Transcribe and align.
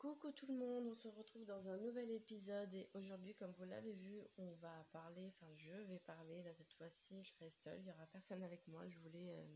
Coucou 0.00 0.32
tout 0.32 0.46
le 0.46 0.54
monde, 0.54 0.86
on 0.86 0.94
se 0.94 1.08
retrouve 1.08 1.44
dans 1.44 1.68
un 1.68 1.76
nouvel 1.76 2.10
épisode 2.10 2.72
et 2.72 2.88
aujourd'hui 2.94 3.34
comme 3.34 3.52
vous 3.52 3.66
l'avez 3.66 3.92
vu 3.92 4.18
on 4.38 4.50
va 4.52 4.72
parler, 4.92 5.28
enfin 5.28 5.46
je 5.56 5.74
vais 5.74 5.98
parler, 5.98 6.42
là 6.42 6.54
cette 6.54 6.72
fois-ci 6.72 7.22
je 7.22 7.28
serai 7.32 7.50
seule, 7.50 7.78
il 7.80 7.84
n'y 7.84 7.92
aura 7.92 8.06
personne 8.06 8.42
avec 8.42 8.66
moi, 8.66 8.88
je 8.88 8.96
voulais 8.96 9.28
euh, 9.28 9.46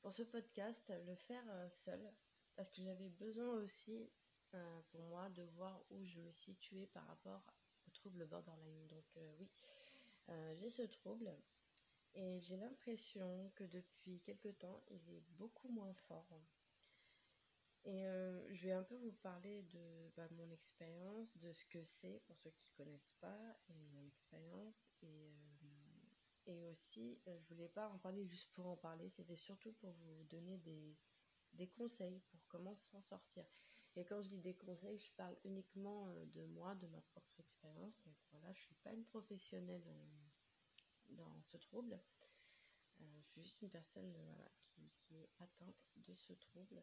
pour 0.00 0.12
ce 0.12 0.22
podcast 0.22 0.94
le 1.08 1.16
faire 1.16 1.42
euh, 1.48 1.68
seul 1.70 2.00
parce 2.54 2.68
que 2.68 2.82
j'avais 2.82 3.08
besoin 3.08 3.52
aussi 3.54 4.08
euh, 4.54 4.80
pour 4.92 5.02
moi 5.06 5.28
de 5.30 5.42
voir 5.42 5.82
où 5.90 6.04
je 6.04 6.20
me 6.20 6.30
situais 6.30 6.86
par 6.86 7.04
rapport 7.08 7.44
au 7.88 7.90
trouble 7.90 8.24
borderline. 8.26 8.86
Donc 8.86 9.18
oui, 9.40 9.50
j'ai 10.54 10.68
ce 10.68 10.82
trouble 10.82 11.36
et 12.14 12.38
j'ai 12.38 12.58
l'impression 12.58 13.50
que 13.56 13.64
depuis 13.64 14.20
quelque 14.20 14.50
temps 14.50 14.84
il 14.88 15.10
est 15.10 15.24
beaucoup 15.30 15.68
moins 15.68 15.94
fort. 15.94 16.28
Et 17.84 18.06
euh, 18.06 18.40
je 18.52 18.68
vais 18.68 18.72
un 18.74 18.84
peu 18.84 18.94
vous 18.96 19.12
parler 19.22 19.62
de 19.62 20.10
bah, 20.16 20.28
mon 20.30 20.48
expérience, 20.50 21.36
de 21.38 21.52
ce 21.52 21.64
que 21.66 21.82
c'est 21.82 22.20
pour 22.26 22.38
ceux 22.38 22.50
qui 22.50 22.70
ne 22.70 22.84
connaissent 22.84 23.16
pas, 23.20 23.56
et 23.68 23.74
mon 23.92 24.06
expérience. 24.06 24.92
Et, 25.02 25.32
euh, 25.64 26.52
et 26.52 26.64
aussi, 26.66 27.18
euh, 27.26 27.38
je 27.42 27.54
voulais 27.54 27.68
pas 27.68 27.88
en 27.88 27.98
parler 27.98 28.24
juste 28.24 28.52
pour 28.52 28.66
en 28.66 28.76
parler, 28.76 29.08
c'était 29.08 29.36
surtout 29.36 29.72
pour 29.72 29.90
vous 29.90 30.24
donner 30.24 30.58
des, 30.58 30.96
des 31.54 31.68
conseils 31.68 32.20
pour 32.30 32.40
comment 32.46 32.74
s'en 32.76 33.00
sortir. 33.00 33.44
Et 33.96 34.04
quand 34.04 34.20
je 34.20 34.28
dis 34.28 34.40
des 34.40 34.54
conseils, 34.54 34.98
je 34.98 35.10
parle 35.16 35.36
uniquement 35.44 36.08
de 36.34 36.44
moi, 36.46 36.74
de 36.76 36.86
ma 36.86 37.00
propre 37.00 37.38
expérience. 37.40 38.00
Donc 38.04 38.14
voilà, 38.30 38.52
je 38.54 38.60
ne 38.60 38.64
suis 38.64 38.74
pas 38.76 38.92
une 38.92 39.04
professionnelle 39.04 39.84
dans 41.10 41.42
ce 41.42 41.58
trouble. 41.58 42.00
je 43.00 43.20
suis 43.32 43.42
juste 43.42 43.60
une 43.60 43.68
personne 43.68 44.10
voilà, 44.34 44.50
qui, 44.62 44.90
qui 44.96 45.16
est 45.16 45.28
atteinte 45.40 45.90
de 45.96 46.14
ce 46.14 46.32
trouble. 46.32 46.82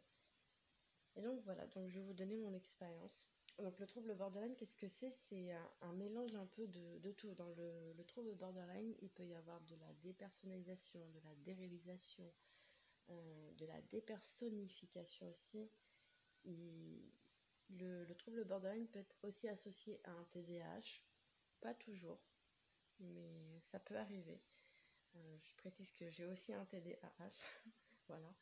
Et 1.15 1.21
donc 1.21 1.41
voilà, 1.43 1.65
donc 1.67 1.89
je 1.89 1.99
vais 1.99 2.05
vous 2.05 2.13
donner 2.13 2.37
mon 2.37 2.53
expérience. 2.53 3.27
Donc 3.59 3.77
le 3.79 3.87
trouble 3.87 4.15
borderline, 4.15 4.55
qu'est-ce 4.55 4.75
que 4.75 4.87
c'est? 4.87 5.11
C'est 5.11 5.51
un, 5.81 5.93
mélange 5.93 6.33
un 6.35 6.45
peu 6.45 6.67
de, 6.67 7.11
tout. 7.11 7.33
Dans 7.35 7.49
le, 7.49 8.03
trouble 8.07 8.33
borderline, 8.35 8.95
il 9.01 9.09
peut 9.09 9.25
y 9.25 9.35
avoir 9.35 9.59
de 9.61 9.75
la 9.75 9.93
dépersonnalisation, 10.01 11.05
de 11.09 11.19
la 11.19 11.35
déréalisation, 11.43 12.31
euh, 13.09 13.51
de 13.53 13.66
la 13.66 13.81
dépersonnification 13.81 15.27
aussi. 15.27 15.69
le, 16.45 18.13
trouble 18.13 18.45
borderline 18.45 18.88
peut 18.88 18.99
être 18.99 19.17
aussi 19.23 19.49
associé 19.49 19.99
à 20.05 20.11
un 20.11 20.23
TDAH, 20.25 21.01
pas 21.59 21.73
toujours, 21.73 22.21
mais 22.99 23.59
ça 23.61 23.79
peut 23.79 23.97
arriver. 23.97 24.41
Euh, 25.16 25.38
je 25.41 25.55
précise 25.55 25.91
que 25.91 26.09
j'ai 26.09 26.25
aussi 26.25 26.53
un 26.53 26.66
TDAH, 26.66 27.45
voilà. 28.07 28.33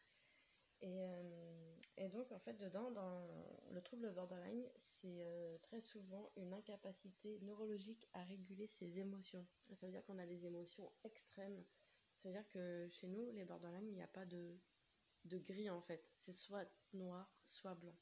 Euh, 0.83 1.75
et, 1.97 2.09
donc, 2.09 2.31
en 2.31 2.39
fait, 2.39 2.53
dedans, 2.53 2.91
dans 2.91 3.27
le 3.71 3.81
trouble 3.81 4.11
borderline, 4.13 4.63
c'est 4.81 5.21
euh, 5.21 5.57
très 5.63 5.79
souvent 5.79 6.31
une 6.35 6.53
incapacité 6.53 7.39
neurologique 7.41 8.07
à 8.13 8.23
réguler 8.23 8.67
ses 8.67 8.99
émotions. 8.99 9.45
Ça 9.73 9.85
veut 9.87 9.91
dire 9.91 10.05
qu'on 10.05 10.19
a 10.19 10.27
des 10.27 10.45
émotions 10.45 10.91
extrêmes. 11.03 11.63
Ça 12.17 12.29
veut 12.29 12.33
dire 12.33 12.47
que 12.49 12.87
chez 12.89 13.07
nous, 13.07 13.31
les 13.31 13.45
borderline, 13.45 13.87
il 13.87 13.95
n'y 13.95 14.03
a 14.03 14.07
pas 14.07 14.25
de, 14.25 14.57
de 15.25 15.37
gris 15.39 15.69
en 15.69 15.81
fait. 15.81 16.07
C'est 16.13 16.33
soit 16.33 16.67
noir, 16.93 17.31
soit 17.43 17.75
blanc. 17.75 17.95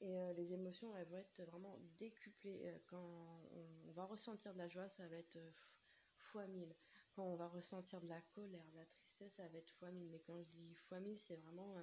Et 0.00 0.18
euh, 0.18 0.32
les 0.34 0.52
émotions, 0.52 0.96
elles 0.96 1.08
vont 1.08 1.18
être 1.18 1.42
vraiment 1.42 1.78
décuplées. 1.98 2.80
Quand 2.86 3.48
on, 3.86 3.92
va 3.92 4.04
ressentir 4.04 4.52
de 4.52 4.58
la 4.58 4.68
joie, 4.68 4.88
ça 4.88 5.06
va 5.08 5.16
être 5.16 5.38
fois 6.18 6.46
mille. 6.46 6.74
Quand 7.14 7.24
on 7.24 7.36
va 7.36 7.48
ressentir 7.48 8.00
de 8.00 8.08
la 8.08 8.20
colère, 8.32 8.64
de 8.72 8.78
la 8.78 8.86
tristesse, 8.86 9.34
ça 9.34 9.46
va 9.48 9.58
être 9.58 9.70
fois 9.70 9.90
mille. 9.90 10.08
Mais 10.08 10.20
quand 10.20 10.40
je 10.40 10.48
dis 10.50 10.74
fois 10.74 11.00
mille, 11.00 11.18
c'est 11.18 11.36
vraiment. 11.36 11.76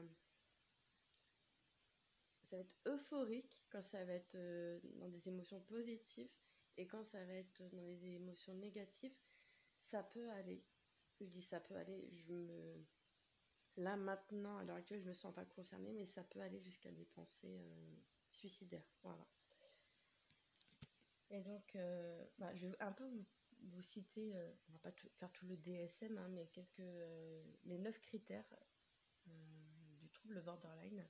Euh, 2.53 2.57
ça 2.57 2.57
va 2.57 2.61
être 2.61 2.75
euphorique 2.87 3.65
quand 3.69 3.81
ça 3.81 4.03
va 4.05 4.13
être 4.13 4.35
euh, 4.35 4.79
dans 4.95 5.09
des 5.09 5.27
émotions 5.27 5.59
positives. 5.61 6.29
Et 6.77 6.87
quand 6.87 7.03
ça 7.03 7.23
va 7.25 7.33
être 7.33 7.63
dans 7.69 7.83
des 7.83 8.05
émotions 8.05 8.53
négatives, 8.53 9.15
ça 9.77 10.03
peut 10.03 10.29
aller. 10.31 10.63
Je 11.19 11.25
dis 11.25 11.41
ça 11.41 11.59
peut 11.59 11.75
aller. 11.75 12.09
Je 12.11 12.31
me. 12.31 12.85
Là 13.77 13.95
maintenant, 13.95 14.57
à 14.57 14.63
l'heure 14.63 14.77
actuelle, 14.77 15.01
je 15.01 15.07
me 15.07 15.13
sens 15.13 15.33
pas 15.33 15.45
concernée, 15.45 15.93
mais 15.93 16.05
ça 16.05 16.23
peut 16.23 16.41
aller 16.41 16.59
jusqu'à 16.59 16.91
des 16.91 17.05
pensées 17.05 17.59
euh, 17.61 17.95
suicidaires. 18.29 18.89
Voilà. 19.03 19.25
Et 21.31 21.41
donc, 21.41 21.77
bah, 22.39 22.55
je 22.55 22.65
vais 22.65 22.75
un 22.79 22.91
peu 22.91 23.05
vous 23.63 23.81
citer, 23.81 24.35
euh, 24.35 24.51
on 24.69 24.73
va 24.73 24.79
pas 24.79 24.91
faire 25.17 25.31
tout 25.31 25.45
le 25.45 25.57
DSM, 25.57 26.17
hein, 26.17 26.27
mais 26.29 26.47
quelques, 26.47 26.79
euh, 26.79 27.43
les 27.65 27.77
neuf 27.77 27.99
critères 28.01 28.55
euh, 29.27 29.31
du 29.97 30.09
trouble 30.09 30.41
borderline. 30.41 31.05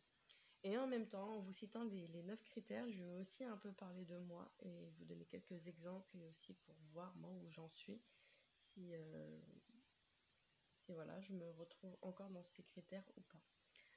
Et 0.64 0.78
en 0.78 0.88
même 0.88 1.08
temps, 1.08 1.38
en 1.38 1.40
vous 1.40 1.54
citant 1.54 1.84
les, 1.86 2.08
les 2.08 2.24
neuf 2.24 2.44
critères, 2.44 2.90
je 2.90 3.04
vais 3.04 3.14
aussi 3.14 3.46
un 3.46 3.58
peu 3.58 3.72
parler 3.72 4.04
de 4.06 4.18
moi 4.18 4.52
et 4.60 4.90
vous 4.98 5.06
donner 5.06 5.26
quelques 5.26 5.68
exemples 5.68 6.18
et 6.18 6.26
aussi 6.26 6.54
pour 6.54 6.76
voir 6.82 7.16
moi 7.16 7.32
où 7.32 7.50
j'en 7.50 7.70
suis, 7.70 8.02
si, 8.52 8.92
si 10.76 10.92
voilà, 10.92 11.20
je 11.22 11.34
me 11.34 11.50
retrouve 11.52 11.96
encore 12.02 12.30
dans 12.32 12.44
ces 12.44 12.64
critères 12.64 13.06
ou 13.16 13.22
pas. 13.22 13.42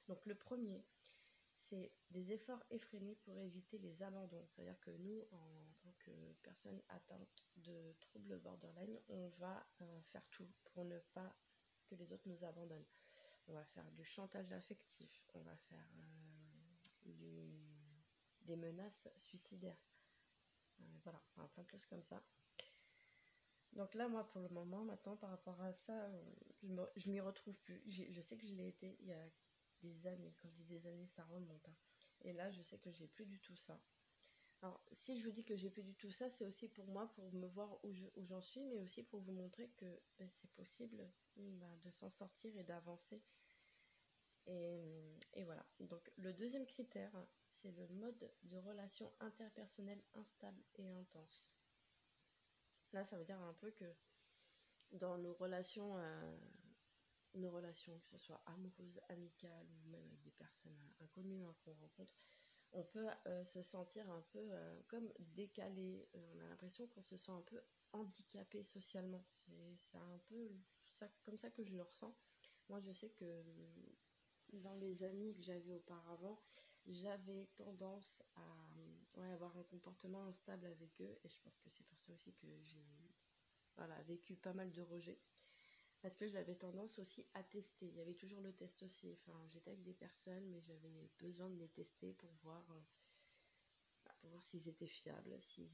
Donc 0.07 0.25
le 0.27 0.35
premier, 0.35 0.85
c'est 1.63 1.93
des 2.11 2.33
efforts 2.33 2.63
effrénés 2.71 3.15
pour 3.25 3.41
éviter 3.41 3.79
les 3.79 4.03
abandons. 4.03 4.45
C'est-à-dire 4.49 4.79
que 4.81 4.91
nous, 4.91 5.27
en 5.31 5.75
tant 5.81 5.95
que 6.01 6.11
personnes 6.43 6.83
atteintes 6.89 7.47
de 7.57 7.95
troubles 8.01 8.39
borderline, 8.39 9.01
on 9.09 9.29
va 9.39 9.67
euh, 9.81 10.03
faire 10.03 10.29
tout 10.31 10.49
pour 10.65 10.85
ne 10.85 10.99
pas 11.15 11.35
que 11.87 11.95
les 11.95 12.13
autres 12.13 12.29
nous 12.29 12.45
abandonnent. 12.45 12.87
On 13.49 13.55
va 13.55 13.65
faire 13.65 13.91
du 13.93 14.05
chantage 14.05 14.53
affectif, 14.53 15.25
on 15.35 15.41
va 15.43 15.57
faire 15.57 15.89
euh, 15.97 16.32
des 17.05 18.57
menaces 18.57 19.09
suicidaires. 19.17 19.81
Euh, 20.81 20.85
voilà, 21.03 21.21
enfin, 21.37 21.49
plein 21.49 21.63
de 21.63 21.69
choses 21.69 21.87
comme 21.87 22.03
ça. 22.03 22.23
Donc 23.73 23.95
là, 23.95 24.09
moi, 24.09 24.29
pour 24.29 24.41
le 24.41 24.49
moment, 24.51 24.85
maintenant, 24.85 25.17
par 25.17 25.31
rapport 25.31 25.61
à 25.63 25.73
ça, 25.73 26.11
je 26.97 27.11
m'y 27.11 27.21
retrouve 27.21 27.59
plus. 27.61 27.83
Je 27.87 28.21
sais 28.21 28.37
que 28.37 28.47
je 28.47 28.55
l'ai 28.55 28.69
été 28.69 28.97
il 29.01 29.07
y 29.07 29.13
a 29.13 29.29
des 29.81 30.07
années. 30.07 30.35
Quand 30.41 30.49
je 30.51 30.57
dis 30.57 30.65
des 30.65 30.87
années, 30.87 31.07
ça 31.07 31.25
remonte. 31.25 31.69
Hein. 31.69 31.77
Et 32.23 32.33
là, 32.33 32.51
je 32.51 32.63
sais 32.63 32.79
que 32.79 32.91
j'ai 32.93 33.07
plus 33.07 33.27
du 33.27 33.41
tout 33.41 33.57
ça. 33.57 33.81
Alors, 34.61 34.81
si 34.93 35.19
je 35.19 35.25
vous 35.25 35.33
dis 35.33 35.45
que 35.45 35.57
j'ai 35.57 35.71
plus 35.71 35.83
du 35.83 35.95
tout 35.95 36.11
ça, 36.11 36.29
c'est 36.29 36.45
aussi 36.45 36.69
pour 36.69 36.87
moi, 36.87 37.11
pour 37.15 37.33
me 37.33 37.49
voir 37.49 37.85
où, 37.85 37.93
j'en 38.19 38.41
suis, 38.41 38.63
mais 38.63 38.79
aussi 38.79 39.03
pour 39.03 39.19
vous 39.19 39.33
montrer 39.33 39.69
que 39.71 40.01
ben, 40.19 40.29
c'est 40.29 40.51
possible 40.53 41.11
ben, 41.37 41.79
de 41.83 41.91
s'en 41.91 42.09
sortir 42.09 42.57
et 42.57 42.63
d'avancer. 42.63 43.21
Et, 44.47 45.45
voilà. 45.45 45.65
Donc, 45.81 46.11
le 46.17 46.33
deuxième 46.33 46.67
critère, 46.67 47.13
c'est 47.47 47.71
le 47.73 47.87
mode 47.89 48.31
de 48.43 48.57
relation 48.59 49.13
interpersonnelle 49.21 50.03
instable 50.15 50.63
et 50.77 50.89
intense. 50.89 51.53
Là, 52.93 53.05
ça 53.05 53.17
veut 53.19 53.25
dire 53.25 53.41
un 53.41 53.55
peu 53.55 53.71
que 53.71 53.95
dans 54.93 55.17
nos 55.17 55.33
relations 55.35 55.97
euh, 55.97 56.39
nos 57.35 57.51
relations, 57.51 57.99
que 58.01 58.09
ce 58.09 58.19
soit 58.19 58.43
amoureuses, 58.47 59.01
amicales 59.09 59.67
ou 59.71 59.91
même 59.91 60.05
avec 60.07 60.23
des 60.23 60.31
personnes 60.33 60.77
inconnues 61.01 61.45
hein, 61.45 61.55
qu'on 61.65 61.73
rencontre, 61.75 62.15
on 62.73 62.85
peut 62.85 63.09
euh, 63.27 63.45
se 63.45 63.63
sentir 63.63 64.09
un 64.11 64.23
peu 64.33 64.39
euh, 64.39 64.81
comme 64.89 65.13
décalé. 65.19 66.09
On 66.15 66.41
a 66.41 66.49
l'impression 66.49 66.87
qu'on 66.89 67.03
se 67.03 67.17
sent 67.17 67.33
un 67.33 67.43
peu 67.43 67.61
handicapé 67.93 68.65
socialement. 68.65 69.25
C'est 69.77 69.99
un 69.99 70.19
peu 70.29 70.51
ça, 70.89 71.07
comme 71.25 71.37
ça 71.37 71.51
que 71.51 71.65
je 71.65 71.75
le 71.75 71.83
ressens. 71.83 72.15
Moi, 72.69 72.81
je 72.81 72.93
sais 72.93 73.11
que 73.11 73.45
dans 74.53 74.75
les 74.77 75.03
amis 75.05 75.35
que 75.35 75.43
j'avais 75.43 75.73
auparavant, 75.73 76.41
j'avais 76.87 77.49
tendance 77.57 78.23
à 78.35 79.33
avoir 79.33 79.57
un 79.57 79.63
comportement 79.65 80.25
instable 80.25 80.67
avec 80.67 81.01
eux. 81.01 81.19
Et 81.25 81.29
je 81.29 81.39
pense 81.41 81.59
que 81.59 81.71
c'est 81.71 81.87
pour 81.87 81.99
ça 81.99 82.13
aussi 82.13 82.33
que 82.35 82.47
j'ai 82.65 82.85
vécu 84.07 84.37
pas 84.37 84.53
mal 84.53 84.71
de 84.73 84.83
rejets 84.83 85.19
parce 86.03 86.17
que 86.17 86.27
j'avais 86.27 86.57
tendance 86.57 86.99
aussi 86.99 87.25
à 87.35 87.43
tester. 87.45 87.87
Il 87.87 87.95
y 87.95 88.01
avait 88.01 88.15
toujours 88.15 88.41
le 88.41 88.53
test 88.53 88.83
aussi. 88.83 89.13
Enfin, 89.13 89.41
j'étais 89.49 89.71
avec 89.71 89.85
des 89.85 89.95
personnes, 89.95 90.45
mais 90.51 90.61
j'avais 90.61 91.09
besoin 91.21 91.49
de 91.49 91.57
les 91.57 91.69
tester 91.69 92.13
pour 92.15 92.31
voir, 92.43 92.69
euh, 92.73 92.81
bah, 94.05 94.15
pour 94.19 94.31
voir 94.31 94.43
s'ils 94.43 94.69
étaient 94.69 94.89
fiables, 94.89 95.41
s'ils 95.41 95.69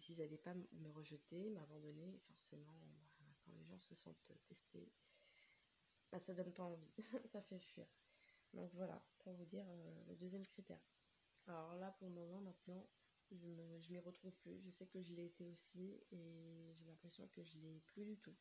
s'ils 0.00 0.18
n'allaient 0.18 0.36
pas 0.36 0.54
me 0.54 0.90
rejeter, 0.90 1.48
m'abandonner. 1.50 2.18
Forcément, 2.26 2.74
bah, 3.20 3.26
quand 3.44 3.52
les 3.52 3.64
gens 3.64 3.78
se 3.78 3.94
sentent 3.94 4.32
testés, 4.48 4.90
bah, 6.10 6.18
ça 6.18 6.34
donne 6.34 6.52
pas 6.52 6.64
envie, 6.64 6.92
ça 7.24 7.40
fait 7.40 7.60
fuir. 7.60 7.86
Donc 8.54 8.72
voilà, 8.74 9.02
pour 9.18 9.34
vous 9.34 9.44
dire 9.44 9.66
euh, 9.68 10.04
le 10.08 10.16
deuxième 10.16 10.46
critère. 10.46 10.80
Alors 11.46 11.74
là, 11.76 11.90
pour 11.98 12.08
le 12.08 12.14
moment, 12.14 12.40
maintenant, 12.40 12.86
je 13.30 13.36
ne 13.36 13.92
m'y 13.92 13.98
retrouve 13.98 14.36
plus. 14.38 14.60
Je 14.60 14.70
sais 14.70 14.86
que 14.86 15.00
je 15.00 15.12
l'ai 15.14 15.26
été 15.26 15.46
aussi 15.46 16.00
et 16.12 16.74
j'ai 16.74 16.86
l'impression 16.86 17.26
que 17.28 17.42
je 17.42 17.58
l'ai 17.58 17.80
plus 17.86 18.04
du 18.04 18.18
tout. 18.18 18.34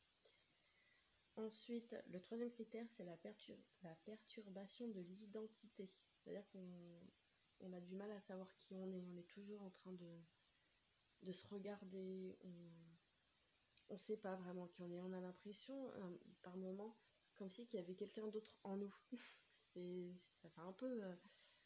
Ensuite, 1.36 1.96
le 2.08 2.20
troisième 2.20 2.50
critère, 2.50 2.88
c'est 2.90 3.06
la, 3.06 3.96
perturbation 4.06 4.88
de 4.88 5.02
l'identité. 5.02 5.86
C'est-à-dire 5.86 6.48
qu'on 6.50 7.74
a 7.74 7.80
du 7.80 7.96
mal 7.96 8.12
à 8.12 8.20
savoir 8.20 8.52
qui 8.58 8.74
on 8.76 8.92
est. 8.92 9.02
On 9.02 9.18
est 9.18 9.30
toujours 9.30 9.62
en 9.62 9.70
train 9.70 9.92
de, 9.94 11.32
se 11.32 11.46
regarder. 11.48 12.38
On 13.90 13.94
ne 13.94 13.98
sait 13.98 14.18
pas 14.18 14.36
vraiment 14.36 14.68
qui 14.68 14.82
on 14.82 14.92
est. 14.92 15.00
On 15.00 15.14
a 15.14 15.22
l'impression, 15.22 15.92
euh, 15.92 16.18
par 16.42 16.58
moments, 16.58 16.98
comme 17.36 17.50
si 17.50 17.64
il 17.66 17.76
y 17.76 17.80
avait 17.80 17.96
quelqu'un 17.96 18.28
d'autre 18.28 18.58
en 18.64 18.78
nous. 18.78 18.94
ça 19.74 20.50
fait 20.50 20.62
un 20.62 20.74
peu, 20.74 21.04
euh, 21.04 21.16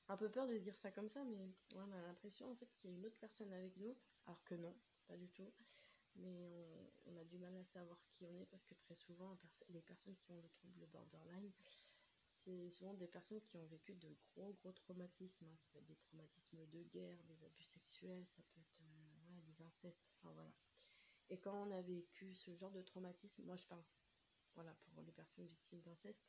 un 0.08 0.18
peu 0.18 0.30
peur 0.30 0.48
de 0.48 0.58
dire 0.58 0.76
ça 0.76 0.92
comme 0.92 1.10
ça, 1.10 1.24
mais 1.24 1.50
on 1.76 1.92
a 1.92 2.02
l'impression 2.02 2.52
en 2.52 2.56
fait 2.56 2.72
qu'il 2.74 2.90
y 2.90 2.94
a 2.94 2.98
une 2.98 3.06
autre 3.06 3.18
personne 3.20 3.52
avec 3.54 3.76
nous, 3.78 3.96
alors 4.26 4.44
que 4.44 4.56
non, 4.56 4.76
pas 5.08 5.18
du 5.18 5.30
tout. 5.30 5.52
Mais 6.16 6.68
on, 7.06 7.16
a 7.16 7.24
du 7.24 7.38
mal 7.38 7.56
à 7.56 7.64
savoir 7.64 7.98
qui 8.10 8.26
on 8.26 8.38
est 8.38 8.46
parce 8.48 8.64
que 8.64 8.74
très 8.76 8.96
souvent, 8.96 9.40
les 9.70 9.82
personnes 9.82 10.18
qui 10.18 10.32
ont 10.32 10.42
le 10.42 10.50
trouble 10.50 10.86
borderline, 10.88 11.52
c'est 12.34 12.70
souvent 12.70 12.94
des 12.94 13.08
personnes 13.08 13.42
qui 13.42 13.56
ont 13.56 13.66
vécu 13.68 13.96
de 13.96 14.14
gros 14.36 14.54
gros 14.54 14.74
traumatismes. 14.74 15.46
Hein. 15.46 15.56
Ça 15.56 15.68
peut 15.72 15.80
être 15.80 15.86
des 15.86 15.96
traumatismes 15.96 16.66
de 16.68 16.84
guerre, 16.84 17.24
des 17.24 17.44
abus 17.46 17.64
sexuels, 17.64 18.26
ça 18.28 18.44
peut 18.44 18.60
être 18.60 18.82
euh, 18.82 19.42
des 19.44 19.62
incestes, 19.62 20.12
enfin 20.18 20.34
voilà. 20.34 20.52
Et 21.30 21.40
quand 21.40 21.66
on 21.66 21.72
a 21.72 21.82
vécu 21.82 22.36
ce 22.36 22.54
genre 22.56 22.72
de 22.72 22.82
traumatisme, 22.82 23.44
moi 23.44 23.56
je 23.56 23.66
parle 23.66 23.84
voilà, 24.56 24.74
pour 24.74 25.02
les 25.04 25.12
personnes 25.12 25.48
victimes 25.48 25.82
d'inceste, 25.82 26.26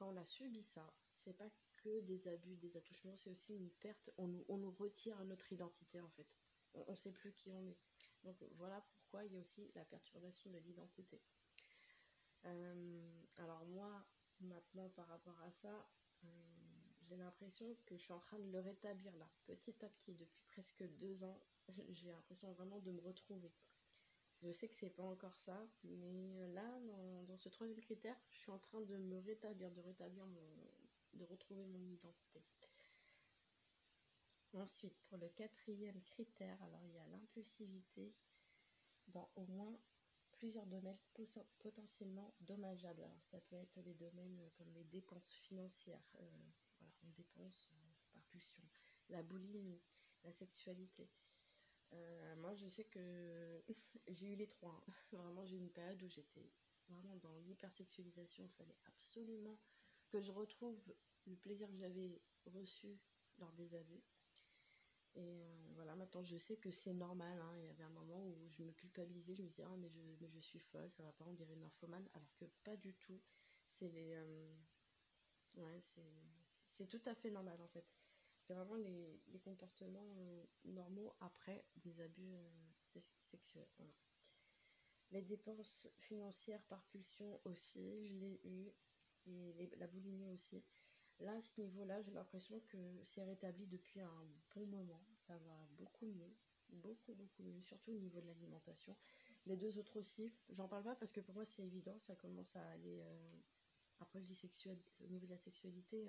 quand 0.00 0.08
on 0.08 0.16
a 0.16 0.24
subi 0.24 0.62
ça, 0.62 0.90
c'est 1.10 1.36
pas 1.36 1.50
que 1.76 2.00
des 2.00 2.26
abus, 2.26 2.56
des 2.56 2.74
attouchements, 2.78 3.16
c'est 3.16 3.28
aussi 3.28 3.54
une 3.54 3.68
perte. 3.68 4.10
On 4.16 4.28
nous, 4.28 4.44
on 4.48 4.56
nous 4.56 4.70
retire 4.70 5.22
notre 5.26 5.52
identité 5.52 6.00
en 6.00 6.08
fait. 6.08 6.26
On 6.72 6.90
ne 6.90 6.96
sait 6.96 7.12
plus 7.12 7.34
qui 7.34 7.52
on 7.52 7.66
est. 7.66 7.76
Donc 8.24 8.36
voilà 8.52 8.80
pourquoi 8.80 9.26
il 9.26 9.32
y 9.34 9.36
a 9.36 9.40
aussi 9.40 9.70
la 9.74 9.84
perturbation 9.84 10.50
de 10.50 10.58
l'identité. 10.58 11.20
Euh, 12.46 13.22
alors 13.36 13.66
moi, 13.66 14.06
maintenant 14.40 14.88
par 14.88 15.06
rapport 15.06 15.38
à 15.42 15.50
ça, 15.50 15.86
euh, 16.24 16.28
j'ai 17.02 17.18
l'impression 17.18 17.76
que 17.84 17.98
je 17.98 18.02
suis 18.02 18.14
en 18.14 18.20
train 18.20 18.38
de 18.38 18.50
le 18.50 18.60
rétablir 18.60 19.14
là, 19.18 19.28
petit 19.44 19.84
à 19.84 19.88
petit, 19.90 20.14
depuis 20.14 20.42
presque 20.46 20.82
deux 20.96 21.24
ans. 21.24 21.42
J'ai 21.90 22.10
l'impression 22.10 22.50
vraiment 22.52 22.78
de 22.78 22.90
me 22.90 23.00
retrouver. 23.02 23.52
Je 24.42 24.52
sais 24.52 24.68
que 24.68 24.74
c'est 24.74 24.90
pas 24.90 25.02
encore 25.02 25.36
ça, 25.36 25.66
mais 25.84 26.48
là, 26.48 26.80
dans, 26.86 27.24
dans, 27.24 27.36
ce 27.36 27.48
troisième 27.50 27.80
critère, 27.80 28.16
je 28.30 28.38
suis 28.38 28.50
en 28.50 28.58
train 28.58 28.80
de 28.80 28.96
me 28.96 29.18
rétablir, 29.18 29.70
de 29.70 29.80
rétablir 29.80 30.26
mon, 30.26 30.40
de 31.14 31.24
retrouver 31.24 31.66
mon 31.66 31.82
identité. 31.90 32.42
Ensuite, 34.54 34.98
pour 35.04 35.18
le 35.18 35.28
quatrième 35.28 36.00
critère, 36.02 36.60
alors 36.62 36.82
il 36.84 36.94
y 36.94 36.98
a 36.98 37.06
l'impulsivité 37.08 38.14
dans 39.08 39.30
au 39.36 39.46
moins 39.46 39.78
plusieurs 40.32 40.66
domaines 40.66 40.98
potentiellement 41.58 42.34
dommageables. 42.40 43.02
Alors 43.02 43.22
ça 43.22 43.40
peut 43.42 43.56
être 43.56 43.78
les 43.82 43.94
domaines 43.94 44.50
comme 44.56 44.72
les 44.72 44.84
dépenses 44.84 45.32
financières, 45.32 46.02
euh, 46.18 46.24
voilà, 46.80 46.94
on 47.04 47.42
euh, 47.42 47.48
par 48.12 48.24
pulsion, 48.24 48.62
la 49.10 49.22
boulimie, 49.22 49.82
la 50.24 50.32
sexualité. 50.32 51.08
Euh, 51.92 52.36
moi, 52.36 52.54
je 52.54 52.68
sais 52.68 52.84
que 52.84 53.62
j'ai 54.08 54.26
eu 54.26 54.36
les 54.36 54.46
trois. 54.46 54.82
Hein. 54.86 54.92
Vraiment, 55.12 55.44
j'ai 55.44 55.56
eu 55.56 55.60
une 55.60 55.70
période 55.70 56.02
où 56.02 56.08
j'étais 56.08 56.50
vraiment 56.88 57.16
dans 57.16 57.34
l'hypersexualisation. 57.38 58.44
Il 58.44 58.50
fallait 58.50 58.76
absolument 58.86 59.58
que 60.08 60.20
je 60.20 60.32
retrouve 60.32 60.76
le 61.26 61.36
plaisir 61.36 61.68
que 61.68 61.76
j'avais 61.76 62.20
reçu 62.46 62.98
lors 63.38 63.52
des 63.52 63.74
abus. 63.74 64.02
Et 65.16 65.42
euh, 65.42 65.70
voilà, 65.74 65.96
maintenant 65.96 66.22
je 66.22 66.36
sais 66.36 66.56
que 66.56 66.70
c'est 66.70 66.92
normal. 66.92 67.40
Hein. 67.40 67.54
Il 67.58 67.64
y 67.64 67.68
avait 67.68 67.84
un 67.84 67.90
moment 67.90 68.26
où 68.26 68.48
je 68.48 68.62
me 68.62 68.72
culpabilisais, 68.72 69.34
je 69.34 69.42
me 69.42 69.48
disais, 69.48 69.64
ah, 69.66 69.76
mais, 69.76 69.88
je, 69.88 70.00
mais 70.20 70.28
je 70.28 70.40
suis 70.40 70.58
folle, 70.58 70.90
ça 70.90 71.02
va 71.02 71.12
pas, 71.12 71.24
on 71.26 71.32
dirait 71.32 71.54
une 71.54 71.64
infomane, 71.64 72.08
alors 72.14 72.34
que 72.36 72.44
pas 72.64 72.76
du 72.76 72.94
tout. 72.94 73.20
C'est. 73.70 73.90
Euh, 73.94 74.54
ouais, 75.56 75.78
c'est 76.46 76.88
tout 76.88 77.02
à 77.06 77.14
fait 77.14 77.30
normal 77.30 77.60
en 77.60 77.68
fait. 77.68 77.84
C'est 78.50 78.56
vraiment 78.56 78.74
les, 78.74 79.20
les 79.28 79.38
comportements 79.38 80.16
euh, 80.18 80.44
normaux 80.64 81.14
après 81.20 81.64
des 81.76 82.00
abus 82.00 82.34
sexuels. 83.20 83.68
Les 85.12 85.22
dépenses 85.22 85.86
financières 85.98 86.60
par 86.64 86.82
pulsion 86.86 87.40
aussi, 87.44 88.08
je 88.08 88.14
l'ai 88.14 88.40
eu. 88.42 88.72
Et 89.26 89.70
la 89.76 89.86
boulimie 89.86 90.26
aussi. 90.30 90.64
Là, 91.20 91.32
à 91.36 91.40
ce 91.40 91.60
niveau-là, 91.60 92.02
j'ai 92.02 92.10
l'impression 92.10 92.58
que 92.66 92.76
c'est 93.04 93.22
rétabli 93.22 93.68
depuis 93.68 94.00
un 94.00 94.26
bon 94.56 94.66
moment. 94.66 95.06
Ça 95.28 95.38
va 95.38 95.68
beaucoup 95.78 96.06
mieux, 96.06 96.34
beaucoup, 96.70 97.14
beaucoup 97.14 97.44
mieux, 97.44 97.60
surtout 97.62 97.92
au 97.92 97.98
niveau 98.00 98.20
de 98.20 98.26
l'alimentation. 98.26 98.96
Les 99.46 99.56
deux 99.56 99.78
autres 99.78 99.96
aussi, 100.00 100.34
j'en 100.48 100.66
parle 100.66 100.82
pas 100.82 100.96
parce 100.96 101.12
que 101.12 101.20
pour 101.20 101.36
moi 101.36 101.44
c'est 101.44 101.62
évident, 101.62 101.96
ça 102.00 102.16
commence 102.16 102.56
à 102.56 102.68
aller. 102.70 103.00
Euh, 103.00 103.32
après, 104.00 104.20
je 104.20 104.26
dis 104.26 104.34
sexuel, 104.34 104.82
au 105.04 105.06
niveau 105.06 105.26
de 105.26 105.30
la 105.30 105.38
sexualité. 105.38 106.08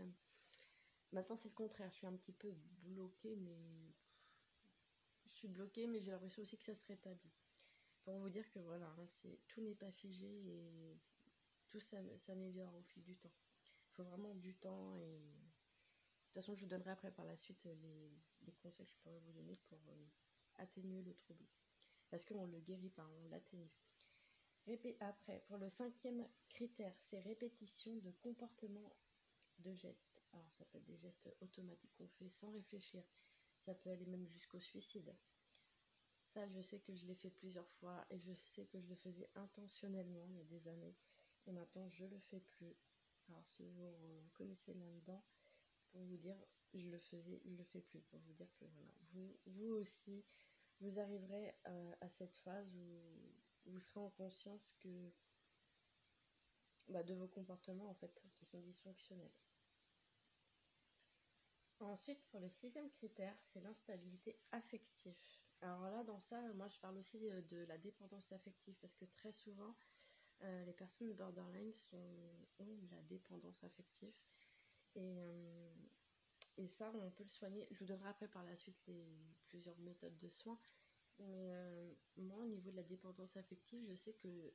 Euh, 1.11 1.15
maintenant, 1.15 1.35
c'est 1.35 1.49
le 1.49 1.55
contraire. 1.55 1.89
Je 1.91 1.95
suis 1.97 2.07
un 2.07 2.15
petit 2.15 2.33
peu 2.33 2.53
bloquée, 2.83 3.35
mais. 3.35 3.57
Je 5.25 5.31
suis 5.31 5.47
bloquée, 5.47 5.87
mais 5.87 6.01
j'ai 6.01 6.11
l'impression 6.11 6.41
aussi 6.41 6.57
que 6.57 6.63
ça 6.63 6.75
se 6.75 6.85
rétablit. 6.87 7.31
Pour 8.03 8.17
vous 8.17 8.29
dire 8.29 8.49
que 8.51 8.59
voilà, 8.59 8.87
hein, 8.87 9.05
tout 9.47 9.61
n'est 9.61 9.75
pas 9.75 9.91
figé 9.91 10.27
et 10.27 10.97
tout 11.69 11.79
s'améliore 11.79 12.75
au 12.75 12.81
fil 12.81 13.03
du 13.03 13.15
temps 13.15 13.31
faut 13.91 14.03
vraiment 14.03 14.33
du 14.35 14.53
temps 14.55 14.95
et 14.97 15.19
de 15.19 16.25
toute 16.25 16.35
façon 16.35 16.55
je 16.55 16.61
vous 16.61 16.67
donnerai 16.67 16.91
après 16.91 17.11
par 17.11 17.25
la 17.25 17.35
suite 17.35 17.63
les, 17.65 18.53
conseils 18.61 18.85
que 18.85 18.91
je 18.91 18.97
pourrais 18.97 19.19
vous 19.19 19.31
donner 19.33 19.53
pour 19.67 19.79
euh, 19.89 20.05
atténuer 20.57 21.01
le 21.01 21.13
trouble 21.13 21.45
parce 22.09 22.25
qu'on 22.25 22.47
ne 22.47 22.51
le 22.51 22.59
guérit 22.59 22.89
pas, 22.89 23.07
on 23.23 23.29
l'atténue. 23.29 23.69
Après, 24.99 25.43
pour 25.47 25.57
le 25.57 25.69
cinquième 25.69 26.27
critère, 26.49 26.93
c'est 26.97 27.19
répétition 27.19 27.95
de 27.95 28.11
comportement 28.21 28.95
de 29.61 29.73
gestes. 29.73 30.23
Alors 30.33 30.51
ça 30.51 30.65
peut 30.65 30.77
être 30.77 30.85
des 30.85 30.97
gestes 30.97 31.29
automatiques 31.41 31.93
qu'on 31.97 32.07
fait 32.07 32.29
sans 32.29 32.51
réfléchir. 32.51 33.03
Ça 33.57 33.73
peut 33.75 33.89
aller 33.89 34.05
même 34.05 34.27
jusqu'au 34.27 34.59
suicide. 34.59 35.15
Ça, 36.21 36.47
je 36.47 36.61
sais 36.61 36.79
que 36.79 36.93
je 36.93 37.05
l'ai 37.05 37.15
fait 37.15 37.29
plusieurs 37.29 37.69
fois 37.79 38.05
et 38.09 38.19
je 38.19 38.33
sais 38.33 38.65
que 38.65 38.79
je 38.79 38.87
le 38.87 38.95
faisais 38.95 39.29
intentionnellement 39.35 40.25
il 40.27 40.37
y 40.37 40.41
a 40.41 40.45
des 40.45 40.67
années. 40.67 40.95
Et 41.47 41.51
maintenant, 41.51 41.89
je 41.89 42.05
le 42.05 42.19
fais 42.19 42.39
plus. 42.39 42.75
Alors 43.27 43.45
si 43.47 43.63
vous 43.65 44.29
connaissez 44.33 44.73
là-dedans, 44.73 45.23
pour 45.91 46.03
vous 46.03 46.17
dire, 46.17 46.37
je 46.73 46.89
le 46.89 46.99
faisais, 46.99 47.41
je 47.45 47.55
le 47.55 47.63
fais 47.63 47.81
plus, 47.81 48.01
pour 48.01 48.19
vous 48.19 48.33
dire 48.33 48.51
que 48.59 48.65
voilà, 48.65 48.93
vous, 49.11 49.37
vous 49.45 49.67
aussi, 49.75 50.23
vous 50.79 50.99
arriverez 50.99 51.53
euh, 51.67 51.93
à 52.01 52.09
cette 52.09 52.37
phase 52.39 52.75
où 52.75 53.01
vous 53.65 53.79
serez 53.79 53.99
en 53.99 54.09
conscience 54.11 54.73
que 54.79 55.11
bah, 56.89 57.03
de 57.03 57.13
vos 57.13 57.27
comportements 57.27 57.89
en 57.89 57.93
fait 57.93 58.23
qui 58.35 58.45
sont 58.45 58.59
dysfonctionnels. 58.61 59.31
Ensuite, 61.81 62.24
pour 62.28 62.39
le 62.39 62.48
sixième 62.48 62.89
critère, 62.92 63.36
c'est 63.39 63.60
l'instabilité 63.62 64.38
affective. 64.51 65.16
Alors 65.62 65.81
là, 65.89 66.04
dans 66.04 66.19
ça, 66.19 66.39
moi, 66.54 66.68
je 66.68 66.80
parle 66.80 66.98
aussi 66.98 67.28
euh, 67.28 67.42
de 67.42 67.57
la 67.66 67.78
dépendance 67.80 68.31
affective 68.31 68.75
parce 68.80 68.94
que 68.94 69.06
très 69.06 69.31
souvent, 69.31 69.75
euh, 70.44 70.66
les 70.66 70.74
personnes 70.74 71.12
borderline 71.13 71.74
ont 72.60 72.78
la 72.92 73.01
dépendance 73.04 73.63
affective. 73.63 74.13
Euh, 74.98 75.74
et, 76.57 76.68
ça, 76.68 76.92
on 76.94 77.10
peut 77.10 77.24
le 77.24 77.30
soigner. 77.30 77.68
Je 77.72 77.80
vous 77.80 77.86
donnerai 77.86 78.10
après 78.10 78.28
par 78.28 78.44
la 78.44 78.56
suite 78.56 78.78
les 78.88 79.04
plusieurs 79.47 79.78
méthodes 79.80 80.18
de 80.18 80.30
soins. 80.30 80.59
Mais 81.19 81.97
moi, 82.18 82.40
au 82.40 82.47
niveau 82.47 82.71
de 82.71 82.76
la 82.76 82.83
dépendance 82.83 83.38
affective, 83.38 83.83
je 83.88 83.95
sais 83.95 84.14
que 84.14 84.54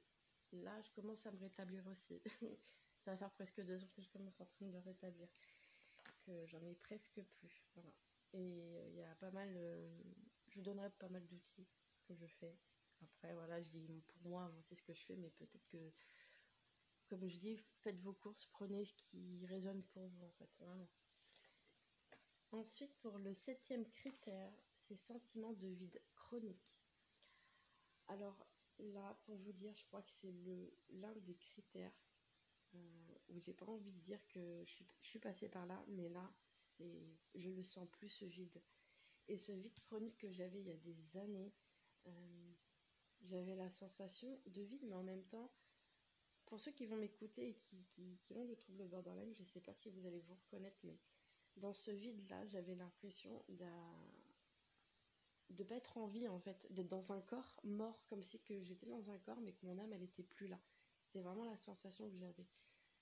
là, 0.52 0.80
je 0.80 0.90
commence 0.92 1.26
à 1.26 1.33
me 1.33 1.38
rétablir 1.38 1.87
aussi. 1.87 2.21
ça 3.04 3.12
va 3.12 3.16
faire 3.16 3.30
presque 3.33 3.61
deux 3.64 3.83
ans 3.85 3.88
que 3.95 4.02
je 4.02 4.09
commence 4.11 4.40
en 4.40 4.47
train 4.47 4.66
de 4.66 4.78
rétablir. 4.78 5.28
J'en 6.45 6.62
ai 6.64 6.75
presque 6.75 7.21
plus. 7.38 7.64
Et 8.33 8.88
il 8.88 8.95
y 8.97 9.02
a 9.02 9.14
pas 9.16 9.30
mal. 9.30 9.52
je 10.49 10.56
vous 10.56 10.62
donnerai 10.62 10.90
pas 10.90 11.09
mal 11.09 11.26
d'outils 11.26 11.68
que 12.04 12.14
je 12.14 12.26
fais 12.26 12.56
après, 13.02 13.35
voilà, 13.35 13.61
je 13.61 13.68
dis 13.71 14.02
pour 14.09 14.30
moi, 14.30 14.52
c'est 14.62 14.75
ce 14.75 14.83
que 14.83 14.95
je 14.95 15.02
fais, 15.02 15.16
mais 15.16 15.30
peut-être 15.30 15.66
que, 15.68 15.92
comme 17.09 17.26
je 17.26 17.38
dis, 17.38 17.56
faites 17.80 18.00
vos 18.00 18.12
courses, 18.12 18.47
prenez 18.47 18.85
ce 18.85 18.95
qui 18.95 19.47
résonne 19.47 19.83
pour 19.85 20.09
vous, 20.09 20.25
en 20.25 20.30
fait. 20.33 20.50
Ensuite, 22.52 22.95
pour 23.00 23.18
le 23.18 23.35
septième 23.35 23.87
critère, 23.88 24.52
c'est 24.75 24.97
sentiment 24.97 25.52
de 25.52 25.68
vide 25.68 26.00
chronique. 26.14 26.80
Alors 28.09 28.47
là, 28.78 29.18
pour 29.25 29.37
vous 29.37 29.52
dire, 29.52 29.75
je 29.75 29.85
crois 29.87 30.02
que 30.02 30.11
c'est 30.11 30.35
l'un 30.90 31.14
des 31.16 31.37
critères 31.37 31.92
euh, 32.75 33.15
où 33.28 33.40
j'ai 33.40 33.52
pas 33.52 33.66
envie 33.66 33.92
de 33.92 34.00
dire 34.00 34.21
que 34.28 34.64
je 34.64 34.85
suis, 35.00 35.18
passée 35.18 35.49
par 35.49 35.66
là, 35.66 35.83
mais 35.88 36.09
là, 36.09 36.33
c'est, 36.47 37.06
je 37.35 37.50
le 37.50 37.62
sens 37.62 37.88
plus 37.92 38.09
ce 38.09 38.25
vide. 38.25 38.62
Et 39.28 39.37
ce 39.37 39.52
vide 39.52 39.78
chronique 39.80 40.18
que 40.18 40.30
j'avais 40.30 40.61
il 40.61 40.66
y 40.66 40.71
a 40.71 40.76
des 40.76 41.16
années, 41.16 41.52
euh, 42.06 42.52
j'avais 43.23 43.56
la 43.56 43.68
sensation 43.68 44.40
de 44.47 44.62
vide, 44.62 44.85
mais 44.87 44.95
en 44.95 45.02
même 45.02 45.25
temps, 45.25 45.50
pour 46.47 46.61
ceux 46.61 46.71
qui 46.71 46.87
vont 46.87 46.97
m'écouter 46.97 47.49
et 47.49 47.54
qui, 47.54 48.33
ont 48.35 48.45
le 48.45 48.56
trouble 48.56 48.87
borderline, 48.87 49.35
je 49.35 49.42
ne 49.42 49.47
sais 49.47 49.61
pas 49.61 49.75
si 49.75 49.90
vous 49.90 50.06
allez 50.06 50.21
vous 50.21 50.35
reconnaître, 50.35 50.78
mais 50.85 50.97
dans 51.56 51.73
ce 51.73 51.90
vide-là, 51.90 52.47
j'avais 52.47 52.76
l'impression 52.76 53.45
de 53.49 53.64
ne 55.50 55.64
pas 55.64 55.75
être 55.76 55.99
en 55.99 56.06
vie, 56.06 56.28
en 56.28 56.38
fait, 56.38 56.66
d'être 56.71 56.88
dans 56.88 57.12
un 57.12 57.21
corps 57.21 57.61
mort, 57.64 58.04
comme 58.06 58.23
si 58.23 58.40
que 58.42 58.61
j'étais 58.61 58.87
dans 58.87 59.11
un 59.11 59.18
corps, 59.18 59.40
mais 59.40 59.52
que 59.52 59.66
mon 59.66 59.78
âme, 59.78 59.92
elle 59.92 60.02
était 60.02 60.23
plus 60.23 60.47
là. 60.47 60.61
C'était 60.97 61.21
vraiment 61.21 61.45
la 61.45 61.56
sensation 61.56 62.09
que 62.09 62.16
j'avais. 62.16 62.47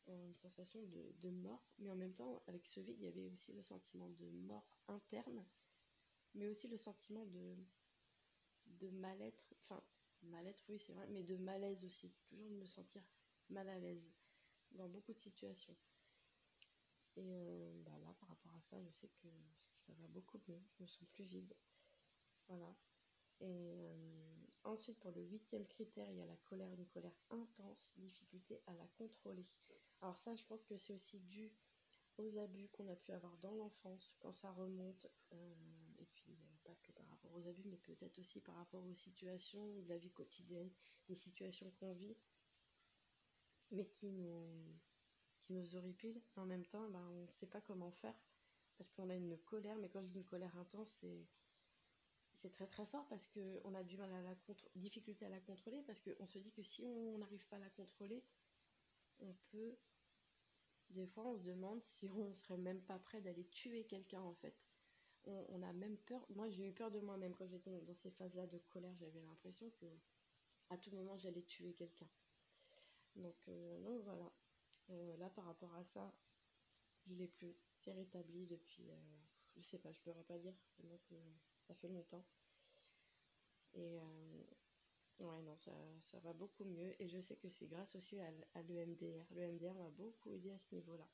Une 0.06 0.34
sensation 0.34 0.82
de, 0.82 1.14
de 1.23 1.30
mort, 1.30 1.64
mais 1.78 1.90
en 1.90 1.96
même 1.96 2.12
temps, 2.12 2.42
avec 2.46 2.66
ce 2.66 2.80
vide, 2.80 2.96
il 2.99 3.04
y 3.04 3.08
avait 3.08 3.25
aussi 3.25 3.52
le 3.52 3.62
sentiment 3.62 4.08
de 4.11 4.28
mort 4.30 4.66
interne, 4.88 5.44
mais 6.34 6.46
aussi 6.46 6.68
le 6.68 6.76
sentiment 6.76 7.25
de, 7.25 7.56
de 8.66 8.90
mal-être, 8.90 9.54
enfin, 9.62 9.82
mal-être, 10.23 10.64
oui, 10.68 10.78
c'est 10.78 10.92
vrai, 10.92 11.06
mais 11.08 11.23
de 11.23 11.37
malaise 11.37 11.84
aussi. 11.84 12.12
Toujours 12.28 12.50
de 12.50 12.56
me 12.56 12.66
sentir 12.66 13.02
mal 13.49 13.68
à 13.68 13.78
l'aise 13.78 14.12
dans 14.73 14.88
beaucoup 14.88 15.12
de 15.12 15.18
situations. 15.18 15.76
Et 17.16 17.32
euh, 17.32 17.82
bah 17.84 17.96
là, 18.02 18.12
par 18.18 18.28
rapport 18.28 18.54
à 18.56 18.61
ça, 18.61 18.80
je 18.82 18.90
sais 18.90 19.08
que 19.08 19.28
ça 19.56 19.92
va 19.94 20.06
beaucoup 20.08 20.40
mieux. 20.49 20.61
Je 20.76 20.82
me 20.82 20.87
sens 20.87 21.06
plus 21.12 21.25
vide. 21.25 21.54
Voilà. 22.49 22.75
Et 23.40 23.46
euh, 23.46 24.44
ensuite, 24.64 24.99
pour 24.99 25.12
le 25.12 25.23
huitième 25.23 25.66
critère, 25.66 26.11
il 26.11 26.16
y 26.16 26.23
a 26.23 26.26
la 26.26 26.37
colère, 26.44 26.73
une 26.73 26.87
colère 26.87 27.16
intense, 27.30 27.94
difficulté 27.99 28.61
à 28.66 28.75
la 28.75 28.87
contrôler. 28.99 29.46
Alors 30.04 30.18
ça, 30.18 30.34
je 30.34 30.44
pense 30.44 30.62
que 30.64 30.76
c'est 30.76 30.92
aussi 30.92 31.18
dû 31.20 31.50
aux 32.18 32.37
abus 32.37 32.68
qu'on 32.68 32.87
a 32.88 32.94
pu 32.94 33.11
avoir 33.12 33.38
dans 33.38 33.54
l'enfance, 33.54 34.18
quand 34.20 34.32
ça 34.32 34.52
remonte, 34.52 35.06
euh, 35.32 35.54
et 35.99 36.04
puis 36.04 36.37
pas 36.62 36.75
que 36.82 36.92
par 36.92 37.06
rapport 37.08 37.32
aux 37.32 37.49
abus, 37.49 37.64
mais 37.64 37.78
peut-être 37.78 38.18
aussi 38.18 38.42
par 38.42 38.54
rapport 38.56 38.84
aux 38.84 38.94
situations 38.94 39.66
de 39.80 39.88
la 39.88 39.96
vie 39.96 40.11
quotidienne, 40.11 40.70
des 41.08 41.14
situations 41.14 41.70
qu'on 41.80 41.94
vit, 41.94 42.18
mais 43.70 43.87
qui 43.87 44.11
nous, 44.11 44.78
qui 45.40 45.54
nous 45.54 45.75
horripilent. 45.75 46.20
En 46.37 46.44
même 46.44 46.66
temps, 46.66 46.87
ben, 46.90 47.08
on 47.08 47.25
ne 47.25 47.30
sait 47.30 47.46
pas 47.46 47.62
comment 47.62 47.90
faire, 47.90 48.14
parce 48.76 48.90
qu'on 48.90 49.08
a 49.08 49.14
une 49.14 49.38
colère, 49.38 49.78
mais 49.78 49.88
quand 49.88 50.02
je 50.02 50.08
dis 50.08 50.18
une 50.18 50.26
colère 50.26 50.54
intense, 50.58 50.90
c'est 51.00 51.26
c'est 52.34 52.50
très 52.50 52.66
très 52.66 52.84
fort 52.84 53.06
parce 53.06 53.28
qu'on 53.28 53.75
a 53.75 53.84
du 53.84 53.96
mal 53.96 54.12
à 54.12 54.20
la 54.20 54.34
difficulté 54.75 55.25
à 55.25 55.28
la 55.28 55.38
contrôler 55.40 55.82
parce 55.82 56.00
qu'on 56.00 56.26
se 56.26 56.40
dit 56.40 56.50
que 56.50 56.64
si 56.64 56.84
on 56.84 57.16
n'arrive 57.16 57.46
pas 57.46 57.56
à 57.56 57.61
la 57.61 57.70
contrôler, 57.70 58.25
on 59.20 59.32
peut 59.52 59.78
des 60.91 61.07
fois 61.07 61.25
on 61.26 61.37
se 61.37 61.43
demande 61.43 61.83
si 61.83 62.09
on 62.11 62.33
serait 62.35 62.59
même 62.59 62.81
pas 62.83 62.99
prêt 62.99 63.21
d'aller 63.21 63.45
tuer 63.49 63.85
quelqu'un 63.85 64.21
en 64.21 64.35
fait. 64.35 64.69
On, 65.26 65.62
a 65.62 65.73
même 65.73 65.97
peur. 65.97 66.26
Moi 66.29 66.49
j'ai 66.50 66.69
eu 66.69 66.73
peur 66.73 66.91
de 66.91 67.00
moi-même 67.00 67.35
quand 67.35 67.47
j'étais 67.47 67.81
dans 67.81 67.95
ces 67.95 68.11
phases-là 68.11 68.47
de 68.47 68.59
colère, 68.69 68.95
j'avais 68.97 69.23
l'impression 69.23 69.71
que 69.71 69.87
à 70.69 70.76
tout 70.76 70.91
moment 70.91 71.17
j'allais 71.17 71.43
tuer 71.43 71.73
quelqu'un. 71.73 72.09
Donc, 73.17 73.37
euh, 73.49 74.00
voilà. 74.05 74.31
Euh, 74.91 75.17
là 75.17 75.31
par 75.31 75.47
rapport 75.47 75.75
à 75.76 75.85
ça, 75.85 76.12
je 77.07 77.14
l'ai 77.14 77.29
plus. 77.29 77.55
C'est 77.73 77.93
rétabli 77.93 78.47
depuis. 78.47 78.91
Euh, 78.91 79.19
je 79.57 79.62
sais 79.62 79.79
pas, 79.79 79.93
je 79.93 80.00
pourrais 80.00 80.25
pas 80.25 80.38
dire. 80.38 80.55
Donc 80.81 81.00
ça 81.62 81.75
fait 81.75 81.88
longtemps. 81.88 82.25
Et 83.75 83.99
ouais, 85.21 85.42
non, 85.42 85.56
ça, 85.56 85.73
ça, 86.00 86.18
va 86.21 86.33
beaucoup 86.33 86.64
mieux. 86.64 86.94
Et 87.00 87.09
je 87.09 87.21
sais 87.21 87.37
que 87.37 87.49
c'est 87.49 87.66
grâce 87.66 87.94
aussi 87.97 88.21
à, 88.21 88.30
à 88.54 88.62
l'EMDR. 88.62 89.25
L'EMDR 89.33 89.75
m'a 89.75 89.90
beaucoup 89.90 90.30
aidé 90.30 90.50
à 90.52 90.59
ce 90.59 90.75
niveau-là. 90.75 91.09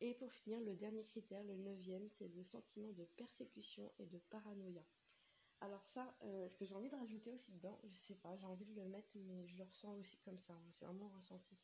Et 0.00 0.14
pour 0.14 0.32
finir, 0.32 0.60
le 0.60 0.74
dernier 0.74 1.04
critère, 1.04 1.44
le 1.44 1.56
neuvième, 1.56 2.08
c'est 2.08 2.28
le 2.28 2.42
sentiment 2.42 2.90
de 2.92 3.04
persécution 3.04 3.92
et 3.98 4.06
de 4.06 4.18
paranoïa. 4.18 4.82
Alors 5.60 5.84
ça, 5.84 6.12
euh, 6.24 6.48
ce 6.48 6.56
que 6.56 6.64
j'ai 6.64 6.74
envie 6.74 6.90
de 6.90 6.96
rajouter 6.96 7.30
aussi 7.30 7.52
dedans, 7.52 7.78
je 7.84 7.94
sais 7.94 8.16
pas, 8.16 8.34
j'ai 8.36 8.46
envie 8.46 8.64
de 8.64 8.74
le 8.74 8.84
mettre, 8.88 9.16
mais 9.16 9.46
je 9.46 9.56
le 9.56 9.62
ressens 9.62 9.94
aussi 9.94 10.18
comme 10.24 10.38
ça, 10.38 10.54
hein, 10.54 10.68
c'est 10.72 10.84
vraiment 10.86 11.08
ressenti. 11.10 11.56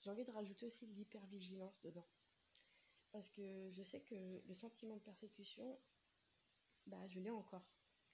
J'ai 0.00 0.10
envie 0.10 0.24
de 0.24 0.32
rajouter 0.32 0.66
aussi 0.66 0.86
l'hypervigilance 0.86 1.80
dedans. 1.82 2.06
Parce 3.12 3.30
que 3.30 3.70
je 3.70 3.82
sais 3.84 4.00
que 4.00 4.42
le 4.44 4.54
sentiment 4.54 4.96
de 4.96 5.02
persécution, 5.02 5.78
bah, 6.86 7.06
je 7.06 7.20
l'ai 7.20 7.30
encore. 7.30 7.64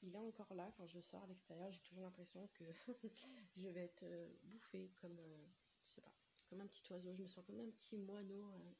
Il 0.02 0.14
est 0.14 0.18
encore 0.18 0.54
là 0.54 0.72
quand 0.76 0.86
je 0.86 1.00
sors 1.00 1.22
à 1.22 1.26
l'extérieur. 1.26 1.70
J'ai 1.72 1.80
toujours 1.80 2.04
l'impression 2.04 2.48
que 2.54 2.64
je 3.56 3.68
vais 3.68 3.84
être 3.84 4.04
euh, 4.04 4.32
bouffée 4.44 4.90
comme, 5.00 5.18
euh, 5.18 5.46
je 5.84 5.90
sais 5.90 6.00
pas, 6.00 6.12
comme 6.48 6.60
un 6.60 6.66
petit 6.66 6.90
oiseau. 6.92 7.12
Je 7.14 7.22
me 7.22 7.28
sens 7.28 7.44
comme 7.44 7.60
un 7.60 7.70
petit 7.70 7.98
moineau 7.98 8.50
euh, 8.52 8.72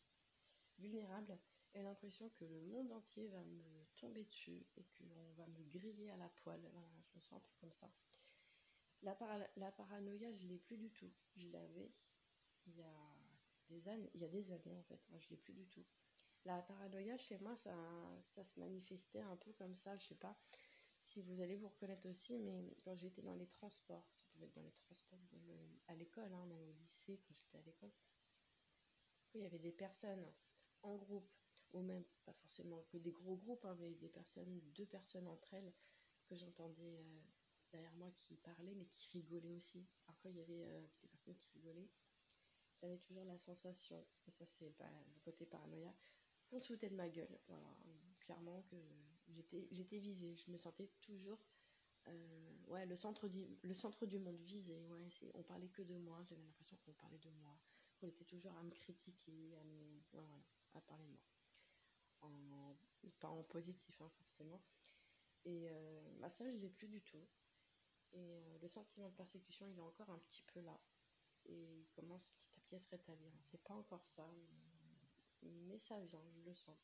vulnérable 0.79 1.39
et 1.75 1.83
l'impression 1.83 2.31
que 2.31 2.45
le 2.45 2.61
monde 2.62 2.91
entier 2.93 3.29
va 3.29 3.43
me 3.45 3.85
tomber 3.97 4.25
dessus 4.25 4.67
et 4.77 4.85
qu'on 4.85 5.33
va 5.37 5.47
me 5.47 5.62
griller 5.71 6.11
à 6.11 6.17
la 6.17 6.29
poêle. 6.29 6.62
je 7.05 7.17
me 7.17 7.21
sens 7.21 7.35
un 7.35 7.41
peu 7.41 7.53
comme 7.61 7.73
ça. 7.73 7.91
La, 9.03 9.17
la 9.57 9.73
paranoïa, 9.73 10.33
je 10.33 10.47
l'ai 10.47 10.59
plus 10.59 10.77
du 10.77 10.91
tout. 10.91 11.11
Je 11.37 11.49
l'avais 11.49 11.91
il 12.67 12.77
y 12.77 12.83
a 12.83 12.93
des 13.69 13.89
années, 13.89 14.11
il 14.15 14.21
y 14.21 14.25
a 14.25 14.29
des 14.29 14.50
années 14.50 14.77
en 14.77 14.83
fait. 14.83 15.00
je 15.19 15.31
l'ai 15.31 15.37
plus 15.37 15.55
du 15.55 15.67
tout. 15.69 15.85
La 16.45 16.62
paranoïa, 16.62 17.17
chez 17.17 17.39
moi, 17.39 17.55
ça, 17.55 17.75
ça 18.21 18.43
se 18.43 18.59
manifestait 18.59 19.21
un 19.21 19.37
peu 19.37 19.53
comme 19.53 19.75
ça, 19.75 19.97
je 19.97 20.07
sais 20.07 20.15
pas 20.15 20.37
si 21.00 21.23
vous 21.23 21.40
allez 21.40 21.57
vous 21.57 21.69
reconnaître 21.69 22.07
aussi, 22.09 22.38
mais 22.38 22.76
quand 22.85 22.95
j'étais 22.95 23.23
dans 23.23 23.35
les 23.35 23.47
transports, 23.47 24.07
ça 24.11 24.25
pouvait 24.33 24.47
être 24.47 24.54
dans 24.54 24.62
les 24.62 24.73
transports, 24.73 25.19
à 25.88 25.95
l'école, 25.95 26.33
hein, 26.33 26.47
même 26.47 26.62
au 26.62 26.73
lycée, 26.73 27.19
quand 27.26 27.35
j'étais 27.35 27.59
à 27.59 27.62
l'école, 27.62 27.92
il 29.35 29.40
y 29.42 29.47
avait 29.47 29.59
des 29.59 29.73
personnes 29.73 30.25
en 30.83 30.97
groupe, 30.97 31.30
ou 31.73 31.83
même 31.83 32.04
pas 32.25 32.33
forcément 32.35 32.83
que 32.90 32.99
des 32.99 33.12
gros 33.12 33.37
groupes, 33.37 33.64
hein, 33.64 33.76
mais 33.80 33.95
des 33.95 34.09
personnes, 34.09 34.61
deux 34.75 34.87
personnes 34.87 35.26
entre 35.26 35.54
elles, 35.54 35.73
que 36.26 36.35
j'entendais 36.37 36.99
euh, 36.99 37.21
derrière 37.73 37.95
moi 37.95 38.11
qui 38.12 38.37
parlaient, 38.37 38.75
mais 38.75 38.87
qui 38.87 39.09
rigolaient 39.19 39.54
aussi. 39.54 39.87
Alors 40.07 40.19
quand 40.21 40.28
il 40.28 40.37
y 40.37 40.42
avait 40.42 40.64
euh, 40.64 40.80
des 41.02 41.09
personnes 41.09 41.37
qui 41.37 41.49
rigolaient, 41.54 41.88
j'avais 42.83 42.99
toujours 42.99 43.25
la 43.25 43.38
sensation, 43.38 44.07
et 44.26 44.30
ça 44.30 44.45
c'est 44.45 44.66
le 44.66 45.21
côté 45.21 45.47
paranoïa, 45.47 45.95
qu'on 46.49 46.59
se 46.59 46.73
foutait 46.73 46.90
de 46.90 46.97
ma 46.97 47.09
gueule. 47.09 47.40
Voilà, 47.49 47.76
clairement 48.21 48.62
que 48.62 48.76
j'étais, 49.70 49.99
visée. 49.99 50.34
Je 50.37 50.50
me 50.50 50.56
sentais 50.56 50.88
toujours 51.00 51.38
euh, 52.08 52.56
ouais, 52.68 52.87
le, 52.87 52.96
centre 52.96 53.28
du, 53.28 53.46
le 53.62 53.75
centre 53.75 54.06
du 54.06 54.18
monde 54.18 54.40
visé. 54.40 54.87
Ouais, 54.87 55.06
on 55.34 55.42
parlait 55.42 55.68
que 55.68 55.82
de 55.82 55.96
moi. 55.96 56.22
J'avais 56.25 56.42
l'impression 56.42 56.76
qu'on 56.84 56.92
parlait 56.92 57.18
de 57.18 57.30
moi. 57.42 57.58
qu'on 57.99 58.08
était 58.08 58.25
toujours 58.25 58.56
à 58.56 58.62
me 58.62 58.70
critiquer, 58.70 59.56
à, 59.56 59.64
me, 59.64 60.80
parler 60.87 61.04
de 61.04 61.10
moi. 61.10 61.20
En, 62.22 62.76
pas 63.20 63.28
en 63.28 63.42
positif, 63.44 64.00
hein, 64.00 64.10
forcément. 64.18 64.60
Et 65.44 65.68
euh, 65.70 66.18
bah, 66.20 66.28
ça, 66.28 66.49
je 66.49 66.56
l'ai 66.56 66.70
plus 66.70 66.88
du 66.88 67.00
tout. 67.02 67.26
Et 68.12 68.18
euh, 68.18 68.58
le 68.60 68.68
sentiment 68.68 69.08
de 69.08 69.14
persécution, 69.14 69.66
il 69.68 69.78
est 69.78 69.82
encore 69.82 70.10
un 70.10 70.18
petit 70.18 70.42
peu 70.42 70.60
là. 70.60 70.78
Et 71.46 71.80
il 71.80 71.87
commence 71.94 72.30
petit 72.30 72.50
à 72.56 72.60
petit 72.60 72.75
à 72.75 72.78
se 72.78 72.88
rétablir. 72.88 73.32
C'est 73.40 73.62
pas 73.62 73.75
encore 73.75 74.04
ça, 74.04 74.28
mais 75.42 75.78
ça 75.78 75.99
vient, 76.00 76.22
je 76.30 76.40
le 76.42 76.54
sens. 76.54 76.76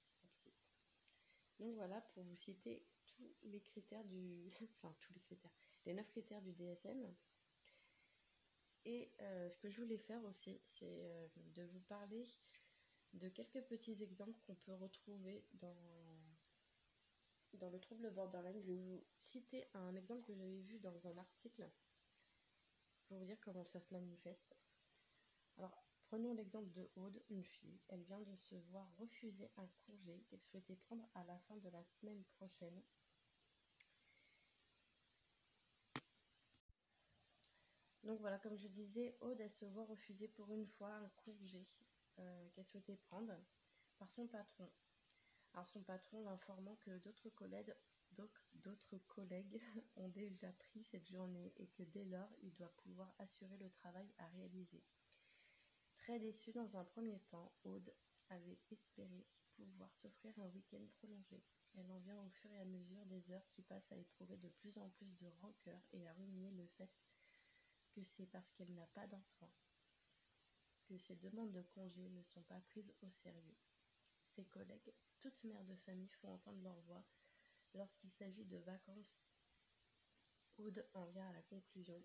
Donc 1.58 1.74
voilà, 1.74 2.00
pour 2.00 2.22
vous 2.22 2.36
citer 2.36 2.84
tous 3.06 3.34
les 3.44 3.60
critères 3.60 4.04
du... 4.04 4.50
enfin, 4.82 4.94
tous 5.00 5.12
les 5.14 5.20
critères. 5.20 5.52
Les 5.86 5.94
9 5.94 6.06
critères 6.08 6.42
du 6.42 6.52
DSM. 6.52 7.14
Et 8.84 9.12
euh, 9.20 9.48
ce 9.48 9.56
que 9.56 9.68
je 9.68 9.80
voulais 9.80 9.98
faire 9.98 10.22
aussi, 10.24 10.60
c'est 10.64 11.04
euh, 11.06 11.28
de 11.54 11.64
vous 11.64 11.80
parler 11.80 12.24
de 13.14 13.28
quelques 13.28 13.62
petits 13.62 14.02
exemples 14.02 14.38
qu'on 14.46 14.54
peut 14.54 14.74
retrouver 14.74 15.44
dans, 15.54 15.76
dans 17.54 17.70
le 17.70 17.80
trouble 17.80 18.10
borderline. 18.12 18.60
Je 18.60 18.66
vais 18.66 18.76
vous 18.76 19.04
citer 19.18 19.66
un 19.74 19.94
exemple 19.96 20.22
que 20.22 20.34
j'avais 20.34 20.60
vu 20.60 20.78
dans 20.78 21.06
un 21.06 21.16
article 21.16 21.68
pour 23.06 23.18
vous 23.18 23.24
dire 23.24 23.40
comment 23.40 23.64
ça 23.64 23.80
se 23.80 23.92
manifeste. 23.92 24.56
Alors, 25.58 25.85
Prenons 26.08 26.34
l'exemple 26.34 26.70
de 26.70 26.88
Aude, 26.94 27.20
une 27.30 27.42
fille. 27.42 27.80
Elle 27.88 28.02
vient 28.02 28.20
de 28.20 28.36
se 28.36 28.54
voir 28.54 28.88
refuser 28.96 29.50
un 29.56 29.66
congé 29.86 30.22
qu'elle 30.28 30.40
souhaitait 30.40 30.76
prendre 30.76 31.04
à 31.14 31.24
la 31.24 31.36
fin 31.40 31.56
de 31.56 31.68
la 31.68 31.82
semaine 31.82 32.22
prochaine. 32.36 32.80
Donc 38.04 38.20
voilà, 38.20 38.38
comme 38.38 38.56
je 38.56 38.68
disais, 38.68 39.16
Aude, 39.20 39.40
elle 39.40 39.50
se 39.50 39.64
voit 39.64 39.84
refuser 39.84 40.28
pour 40.28 40.52
une 40.52 40.66
fois 40.66 40.94
un 40.94 41.08
congé 41.24 41.64
euh, 42.20 42.48
qu'elle 42.50 42.64
souhaitait 42.64 42.94
prendre 42.94 43.36
par 43.98 44.08
son 44.08 44.28
patron. 44.28 44.70
Alors 45.54 45.66
son 45.66 45.82
patron 45.82 46.22
l'informant 46.22 46.76
que 46.76 46.98
d'autres 46.98 47.30
collègues, 47.30 47.74
d'autres 48.54 48.98
collègues 49.08 49.60
ont 49.96 50.08
déjà 50.08 50.52
pris 50.52 50.84
cette 50.84 51.08
journée 51.08 51.52
et 51.56 51.66
que 51.66 51.82
dès 51.82 52.04
lors, 52.04 52.30
il 52.42 52.54
doit 52.54 52.72
pouvoir 52.76 53.12
assurer 53.18 53.56
le 53.56 53.70
travail 53.70 54.08
à 54.18 54.26
réaliser. 54.28 54.84
Très 56.06 56.20
déçue 56.20 56.52
dans 56.52 56.76
un 56.76 56.84
premier 56.84 57.18
temps, 57.18 57.52
Aude 57.64 57.92
avait 58.28 58.60
espéré 58.70 59.26
pouvoir 59.56 59.92
s'offrir 59.96 60.38
un 60.38 60.46
week-end 60.50 60.86
prolongé. 60.98 61.42
Elle 61.74 61.90
en 61.90 61.98
vient 61.98 62.22
au 62.22 62.28
fur 62.28 62.52
et 62.52 62.60
à 62.60 62.64
mesure 62.64 63.04
des 63.06 63.32
heures 63.32 63.48
qui 63.50 63.62
passent 63.62 63.90
à 63.90 63.96
éprouver 63.96 64.36
de 64.36 64.48
plus 64.48 64.78
en 64.78 64.88
plus 64.90 65.16
de 65.16 65.26
rancœur 65.40 65.82
et 65.90 66.06
à 66.06 66.12
ruminer 66.12 66.52
le 66.52 66.64
fait 66.78 66.92
que 67.90 68.04
c'est 68.04 68.26
parce 68.26 68.52
qu'elle 68.52 68.72
n'a 68.72 68.86
pas 68.94 69.08
d'enfant 69.08 69.50
que 70.84 70.96
ses 70.96 71.16
demandes 71.16 71.50
de 71.50 71.62
congé 71.62 72.08
ne 72.08 72.22
sont 72.22 72.44
pas 72.44 72.60
prises 72.60 72.94
au 73.02 73.08
sérieux. 73.08 73.58
Ses 74.22 74.44
collègues, 74.44 74.94
toutes 75.18 75.42
mères 75.42 75.64
de 75.64 75.74
famille, 75.74 76.12
font 76.20 76.34
entendre 76.34 76.62
leur 76.62 76.80
voix 76.82 77.04
lorsqu'il 77.74 78.12
s'agit 78.12 78.44
de 78.44 78.58
vacances. 78.58 79.28
Aude 80.58 80.86
en 80.94 81.06
vient 81.06 81.26
à 81.26 81.32
la 81.32 81.42
conclusion 81.42 82.00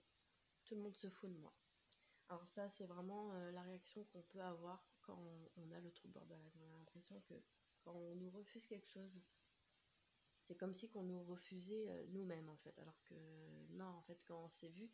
tout 0.63 0.73
le 0.73 0.81
monde 0.81 0.97
se 0.97 1.07
fout 1.07 1.31
de 1.31 1.37
moi. 1.37 1.53
Alors 2.31 2.47
ça, 2.47 2.69
c'est 2.69 2.85
vraiment 2.85 3.33
euh, 3.33 3.51
la 3.51 3.61
réaction 3.61 4.05
qu'on 4.05 4.21
peut 4.21 4.39
avoir 4.39 4.81
quand 5.01 5.21
on, 5.57 5.71
a 5.73 5.81
le 5.81 5.91
trouble 5.91 6.13
borderline. 6.13 6.53
On 6.61 6.65
a 6.65 6.77
l'impression 6.77 7.19
que 7.27 7.33
quand 7.81 7.93
on 7.93 8.15
nous 8.15 8.29
refuse 8.29 8.65
quelque 8.65 8.87
chose, 8.87 9.19
c'est 10.47 10.55
comme 10.55 10.73
si 10.73 10.89
qu'on 10.89 11.03
nous 11.03 11.21
refusait 11.25 11.89
euh, 11.89 12.05
nous-mêmes 12.07 12.47
en 12.47 12.55
fait. 12.55 12.73
Alors 12.79 13.03
que 13.03 13.15
non, 13.71 13.83
en 13.83 14.01
fait, 14.03 14.23
quand 14.23 14.45
on 14.45 14.47
s'est 14.47 14.69
vu, 14.69 14.89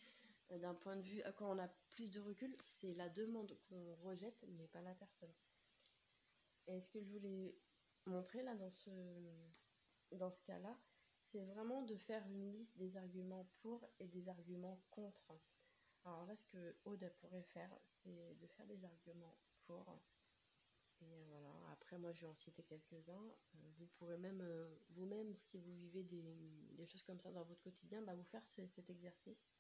euh, 0.50 0.58
d'un 0.58 0.74
point 0.74 0.96
de 0.96 1.04
vue, 1.04 1.22
quand 1.36 1.52
on 1.56 1.60
a 1.60 1.68
plus 1.92 2.10
de 2.10 2.20
recul, 2.20 2.52
c'est 2.58 2.96
la 2.96 3.08
demande 3.08 3.56
qu'on 3.70 3.94
rejette, 3.98 4.44
mais 4.58 4.68
pas 4.70 4.82
la 4.82 4.96
personne. 4.96 5.34
Et 6.66 6.80
ce 6.80 6.90
que 6.90 7.00
je 7.00 7.08
voulais 7.08 7.56
montrer 8.08 8.42
là 8.42 8.56
dans 8.56 8.72
ce, 8.72 8.90
dans 10.14 10.32
ce 10.32 10.42
cas-là, 10.42 10.76
c'est 11.20 11.46
vraiment 11.46 11.84
de 11.84 11.98
faire 11.98 12.26
une 12.30 12.52
liste 12.52 12.76
des 12.80 12.98
arguments 12.98 13.48
pour 13.60 13.86
et 14.00 14.08
des 14.08 14.28
arguments 14.28 14.82
contre. 14.90 15.36
Alors 16.08 16.26
là, 16.26 16.36
ce 16.38 16.46
que 16.46 16.76
Aude 16.86 17.12
pourrait 17.20 17.44
faire, 17.44 17.70
c'est 17.84 18.34
de 18.40 18.48
faire 18.48 18.66
des 18.66 18.82
arguments 18.86 19.38
pour. 19.66 20.00
Et 21.02 21.26
voilà, 21.26 21.54
après 21.74 21.98
moi, 21.98 22.14
je 22.14 22.22
vais 22.22 22.28
en 22.28 22.34
citer 22.34 22.64
quelques-uns. 22.64 23.36
Euh, 23.56 23.58
vous 23.78 23.88
pourrez 23.88 24.18
même, 24.18 24.40
euh, 24.40 24.74
vous-même, 24.92 25.36
si 25.36 25.60
vous 25.60 25.76
vivez 25.76 26.04
des, 26.06 26.86
choses 26.86 27.04
comme 27.04 27.20
ça 27.20 27.30
dans 27.34 27.44
votre 27.44 27.62
quotidien, 27.62 28.02
bah, 28.04 28.16
vous 28.16 28.24
faire 28.24 28.48
cet 28.48 28.90
exercice. 28.90 29.54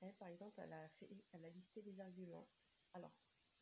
Elle, 0.00 0.14
par 0.14 0.28
exemple, 0.28 0.58
elle 0.58 0.72
a, 0.72 0.88
fait, 0.88 1.10
elle 1.32 1.44
a 1.44 1.50
listé 1.50 1.82
des 1.82 2.00
arguments. 2.00 2.48
Alors, 2.94 3.12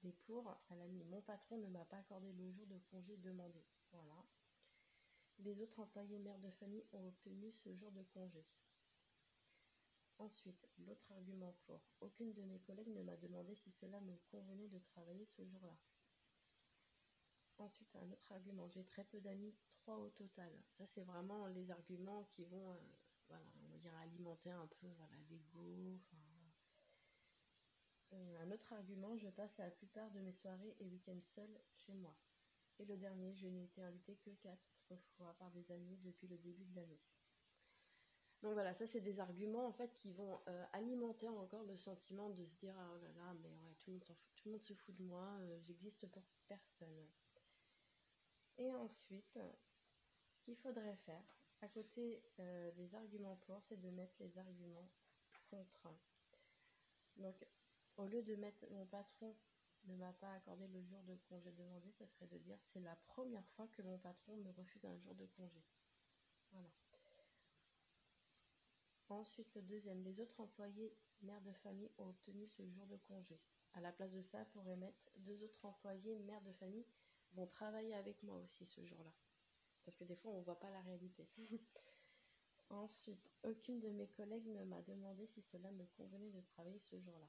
les 0.04 0.12
pour, 0.12 0.56
elle 0.70 0.80
a 0.80 0.86
mis 0.86 1.02
Mon 1.02 1.22
patron 1.22 1.58
ne 1.58 1.66
m'a 1.66 1.84
pas 1.86 1.96
accordé 1.96 2.32
le 2.34 2.52
jour 2.52 2.68
de 2.68 2.78
congé 2.78 3.16
demandé. 3.16 3.64
Voilà. 3.90 4.24
Les 5.38 5.60
autres 5.60 5.80
employés 5.80 6.20
mères 6.20 6.38
de 6.38 6.50
famille 6.50 6.86
ont 6.92 7.08
obtenu 7.08 7.50
ce 7.50 7.74
jour 7.74 7.90
de 7.90 8.04
congé. 8.04 8.46
Ensuite, 10.18 10.68
l'autre 10.78 11.10
argument 11.12 11.54
pour 11.66 11.82
aucune 12.00 12.32
de 12.32 12.42
mes 12.42 12.60
collègues 12.60 12.94
ne 12.94 13.02
m'a 13.02 13.16
demandé 13.16 13.54
si 13.54 13.70
cela 13.72 14.00
me 14.00 14.16
convenait 14.30 14.68
de 14.68 14.78
travailler 14.78 15.26
ce 15.26 15.44
jour-là. 15.44 15.76
Ensuite, 17.58 17.94
un 17.96 18.10
autre 18.10 18.32
argument, 18.32 18.68
j'ai 18.68 18.84
très 18.84 19.04
peu 19.04 19.20
d'amis, 19.20 19.54
trois 19.76 19.98
au 19.98 20.10
total. 20.10 20.52
Ça, 20.70 20.86
c'est 20.86 21.02
vraiment 21.02 21.46
les 21.48 21.70
arguments 21.70 22.24
qui 22.24 22.44
vont, 22.44 22.72
euh, 22.72 22.78
voilà, 23.28 23.44
on 23.72 23.78
dire, 23.78 23.94
alimenter 23.96 24.50
un 24.50 24.66
peu 24.66 24.88
voilà, 24.96 25.14
l'ego. 25.30 26.00
Euh, 28.12 28.38
un 28.42 28.50
autre 28.50 28.72
argument, 28.72 29.16
je 29.16 29.28
passe 29.28 29.58
la 29.58 29.70
plupart 29.70 30.10
de 30.10 30.20
mes 30.20 30.32
soirées 30.32 30.76
et 30.78 30.86
week-ends 30.86 31.22
seuls 31.22 31.60
chez 31.74 31.94
moi. 31.94 32.16
Et 32.78 32.84
le 32.84 32.96
dernier, 32.96 33.34
je 33.34 33.46
n'ai 33.46 33.64
été 33.64 33.82
invitée 33.82 34.16
que 34.16 34.30
quatre 34.30 34.98
fois 35.16 35.34
par 35.38 35.50
des 35.50 35.70
amis 35.70 35.96
depuis 35.98 36.26
le 36.26 36.38
début 36.38 36.64
de 36.64 36.74
l'année. 36.74 37.00
Donc 38.44 38.52
voilà, 38.52 38.74
ça 38.74 38.86
c'est 38.86 39.00
des 39.00 39.20
arguments 39.20 39.66
en 39.66 39.72
fait 39.72 39.94
qui 39.94 40.12
vont 40.12 40.38
euh, 40.48 40.66
alimenter 40.74 41.30
encore 41.30 41.62
le 41.62 41.78
sentiment 41.78 42.28
de 42.28 42.44
se 42.44 42.56
dire 42.56 42.74
oh 42.76 42.98
là 42.98 43.08
là 43.16 43.34
mais 43.42 43.48
ouais 43.48 43.74
tout 43.78 43.90
le 43.90 43.96
monde, 43.96 44.04
monde 44.44 44.62
se 44.62 44.74
fout 44.74 44.94
de 44.96 45.02
moi, 45.02 45.26
euh, 45.40 45.58
j'existe 45.62 46.06
pour 46.08 46.22
personne. 46.46 47.08
Et 48.58 48.70
ensuite, 48.74 49.38
ce 50.30 50.42
qu'il 50.42 50.56
faudrait 50.56 50.94
faire 50.94 51.24
à 51.62 51.68
côté 51.68 52.22
euh, 52.38 52.70
des 52.72 52.94
arguments 52.94 53.36
pour, 53.46 53.62
c'est 53.62 53.80
de 53.80 53.88
mettre 53.88 54.14
les 54.20 54.36
arguments 54.36 54.90
contre. 55.48 55.88
Donc 57.16 57.46
au 57.96 58.04
lieu 58.04 58.22
de 58.22 58.34
mettre 58.34 58.66
mon 58.72 58.84
patron 58.84 59.34
ne 59.84 59.96
m'a 59.96 60.12
pas 60.12 60.34
accordé 60.34 60.68
le 60.68 60.82
jour 60.82 61.02
de 61.04 61.16
congé 61.30 61.50
demandé, 61.52 61.90
ça 61.92 62.06
serait 62.08 62.26
de 62.26 62.36
dire 62.36 62.58
c'est 62.60 62.80
la 62.80 62.96
première 63.06 63.48
fois 63.56 63.68
que 63.68 63.80
mon 63.80 63.96
patron 63.96 64.36
me 64.36 64.50
refuse 64.50 64.84
un 64.84 64.98
jour 64.98 65.14
de 65.14 65.24
congé. 65.24 65.64
Voilà. 66.52 66.68
Ensuite, 69.14 69.54
le 69.54 69.62
deuxième, 69.62 70.02
les 70.02 70.18
autres 70.18 70.40
employés 70.40 70.92
mères 71.22 71.40
de 71.42 71.52
famille 71.52 71.90
ont 71.98 72.08
obtenu 72.08 72.48
ce 72.48 72.66
jour 72.66 72.84
de 72.86 72.96
congé. 72.96 73.38
À 73.74 73.80
la 73.80 73.92
place 73.92 74.12
de 74.12 74.20
ça, 74.20 74.44
pourrait 74.46 74.76
mettre 74.76 75.08
deux 75.18 75.44
autres 75.44 75.64
employés 75.64 76.18
mères 76.18 76.42
de 76.42 76.52
famille 76.52 76.84
vont 77.34 77.46
travailler 77.46 77.94
avec 77.94 78.20
moi 78.24 78.36
aussi 78.38 78.66
ce 78.66 78.84
jour-là. 78.84 79.12
Parce 79.84 79.96
que 79.96 80.02
des 80.02 80.16
fois, 80.16 80.32
on 80.32 80.38
ne 80.38 80.44
voit 80.44 80.58
pas 80.58 80.70
la 80.70 80.80
réalité. 80.80 81.28
Ensuite, 82.70 83.30
aucune 83.44 83.78
de 83.78 83.88
mes 83.88 84.08
collègues 84.08 84.48
ne 84.48 84.64
m'a 84.64 84.82
demandé 84.82 85.26
si 85.26 85.42
cela 85.42 85.70
me 85.70 85.86
convenait 85.96 86.32
de 86.32 86.40
travailler 86.40 86.80
ce 86.80 86.98
jour-là. 86.98 87.28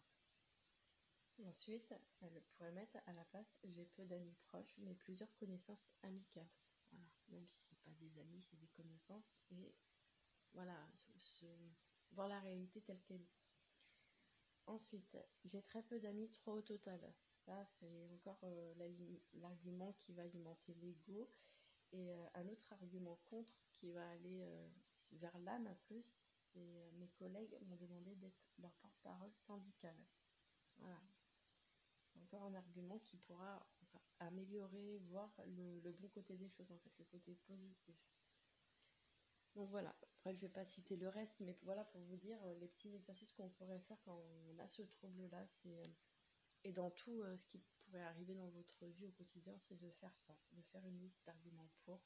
Ensuite, 1.43 1.93
elle 2.21 2.41
pourrait 2.41 2.71
mettre 2.71 2.97
à 3.05 3.13
la 3.13 3.25
place 3.25 3.59
j'ai 3.63 3.85
peu 3.85 4.05
d'amis 4.05 4.35
proches, 4.47 4.75
mais 4.79 4.95
plusieurs 4.95 5.33
connaissances 5.35 5.93
amicales. 6.01 6.49
Voilà, 6.91 7.05
même 7.29 7.45
si 7.45 7.59
ce 7.67 7.71
n'est 7.73 7.81
pas 7.81 7.91
des 7.99 8.17
amis, 8.19 8.41
c'est 8.41 8.57
des 8.57 8.69
connaissances. 8.69 9.37
Et 9.51 9.75
voilà, 10.55 10.75
voir 12.11 12.27
la 12.27 12.39
réalité 12.39 12.81
telle 12.81 13.01
qu'elle 13.03 13.21
est. 13.21 13.35
Ensuite, 14.67 15.17
j'ai 15.43 15.61
très 15.61 15.83
peu 15.83 15.99
d'amis, 15.99 16.29
trois 16.31 16.55
au 16.55 16.61
total. 16.61 16.99
Ça, 17.37 17.63
c'est 17.65 18.07
encore 18.07 18.39
euh, 18.43 18.73
l'argument 19.33 19.93
qui 19.99 20.13
va 20.13 20.23
alimenter 20.23 20.73
l'ego. 20.75 21.29
Et 21.91 22.11
euh, 22.11 22.27
un 22.33 22.47
autre 22.47 22.73
argument 22.73 23.19
contre 23.25 23.53
qui 23.71 23.91
va 23.91 24.09
aller 24.09 24.41
euh, 24.41 24.67
vers 25.13 25.37
l'âme 25.39 25.73
plus, 25.83 26.23
c'est 26.31 26.91
mes 26.93 27.09
collègues 27.09 27.55
m'ont 27.67 27.75
demandé 27.75 28.15
d'être 28.15 28.49
leur 28.57 28.73
porte-parole 28.75 29.33
syndicale. 29.33 30.03
Voilà. 30.77 30.99
C'est 32.07 32.19
encore 32.19 32.43
un 32.43 32.55
argument 32.55 32.97
qui 32.99 33.17
pourra 33.17 33.65
améliorer, 34.19 34.97
voir 34.99 35.31
le 35.45 35.91
bon 35.91 36.07
côté 36.09 36.37
des 36.37 36.49
choses, 36.49 36.71
en 36.71 36.79
fait, 36.79 36.91
le 36.97 37.05
côté 37.05 37.35
positif. 37.45 37.95
Donc 39.53 39.69
voilà, 39.69 39.95
je 40.33 40.41
vais 40.41 40.51
pas 40.51 40.65
citer 40.65 40.95
le 40.95 41.07
reste, 41.07 41.35
mais 41.39 41.57
voilà 41.63 41.83
pour 41.85 42.01
vous 42.01 42.17
dire 42.17 42.39
euh, 42.45 42.55
les 42.59 42.67
petits 42.67 42.93
exercices 42.95 43.31
qu'on 43.33 43.49
pourrait 43.49 43.79
faire 43.79 44.01
quand 44.03 44.17
on 44.17 44.59
a 44.59 44.67
ce 44.67 44.81
trouble-là, 44.81 45.43
euh, 45.67 45.83
et 46.63 46.71
dans 46.71 46.89
tout 46.89 47.21
euh, 47.21 47.37
ce 47.37 47.45
qui 47.45 47.59
pourrait 47.59 48.03
arriver 48.03 48.33
dans 48.33 48.49
votre 48.49 48.85
vie 48.85 49.05
au 49.05 49.11
quotidien, 49.11 49.53
c'est 49.59 49.79
de 49.79 49.89
faire 49.91 50.17
ça, 50.17 50.35
de 50.53 50.61
faire 50.63 50.85
une 50.85 50.99
liste 50.99 51.23
d'arguments 51.25 51.69
pour 51.85 52.01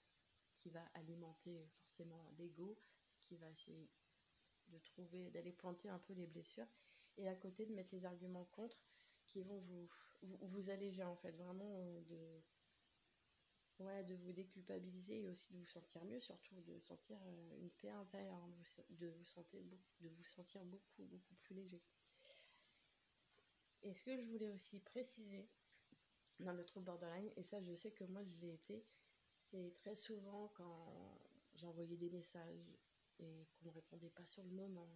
qui 0.53 0.69
va 0.69 0.83
alimenter 0.95 1.65
forcément 1.77 2.29
l'ego, 2.37 2.77
qui 3.21 3.37
va 3.37 3.49
essayer 3.49 3.89
de 4.67 4.79
trouver, 4.79 5.29
d'aller 5.31 5.53
pointer 5.53 5.87
un 5.87 5.99
peu 5.99 6.13
les 6.13 6.27
blessures, 6.27 6.67
et 7.17 7.29
à 7.29 7.35
côté 7.35 7.65
de 7.65 7.73
mettre 7.73 7.95
les 7.95 8.05
arguments 8.05 8.45
contre 8.45 8.77
qui 9.25 9.41
vont 9.41 9.59
vous, 9.59 9.87
vous, 10.23 10.37
vous 10.41 10.69
alléger 10.69 11.03
en 11.03 11.15
fait, 11.15 11.31
vraiment 11.31 11.79
de 12.09 12.43
ouais, 13.79 14.03
de 14.03 14.15
vous 14.15 14.31
déculpabiliser 14.31 15.23
et 15.23 15.29
aussi 15.29 15.53
de 15.53 15.57
vous 15.57 15.65
sentir 15.65 16.03
mieux, 16.05 16.19
surtout 16.19 16.59
de 16.61 16.79
sentir 16.79 17.17
euh, 17.25 17.57
une 17.59 17.69
paix 17.71 17.91
intérieure, 17.91 18.47
de 18.89 19.07
vous, 19.07 19.25
sentir, 19.25 19.59
de 20.01 20.09
vous 20.09 20.23
sentir 20.23 20.63
beaucoup, 20.65 21.03
beaucoup 21.05 21.35
plus 21.35 21.55
léger. 21.55 21.81
Et 23.81 23.93
ce 23.93 24.03
que 24.03 24.17
je 24.17 24.25
voulais 24.25 24.49
aussi 24.49 24.79
préciser 24.81 25.47
dans 26.39 26.53
le 26.53 26.65
trouble 26.65 26.85
borderline, 26.85 27.31
et 27.35 27.43
ça 27.43 27.61
je 27.61 27.73
sais 27.75 27.91
que 27.91 28.03
moi 28.05 28.23
je 28.23 28.35
l'ai 28.41 28.53
été, 28.53 28.85
c'est 29.51 29.73
très 29.73 29.95
souvent 29.95 30.49
quand 30.55 31.19
j'envoyais 31.55 31.97
des 31.97 32.09
messages 32.09 32.71
et 33.19 33.47
qu'on 33.53 33.69
ne 33.69 33.73
répondait 33.73 34.09
pas 34.09 34.25
sur 34.25 34.43
le 34.43 34.51
moment, 34.51 34.89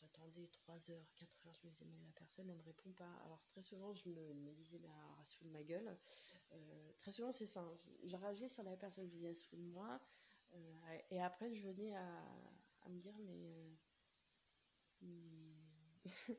j'attendais 0.00 0.46
3 0.48 0.90
heures, 0.90 1.12
4 1.16 1.46
heures, 1.46 1.54
je 1.54 1.66
me 1.66 1.70
disais, 1.70 1.84
mais 1.86 2.04
la 2.04 2.12
personne, 2.12 2.48
elle 2.48 2.56
me 2.56 2.62
répond 2.62 2.92
pas. 2.92 3.10
Alors, 3.24 3.42
très 3.44 3.62
souvent, 3.62 3.92
je 3.92 4.08
me, 4.08 4.52
disais, 4.52 4.78
alors, 4.78 5.16
elle 5.18 5.26
se 5.26 5.36
fout 5.36 5.46
de 5.46 5.52
ma 5.52 5.62
gueule. 5.62 5.96
Euh, 6.52 6.92
très 6.98 7.10
souvent, 7.10 7.32
c'est 7.32 7.46
ça. 7.46 7.60
Hein. 7.60 7.76
Je, 8.04 8.16
rageais 8.16 8.48
sur 8.48 8.62
la 8.62 8.76
personne, 8.76 9.06
je 9.06 9.10
disais, 9.10 9.28
elle 9.28 9.36
se 9.36 9.46
fout 9.46 9.58
de 9.58 9.64
moi. 9.64 10.00
Euh, 10.54 10.98
et 11.10 11.20
après, 11.20 11.52
je 11.52 11.66
venais 11.66 11.94
à, 11.94 12.88
me 12.88 12.98
dire, 12.98 13.16
mais. 13.18 13.74
Euh, 15.02 15.54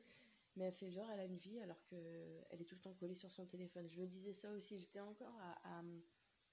mais, 0.56 0.64
elle 0.64 0.74
fait 0.74 0.90
genre, 0.90 1.10
elle 1.10 1.20
a 1.20 1.24
une 1.24 1.36
vie 1.36 1.60
alors 1.60 1.82
qu'elle 1.86 2.60
est 2.60 2.64
tout 2.64 2.74
le 2.74 2.80
temps 2.80 2.94
collée 2.94 3.14
sur 3.14 3.30
son 3.30 3.46
téléphone. 3.46 3.88
Je 3.88 4.00
me 4.00 4.06
disais 4.06 4.32
ça 4.32 4.50
aussi. 4.50 4.78
J'étais 4.78 5.00
encore 5.00 5.36
à, 5.64 5.82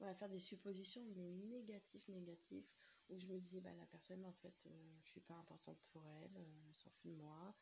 à 0.02 0.14
faire 0.14 0.30
des 0.30 0.40
suppositions, 0.40 1.04
mais 1.16 1.30
négatifs, 1.32 2.08
négatifs 2.10 2.72
où 3.10 3.16
je 3.16 3.28
me 3.28 3.40
disais, 3.40 3.62
bah, 3.62 3.74
la 3.74 3.86
personne, 3.86 4.26
en 4.26 4.34
fait, 4.34 4.54
je 4.64 4.70
euh, 4.70 5.02
je 5.04 5.10
suis 5.10 5.22
pas 5.22 5.36
importante 5.36 5.78
pour 5.92 6.08
elle, 6.08 6.36
euh, 6.38 6.70
elle 6.70 6.76
s'en 6.76 6.90
fout 6.90 7.12
de 7.12 7.16
moi, 7.16 7.56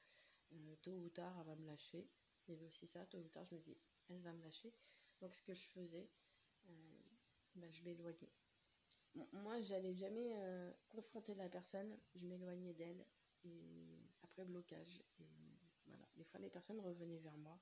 euh, 0.53 0.75
tôt 0.81 0.93
ou 0.93 1.09
tard, 1.09 1.35
elle 1.39 1.47
va 1.47 1.55
me 1.55 1.65
lâcher. 1.65 2.07
Il 2.47 2.53
y 2.53 2.57
avait 2.57 2.65
aussi 2.65 2.87
ça, 2.87 3.05
tôt 3.05 3.19
ou 3.19 3.27
tard, 3.29 3.45
je 3.45 3.55
me 3.55 3.59
dis, 3.59 3.77
elle 4.09 4.21
va 4.21 4.33
me 4.33 4.41
lâcher. 4.41 4.73
Donc, 5.21 5.33
ce 5.35 5.41
que 5.41 5.53
je 5.53 5.65
faisais, 5.67 6.09
bah, 7.55 7.69
je 7.69 7.83
m'éloignais. 7.83 8.31
moi, 9.31 9.61
j'allais 9.61 9.93
jamais 9.93 10.35
confronter 10.89 11.35
la 11.35 11.49
personne, 11.49 11.97
je 12.15 12.25
m'éloignais 12.25 12.73
d'elle, 12.73 13.05
et 13.43 13.99
après 14.23 14.43
blocage. 14.45 15.03
Voilà, 15.85 16.07
des 16.15 16.23
fois, 16.23 16.39
les 16.39 16.49
personnes 16.49 16.79
revenaient 16.79 17.19
vers 17.19 17.37
moi. 17.37 17.59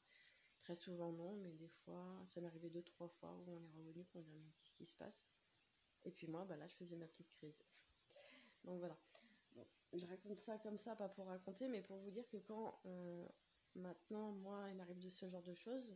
Très 0.59 0.75
souvent, 0.75 1.11
non, 1.11 1.35
mais 1.37 1.51
des 1.53 1.67
fois, 1.67 2.23
ça 2.27 2.39
m'arrivait 2.39 2.69
deux, 2.69 2.83
trois 2.83 3.09
fois 3.09 3.31
où 3.31 3.51
on 3.51 3.63
est 3.63 3.71
revenu 3.77 4.05
pour 4.05 4.21
dire, 4.21 4.39
mais 4.39 4.51
qu'est-ce 4.51 4.75
qui 4.75 4.85
se 4.85 4.95
passe? 4.95 5.25
Et 6.05 6.11
puis 6.11 6.27
moi, 6.27 6.45
bah 6.45 6.55
là, 6.57 6.67
je 6.67 6.75
faisais 6.75 6.95
ma 6.95 7.07
petite 7.07 7.29
crise. 7.29 7.63
Donc 8.63 8.79
voilà. 8.79 8.97
je 9.93 10.05
raconte 10.05 10.35
ça 10.35 10.57
comme 10.59 10.77
ça, 10.77 10.95
pas 10.95 11.09
pour 11.09 11.27
raconter, 11.27 11.67
mais 11.67 11.81
pour 11.81 11.97
vous 11.97 12.11
dire 12.11 12.27
que 12.29 12.37
quand 12.37 12.79
euh, 12.85 13.27
maintenant, 13.75 14.31
moi, 14.31 14.67
il 14.69 14.75
m'arrive 14.75 14.99
de 14.99 15.09
ce 15.09 15.27
genre 15.27 15.43
de 15.43 15.53
choses, 15.53 15.95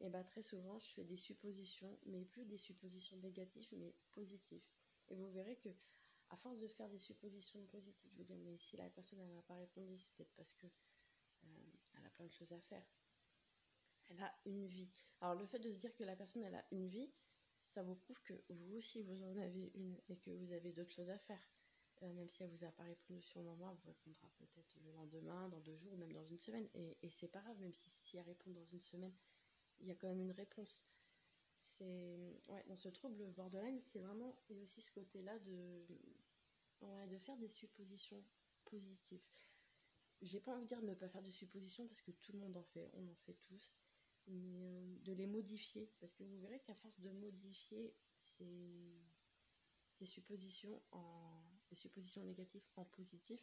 et 0.00 0.08
bah 0.08 0.22
très 0.22 0.42
souvent, 0.42 0.78
je 0.78 0.86
fais 0.86 1.04
des 1.04 1.16
suppositions, 1.16 1.98
mais 2.06 2.24
plus 2.24 2.44
des 2.44 2.56
suppositions 2.56 3.16
négatives, 3.18 3.68
mais 3.72 3.94
positives. 4.12 4.62
Et 5.08 5.14
vous 5.14 5.30
verrez 5.30 5.56
que, 5.56 5.70
à 6.30 6.36
force 6.36 6.58
de 6.58 6.68
faire 6.68 6.88
des 6.88 6.98
suppositions 6.98 7.64
positives, 7.66 8.10
veux 8.16 8.24
dire, 8.24 8.36
mais 8.38 8.56
si 8.58 8.76
la 8.76 8.88
personne 8.90 9.18
n'a 9.18 9.42
pas 9.42 9.56
répondu, 9.56 9.96
c'est 9.96 10.12
peut-être 10.12 10.32
parce 10.36 10.54
que 10.54 10.66
euh, 10.66 11.48
elle 11.96 12.06
a 12.06 12.10
plein 12.10 12.26
de 12.26 12.32
choses 12.32 12.52
à 12.52 12.60
faire. 12.60 12.84
Elle 14.10 14.22
a 14.22 14.34
une 14.46 14.66
vie. 14.66 14.88
Alors 15.20 15.34
le 15.34 15.46
fait 15.46 15.58
de 15.58 15.70
se 15.70 15.78
dire 15.78 15.94
que 15.94 16.04
la 16.04 16.16
personne 16.16 16.44
elle 16.44 16.54
a 16.54 16.64
une 16.70 16.86
vie, 16.86 17.10
ça 17.78 17.84
vous 17.84 17.94
prouve 17.94 18.20
que 18.22 18.34
vous 18.48 18.74
aussi 18.74 19.02
vous 19.02 19.22
en 19.22 19.36
avez 19.36 19.70
une 19.76 19.96
et 20.08 20.16
que 20.16 20.30
vous 20.30 20.50
avez 20.50 20.72
d'autres 20.72 20.90
choses 20.90 21.10
à 21.10 21.18
faire. 21.18 21.48
Euh, 22.02 22.12
même 22.12 22.28
si 22.28 22.42
elle 22.42 22.50
vous 22.50 22.64
a 22.64 22.72
pas 22.72 22.82
répondu 22.82 23.22
sur 23.22 23.38
le 23.38 23.46
moment, 23.46 23.70
elle 23.70 23.76
vous 23.76 23.86
répondra 23.86 24.28
peut-être 24.36 24.76
le 24.84 24.90
lendemain, 24.94 25.48
dans 25.48 25.60
deux 25.60 25.76
jours 25.76 25.92
ou 25.92 25.96
même 25.96 26.12
dans 26.12 26.24
une 26.24 26.40
semaine. 26.40 26.68
Et, 26.74 27.08
c'est 27.08 27.28
pas 27.28 27.40
grave, 27.40 27.56
même 27.60 27.74
si, 27.74 27.88
si 27.88 28.16
elle 28.16 28.24
répond 28.24 28.50
dans 28.50 28.64
une 28.64 28.80
semaine, 28.80 29.14
il 29.78 29.86
y 29.86 29.92
a 29.92 29.94
quand 29.94 30.08
même 30.08 30.20
une 30.20 30.32
réponse. 30.32 30.84
C'est 31.60 32.40
ouais, 32.48 32.64
dans 32.66 32.74
ce 32.74 32.88
trouble 32.88 33.30
borderline, 33.30 33.80
c'est 33.80 34.00
vraiment 34.00 34.36
et 34.48 34.60
aussi 34.60 34.80
ce 34.80 34.90
côté-là 34.90 35.38
de 35.38 35.86
de 36.80 37.18
faire 37.18 37.36
des 37.36 37.48
suppositions 37.48 38.24
positives. 38.64 39.22
J'ai 40.22 40.40
pas 40.40 40.52
envie 40.52 40.62
de 40.62 40.68
dire 40.68 40.80
de 40.80 40.86
ne 40.86 40.94
pas 40.94 41.08
faire 41.08 41.22
de 41.22 41.30
suppositions 41.30 41.86
parce 41.86 42.00
que 42.00 42.10
tout 42.10 42.32
le 42.32 42.38
monde 42.40 42.56
en 42.56 42.62
fait, 42.62 42.90
on 42.94 43.06
en 43.06 43.14
fait 43.14 43.34
tous. 43.34 43.78
Euh, 44.28 44.96
de 45.04 45.12
les 45.12 45.26
modifier. 45.26 45.90
Parce 46.00 46.12
que 46.12 46.22
vous 46.22 46.38
verrez 46.40 46.60
qu'à 46.60 46.74
force 46.74 47.00
de 47.00 47.10
modifier 47.10 47.94
ces, 48.20 49.00
suppositions 50.04 50.80
en 50.92 51.42
suppositions 51.72 52.24
négatives 52.24 52.64
en 52.76 52.84
positif, 52.84 53.42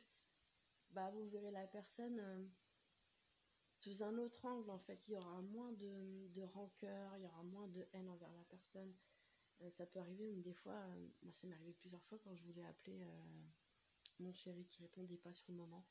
bah 0.91 1.11
vous 1.11 1.27
verrez 1.29 1.51
la 1.51 1.67
personne 1.67 2.19
euh, 2.19 2.45
sous 3.75 4.03
un 4.03 4.17
autre 4.17 4.45
angle 4.45 4.69
en 4.69 4.79
fait. 4.79 5.07
Il 5.07 5.11
y 5.11 5.15
aura 5.15 5.41
moins 5.41 5.71
de, 5.73 6.41
rancœur, 6.41 7.15
il 7.17 7.23
y 7.23 7.27
aura 7.27 7.43
moins 7.43 7.67
de 7.67 7.85
haine 7.93 8.09
envers 8.09 8.31
la 8.33 8.43
personne. 8.45 8.93
Euh, 9.61 9.69
ça 9.71 9.85
peut 9.85 9.99
arriver 9.99 10.27
même 10.27 10.41
des 10.41 10.53
fois, 10.53 10.87
moi 11.23 11.31
ça 11.31 11.47
m'est 11.47 11.55
arrivé 11.55 11.73
plusieurs 11.73 12.03
fois 12.03 12.19
quand 12.23 12.35
je 12.35 12.43
voulais 12.43 12.65
appeler 12.65 13.05
mon 14.19 14.33
chéri 14.33 14.65
qui 14.65 14.81
répondait 14.81 15.17
pas 15.17 15.33
sur 15.33 15.51
le 15.51 15.57
moment. 15.57 15.85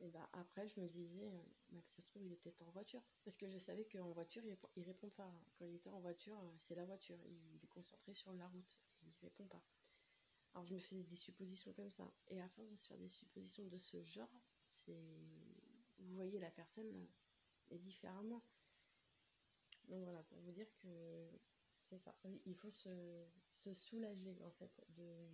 Et 0.00 0.10
bah 0.10 0.28
après, 0.32 0.68
je 0.68 0.80
me 0.80 0.88
disais, 0.88 1.26
euh, 1.26 1.42
bah, 1.70 1.80
ça 1.86 2.02
se 2.02 2.06
trouve, 2.08 2.22
il 2.22 2.36
peut-être 2.36 2.62
en 2.62 2.70
voiture. 2.70 3.02
Parce 3.24 3.36
que 3.36 3.48
je 3.48 3.58
savais 3.58 3.84
qu'en 3.84 4.12
voiture, 4.12 4.44
il, 4.44 4.56
il 4.76 4.84
répond 4.84 5.08
pas. 5.10 5.32
Quand 5.58 5.64
il 5.64 5.74
était 5.74 5.90
en 5.90 6.00
voiture, 6.00 6.38
euh, 6.38 6.54
c'est 6.58 6.74
la 6.74 6.84
voiture. 6.84 7.18
Il, 7.24 7.64
est 7.64 7.68
concentré 7.68 8.14
sur 8.14 8.32
la 8.34 8.46
route. 8.48 8.76
Il 9.02 9.12
répond 9.22 9.46
pas. 9.46 9.62
Alors 10.54 10.66
je 10.66 10.74
me 10.74 10.78
faisais 10.78 11.02
des 11.02 11.16
suppositions 11.16 11.72
comme 11.72 11.90
ça. 11.90 12.10
Et 12.28 12.40
à 12.40 12.48
force 12.48 12.68
de 12.70 12.76
se 12.76 12.88
faire 12.88 12.98
des 12.98 13.08
suppositions 13.08 13.66
de 13.66 13.78
ce 13.78 14.02
genre. 14.02 14.42
Vous 15.98 16.14
voyez 16.14 16.38
la 16.38 16.50
personne 16.50 16.90
euh, 16.92 17.74
est 17.74 17.78
différemment. 17.78 18.42
Donc 19.88 20.02
voilà, 20.02 20.22
pour 20.24 20.38
vous 20.40 20.52
dire 20.52 20.68
que 20.78 21.30
c'est 21.80 21.98
ça. 21.98 22.14
Il 22.44 22.54
faut 22.54 22.70
se, 22.70 23.24
se, 23.50 23.72
soulager 23.72 24.36
en 24.42 24.50
fait 24.50 24.84
de, 24.88 25.28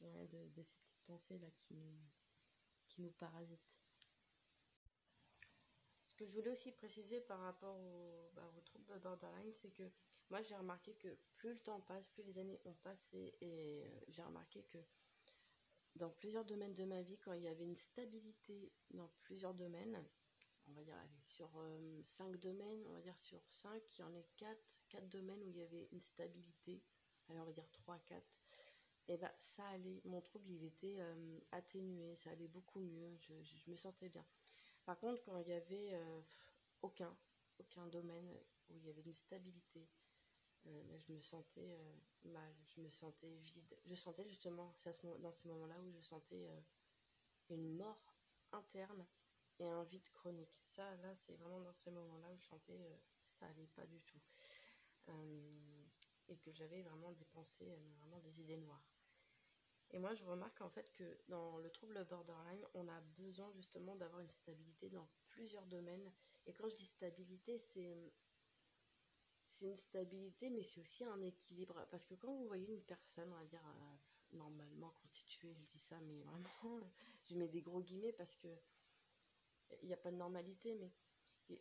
de, 0.00 0.48
de 0.48 0.62
ces 0.62 0.76
petites 0.76 1.02
pensées 1.04 1.38
là 1.38 1.50
qui 1.50 1.74
nous 1.74 1.98
parasitent. 3.18 3.80
Ce 6.04 6.14
que 6.14 6.26
je 6.26 6.34
voulais 6.34 6.50
aussi 6.50 6.72
préciser 6.72 7.20
par 7.20 7.40
rapport 7.40 7.76
au, 7.76 8.30
bah, 8.34 8.52
au 8.56 8.60
trouble 8.62 8.98
borderline, 9.00 9.52
c'est 9.54 9.70
que 9.70 9.84
moi 10.30 10.42
j'ai 10.42 10.56
remarqué 10.56 10.94
que 10.94 11.16
plus 11.36 11.50
le 11.50 11.58
temps 11.60 11.80
passe, 11.80 12.08
plus 12.08 12.24
les 12.24 12.38
années 12.38 12.60
ont 12.64 12.74
passé, 12.82 13.36
et 13.40 13.84
euh, 13.84 14.00
j'ai 14.08 14.22
remarqué 14.22 14.62
que 14.64 14.78
dans 15.94 16.10
plusieurs 16.10 16.44
domaines 16.44 16.74
de 16.74 16.84
ma 16.84 17.02
vie, 17.02 17.18
quand 17.18 17.32
il 17.32 17.42
y 17.42 17.48
avait 17.48 17.64
une 17.64 17.74
stabilité 17.74 18.72
dans 18.90 19.08
plusieurs 19.22 19.54
domaines, 19.54 20.04
on 20.68 20.72
va 20.72 20.82
dire 20.82 20.96
sur 21.24 21.50
5 22.02 22.34
euh, 22.34 22.38
domaines, 22.38 22.84
on 22.86 22.92
va 22.92 23.00
dire 23.00 23.18
sur 23.18 23.40
5, 23.48 23.82
il 23.98 24.00
y 24.00 24.04
en 24.04 24.14
a 24.14 24.22
4, 24.36 24.82
4 24.90 25.08
domaines 25.08 25.42
où 25.42 25.50
il 25.50 25.56
y 25.56 25.62
avait 25.62 25.88
une 25.92 26.00
stabilité, 26.00 26.82
allez 27.28 27.40
on 27.40 27.44
va 27.44 27.52
dire 27.52 27.68
3, 27.70 27.98
4, 27.98 28.24
et 29.08 29.16
bah 29.16 29.32
ça 29.38 29.66
allait, 29.68 30.02
mon 30.04 30.20
trouble 30.20 30.50
il 30.50 30.64
était 30.64 30.96
euh, 30.98 31.40
atténué, 31.52 32.14
ça 32.14 32.30
allait 32.30 32.48
beaucoup 32.48 32.80
mieux, 32.80 33.16
je, 33.16 33.70
me 33.70 33.76
sentais 33.76 34.10
bien. 34.10 34.24
Par 34.84 34.98
contre, 34.98 35.22
quand 35.24 35.38
il 35.38 35.48
y 35.48 35.52
avait 35.52 35.94
euh, 35.94 36.20
aucun, 36.82 37.16
aucun 37.58 37.86
domaine 37.86 38.30
où 38.68 38.76
il 38.76 38.84
y 38.84 38.90
avait 38.90 39.02
une 39.02 39.14
stabilité, 39.14 39.88
euh, 40.66 40.82
bah, 40.84 40.98
je 40.98 41.12
me 41.12 41.20
sentais 41.20 41.78
mal, 42.24 42.54
je 42.66 42.80
me 42.82 42.90
sentais 42.90 43.34
vide. 43.44 43.78
Je 43.86 43.94
sentais 43.94 44.24
justement, 44.28 44.72
c'est 44.76 45.02
dans 45.20 45.32
ces 45.32 45.48
moments-là 45.48 45.80
où 45.80 45.90
je 45.92 46.00
sentais 46.00 46.46
une 47.48 47.76
mort 47.76 48.14
interne 48.52 49.06
et 49.58 49.68
un 49.68 49.84
vide 49.84 50.08
chronique. 50.12 50.60
Ça, 50.66 50.96
là, 50.96 51.14
c'est 51.14 51.34
vraiment 51.36 51.60
dans 51.60 51.72
ces 51.72 51.90
moments-là 51.90 52.30
où 52.30 52.38
je 52.38 52.44
sentais 52.44 52.78
ça 53.22 53.46
allait 53.46 53.68
pas 53.68 53.86
du 53.86 54.00
tout. 54.02 54.20
et 56.28 56.36
que 56.36 56.52
j'avais 56.52 56.82
vraiment 56.82 57.12
des 57.12 57.24
pensées, 57.24 57.74
vraiment 58.00 58.18
des 58.18 58.40
idées 58.42 58.58
noires. 58.58 58.97
Et 59.90 59.98
moi, 59.98 60.12
je 60.14 60.24
remarque 60.24 60.60
en 60.60 60.68
fait 60.68 60.92
que 60.92 61.18
dans 61.28 61.58
le 61.58 61.70
trouble 61.70 62.04
borderline, 62.04 62.64
on 62.74 62.88
a 62.88 63.00
besoin 63.16 63.50
justement 63.52 63.96
d'avoir 63.96 64.20
une 64.20 64.28
stabilité 64.28 64.90
dans 64.90 65.08
plusieurs 65.28 65.66
domaines. 65.66 66.12
Et 66.46 66.52
quand 66.52 66.68
je 66.68 66.76
dis 66.76 66.84
stabilité, 66.84 67.58
c'est 67.58 68.12
c'est 69.46 69.66
une 69.66 69.76
stabilité, 69.76 70.50
mais 70.50 70.62
c'est 70.62 70.80
aussi 70.80 71.04
un 71.04 71.20
équilibre. 71.22 71.86
Parce 71.90 72.04
que 72.04 72.14
quand 72.14 72.32
vous 72.32 72.46
voyez 72.46 72.74
une 72.74 72.82
personne, 72.82 73.32
on 73.32 73.38
va 73.38 73.44
dire, 73.46 73.66
euh, 73.66 74.36
normalement 74.36 74.90
constituée, 75.00 75.54
je 75.54 75.64
dis 75.64 75.78
ça, 75.78 75.98
mais 76.02 76.22
vraiment, 76.22 76.80
je 77.24 77.34
mets 77.34 77.48
des 77.48 77.62
gros 77.62 77.80
guillemets 77.80 78.12
parce 78.12 78.34
que 78.34 78.48
il 79.82 79.88
n'y 79.88 79.94
a 79.94 79.98
pas 79.98 80.10
de 80.10 80.16
normalité, 80.16 80.74
mais 80.74 80.92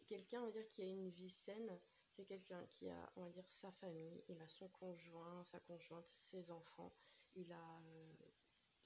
quelqu'un, 0.07 0.41
on 0.41 0.45
va 0.45 0.51
dire, 0.51 0.67
qui 0.67 0.81
a 0.81 0.85
une 0.85 1.09
vie 1.09 1.29
saine, 1.29 1.79
c'est 2.09 2.25
quelqu'un 2.25 2.65
qui 2.67 2.89
a, 2.89 3.11
on 3.15 3.23
va 3.23 3.29
dire, 3.29 3.49
sa 3.49 3.71
famille, 3.71 4.23
il 4.27 4.41
a 4.41 4.47
son 4.47 4.67
conjoint, 4.69 5.43
sa 5.43 5.59
conjointe, 5.59 6.07
ses 6.07 6.51
enfants, 6.51 6.93
il 7.35 7.51
a, 7.51 7.81
euh, 7.81 8.13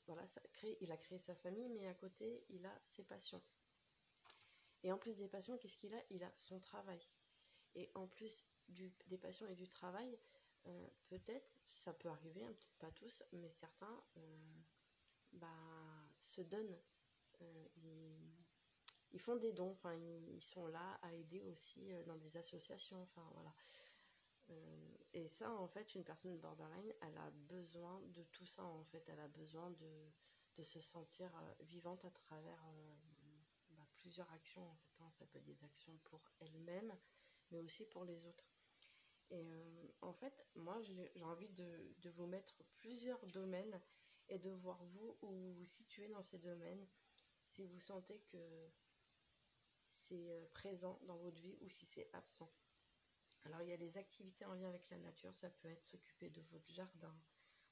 voilà, 0.08 0.26
ça, 0.26 0.42
créé, 0.54 0.78
il 0.82 0.92
a 0.92 0.98
créé 0.98 1.18
sa 1.18 1.36
famille, 1.36 1.70
mais 1.70 1.88
à 1.88 1.94
côté, 1.94 2.44
il 2.50 2.66
a 2.66 2.80
ses 2.84 3.04
passions. 3.04 3.42
Et 4.84 4.92
en 4.92 4.98
plus 4.98 5.18
des 5.18 5.28
passions, 5.28 5.58
qu'est-ce 5.58 5.78
qu'il 5.78 5.94
a? 5.94 6.04
Il 6.10 6.24
a 6.24 6.32
son 6.38 6.60
travail. 6.60 7.00
Et 7.76 7.92
en 7.94 8.08
plus 8.08 8.46
du, 8.68 8.92
des 9.08 9.18
passions 9.18 9.48
et 9.48 9.56
du 9.56 9.68
travail, 9.68 10.18
euh, 10.68 10.88
peut-être, 11.08 11.58
ça 11.72 11.94
peut 11.94 12.10
arriver, 12.10 12.44
hein, 12.44 12.54
peut-être 12.54 12.78
pas 12.80 12.92
tous, 12.92 13.24
mais 13.32 13.50
certains 13.50 14.04
euh, 14.18 14.62
bah, 15.34 15.48
se 16.20 16.42
donnent. 16.42 16.78
ils, 19.12 19.20
font 19.20 19.36
des 19.36 19.54
dons, 19.54 19.72
enfin, 19.72 19.94
ils, 19.94 20.42
sont 20.42 20.68
là 20.68 21.00
à 21.04 21.14
aider 21.14 21.44
aussi 21.44 21.92
dans 22.06 22.16
des 22.18 22.38
associations, 22.38 23.02
enfin 23.04 23.28
voilà. 23.34 23.54
Euh, 24.52 24.98
et 25.14 25.28
ça, 25.28 25.52
en 25.54 25.68
fait, 25.68 25.96
une 25.96 26.04
personne 26.04 26.38
borderline, 26.38 26.94
elle 27.02 27.18
a 27.18 27.30
besoin 27.32 28.02
de 28.14 28.24
tout 28.32 28.46
ça, 28.46 28.64
en 28.64 28.84
fait. 28.86 29.04
Elle 29.10 29.20
a 29.20 29.28
besoin 29.28 29.70
de, 29.72 30.12
de 30.56 30.64
se 30.64 30.80
sentir 30.80 31.30
euh, 31.36 31.64
vivante 31.64 32.06
à 32.06 32.12
travers 32.12 32.64
euh, 32.66 32.96
bah, 33.70 33.88
plusieurs 33.94 34.32
actions, 34.32 34.68
en 34.68 34.76
fait. 34.76 35.02
Hein. 35.02 35.12
Ça 35.12 35.26
peut 35.28 35.38
être 35.38 35.46
des 35.46 35.64
actions 35.64 35.98
pour 36.06 36.22
elle-même, 36.40 36.96
mais 37.52 37.60
aussi 37.60 37.86
pour 37.86 38.06
les 38.06 38.26
autres. 38.26 38.52
Et 39.30 39.96
en 40.02 40.12
fait, 40.12 40.46
moi, 40.56 40.82
j'ai 40.82 41.24
envie 41.24 41.52
de, 41.52 41.96
de, 42.00 42.10
vous 42.10 42.26
mettre 42.26 42.64
plusieurs 42.76 43.26
domaines 43.28 43.80
et 44.28 44.40
de 44.40 44.50
voir 44.52 44.84
vous 44.84 45.18
où 45.22 45.28
vous 45.28 45.54
vous 45.54 45.66
situez 45.66 46.10
dans 46.10 46.22
ces 46.22 46.38
domaines, 46.38 46.86
si 47.46 47.64
vous 47.64 47.80
sentez 47.80 48.20
que 48.32 48.70
c'est 49.88 50.50
présent 50.52 51.00
dans 51.04 51.16
votre 51.16 51.40
vie 51.40 51.58
ou 51.62 51.70
si 51.70 51.86
c'est 51.86 52.10
absent. 52.12 52.52
Alors 53.46 53.62
il 53.62 53.70
y 53.70 53.74
a 53.74 53.78
des 53.78 53.98
activités 53.98 54.46
en 54.46 54.54
lien 54.54 54.70
avec 54.70 54.90
la 54.90 54.98
nature, 54.98 55.34
ça 55.34 55.50
peut 55.50 55.70
être 55.70 55.84
s'occuper 55.84 56.30
de 56.30 56.42
votre 56.52 56.70
jardin, 56.72 57.16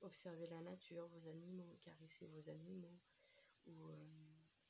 observer 0.02 0.48
la 0.48 0.62
nature, 0.62 1.08
vos 1.08 1.28
animaux, 1.28 1.78
caresser 1.82 2.28
vos 2.28 2.50
animaux, 2.50 3.00
ou 3.68 3.88
euh, 3.88 3.96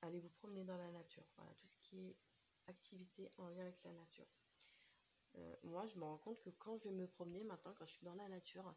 aller 0.01 0.19
vous 0.19 0.29
promener 0.29 0.63
dans 0.63 0.77
la 0.77 0.91
nature. 0.91 1.23
Voilà, 1.37 1.53
tout 1.53 1.67
ce 1.67 1.77
qui 1.77 2.09
est 2.09 2.17
activité 2.67 3.29
en 3.37 3.47
lien 3.49 3.61
avec 3.61 3.81
la 3.83 3.93
nature. 3.93 4.27
Euh, 5.35 5.55
moi, 5.63 5.85
je 5.85 5.95
me 5.95 6.03
rends 6.03 6.17
compte 6.17 6.41
que 6.41 6.49
quand 6.49 6.77
je 6.77 6.89
vais 6.89 6.95
me 6.95 7.07
promener 7.07 7.43
maintenant, 7.43 7.73
quand 7.77 7.85
je 7.85 7.91
suis 7.91 8.05
dans 8.05 8.15
la 8.15 8.27
nature, 8.27 8.75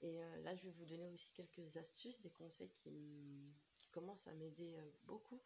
et 0.00 0.22
euh, 0.22 0.42
là, 0.42 0.54
je 0.54 0.66
vais 0.66 0.72
vous 0.72 0.86
donner 0.86 1.08
aussi 1.10 1.30
quelques 1.32 1.76
astuces, 1.76 2.20
des 2.22 2.30
conseils 2.30 2.70
qui, 2.70 3.52
qui 3.74 3.88
commencent 3.88 4.28
à 4.28 4.34
m'aider 4.34 4.78
beaucoup. 5.04 5.42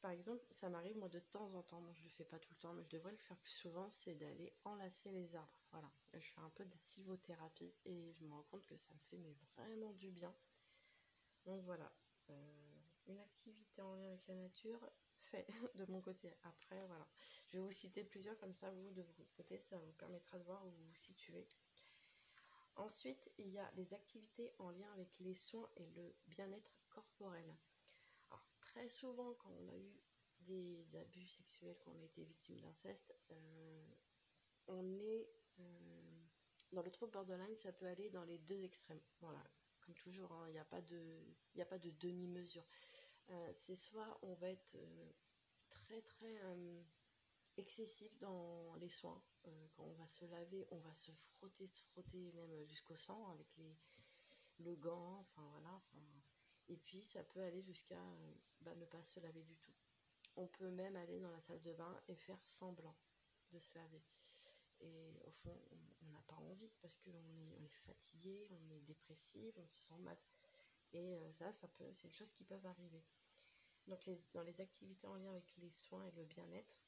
Par 0.00 0.12
exemple, 0.12 0.44
ça 0.50 0.68
m'arrive 0.68 0.96
moi 0.96 1.08
de 1.08 1.18
temps 1.18 1.52
en 1.54 1.62
temps, 1.62 1.80
moi 1.80 1.92
je 1.92 2.04
le 2.04 2.08
fais 2.10 2.24
pas 2.24 2.38
tout 2.38 2.52
le 2.52 2.60
temps, 2.60 2.72
mais 2.72 2.84
je 2.84 2.88
devrais 2.88 3.10
le 3.10 3.18
faire 3.18 3.36
plus 3.38 3.52
souvent, 3.52 3.90
c'est 3.90 4.14
d'aller 4.14 4.52
enlacer 4.64 5.10
les 5.10 5.34
arbres. 5.34 5.60
Voilà, 5.72 5.90
je 6.14 6.20
fais 6.20 6.40
un 6.40 6.50
peu 6.50 6.64
de 6.64 6.70
la 6.70 6.80
sylvothérapie 6.80 7.74
et 7.84 8.12
je 8.12 8.24
me 8.24 8.32
rends 8.32 8.44
compte 8.44 8.64
que 8.66 8.76
ça 8.76 8.94
me 8.94 8.98
fait 9.00 9.18
vraiment 9.56 9.92
du 9.92 10.10
bien. 10.10 10.32
Donc 11.46 11.64
voilà, 11.64 11.90
euh, 12.30 12.34
une 13.08 13.18
activité 13.18 13.82
en 13.82 13.94
lien 13.94 14.06
avec 14.08 14.26
la 14.28 14.34
nature 14.34 14.88
fait 15.22 15.46
de 15.74 15.84
mon 15.90 16.00
côté. 16.00 16.32
Après, 16.44 16.78
voilà, 16.86 17.06
je 17.50 17.56
vais 17.56 17.64
vous 17.64 17.72
citer 17.72 18.04
plusieurs 18.04 18.38
comme 18.38 18.54
ça, 18.54 18.70
vous 18.70 18.90
de 18.92 19.02
votre 19.02 19.32
côté, 19.32 19.58
ça 19.58 19.78
vous 19.78 19.92
permettra 19.92 20.38
de 20.38 20.44
voir 20.44 20.64
où 20.64 20.70
vous 20.70 20.86
vous 20.86 20.94
situez. 20.94 21.48
Ensuite, 22.76 23.32
il 23.38 23.48
y 23.48 23.58
a 23.58 23.68
les 23.74 23.92
activités 23.94 24.52
en 24.60 24.70
lien 24.70 24.92
avec 24.92 25.18
les 25.18 25.34
soins 25.34 25.68
et 25.76 25.86
le 25.96 26.14
bien-être 26.28 26.72
corporel 26.90 27.56
très 28.68 28.88
souvent, 28.88 29.34
quand 29.34 29.50
on 29.50 29.68
a 29.68 29.76
eu 29.76 30.00
des 30.40 30.96
abus 30.96 31.26
sexuels, 31.26 31.76
quand 31.80 31.92
on 31.92 32.00
a 32.00 32.04
été 32.04 32.22
victime 32.24 32.60
d'inceste, 32.60 33.14
euh, 33.30 33.86
on 34.66 34.98
est 35.00 35.28
euh, 35.58 36.26
dans 36.72 36.82
le 36.82 36.90
trouble 36.90 37.12
borderline, 37.12 37.56
ça 37.56 37.72
peut 37.72 37.86
aller 37.86 38.10
dans 38.10 38.24
les 38.24 38.38
deux 38.38 38.62
extrêmes. 38.62 39.00
Voilà, 39.20 39.42
comme 39.80 39.94
toujours, 39.94 40.30
hein, 40.32 40.48
il 40.48 40.52
n'y 40.52 40.58
a 40.58 40.64
pas 40.64 40.82
de, 40.82 40.98
de 41.54 41.90
demi-mesure. 41.98 42.66
Euh, 43.30 43.50
c'est 43.52 43.76
soit 43.76 44.18
on 44.22 44.34
va 44.34 44.50
être 44.50 44.76
très 45.70 46.02
très 46.02 46.40
excessif 47.56 48.16
dans 48.18 48.74
les 48.76 48.88
soins. 48.88 49.22
quand 49.74 49.84
on 49.84 49.94
va 49.94 50.06
se 50.06 50.24
laver, 50.26 50.66
on 50.70 50.78
va 50.78 50.92
se 50.92 51.10
frotter, 51.12 51.66
se 51.66 51.82
frotter 51.84 52.32
même 52.32 52.64
jusqu'au 52.66 52.96
sang 52.96 53.28
avec 53.28 53.56
les, 53.56 53.76
le 54.58 54.76
gant, 54.76 55.20
enfin 55.20 55.46
voilà, 55.50 55.82
et 56.68 56.76
puis 56.76 57.02
ça 57.02 57.22
peut 57.24 57.40
aller 57.40 57.62
jusqu'à 57.62 58.00
euh, 58.00 58.34
bah, 58.60 58.74
ne 58.74 58.84
pas 58.84 59.02
se 59.02 59.20
laver 59.20 59.42
du 59.42 59.56
tout. 59.56 59.74
On 60.36 60.46
peut 60.46 60.70
même 60.70 60.96
aller 60.96 61.20
dans 61.20 61.30
la 61.30 61.40
salle 61.40 61.60
de 61.62 61.72
bain 61.72 62.00
et 62.08 62.16
faire 62.16 62.40
semblant 62.44 62.96
de 63.50 63.58
se 63.58 63.74
laver. 63.74 64.02
Et 64.80 65.20
au 65.24 65.30
fond, 65.32 65.58
on 66.02 66.10
n'a 66.10 66.22
pas 66.22 66.36
envie 66.36 66.70
parce 66.80 66.96
qu'on 66.98 67.10
est, 67.10 67.56
on 67.58 67.64
est 67.64 67.86
fatigué, 67.86 68.48
on 68.50 68.70
est 68.70 68.80
dépressif, 68.80 69.56
on 69.56 69.68
se 69.68 69.78
sent 69.88 69.98
mal. 69.98 70.16
Et 70.92 71.16
euh, 71.16 71.32
ça, 71.32 71.50
ça 71.50 71.68
peut, 71.68 71.92
c'est 71.94 72.08
des 72.08 72.14
choses 72.14 72.32
qui 72.32 72.44
peuvent 72.44 72.66
arriver. 72.66 73.02
Donc 73.86 74.08
dans 74.34 74.42
les 74.42 74.60
activités 74.60 75.06
en 75.06 75.16
lien 75.16 75.30
avec 75.30 75.56
les 75.56 75.70
soins 75.70 76.04
et 76.04 76.10
le 76.12 76.24
bien-être, 76.24 76.78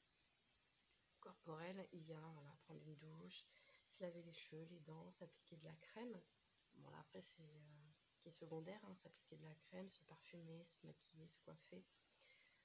corporelle, 1.20 1.86
il 1.92 2.06
y 2.06 2.12
a 2.12 2.56
prendre 2.62 2.82
une 2.82 2.96
douche, 2.96 3.44
se 3.82 4.02
laver 4.02 4.22
les 4.22 4.34
cheveux, 4.34 4.64
les 4.70 4.80
dents, 4.80 5.10
s'appliquer 5.10 5.56
de 5.56 5.64
la 5.64 5.74
crème. 5.76 6.20
Bon, 6.76 6.90
là, 6.90 6.98
après, 7.00 7.20
c'est 7.20 7.42
ce 7.42 7.89
qui 8.20 8.28
est 8.28 8.32
secondaire, 8.32 8.80
hein, 8.84 8.94
s'appliquer 8.94 9.36
de 9.36 9.44
la 9.44 9.54
crème, 9.54 9.88
se 9.88 10.02
parfumer, 10.04 10.62
se 10.64 10.76
maquiller, 10.86 11.26
se 11.28 11.38
coiffer, 11.38 11.84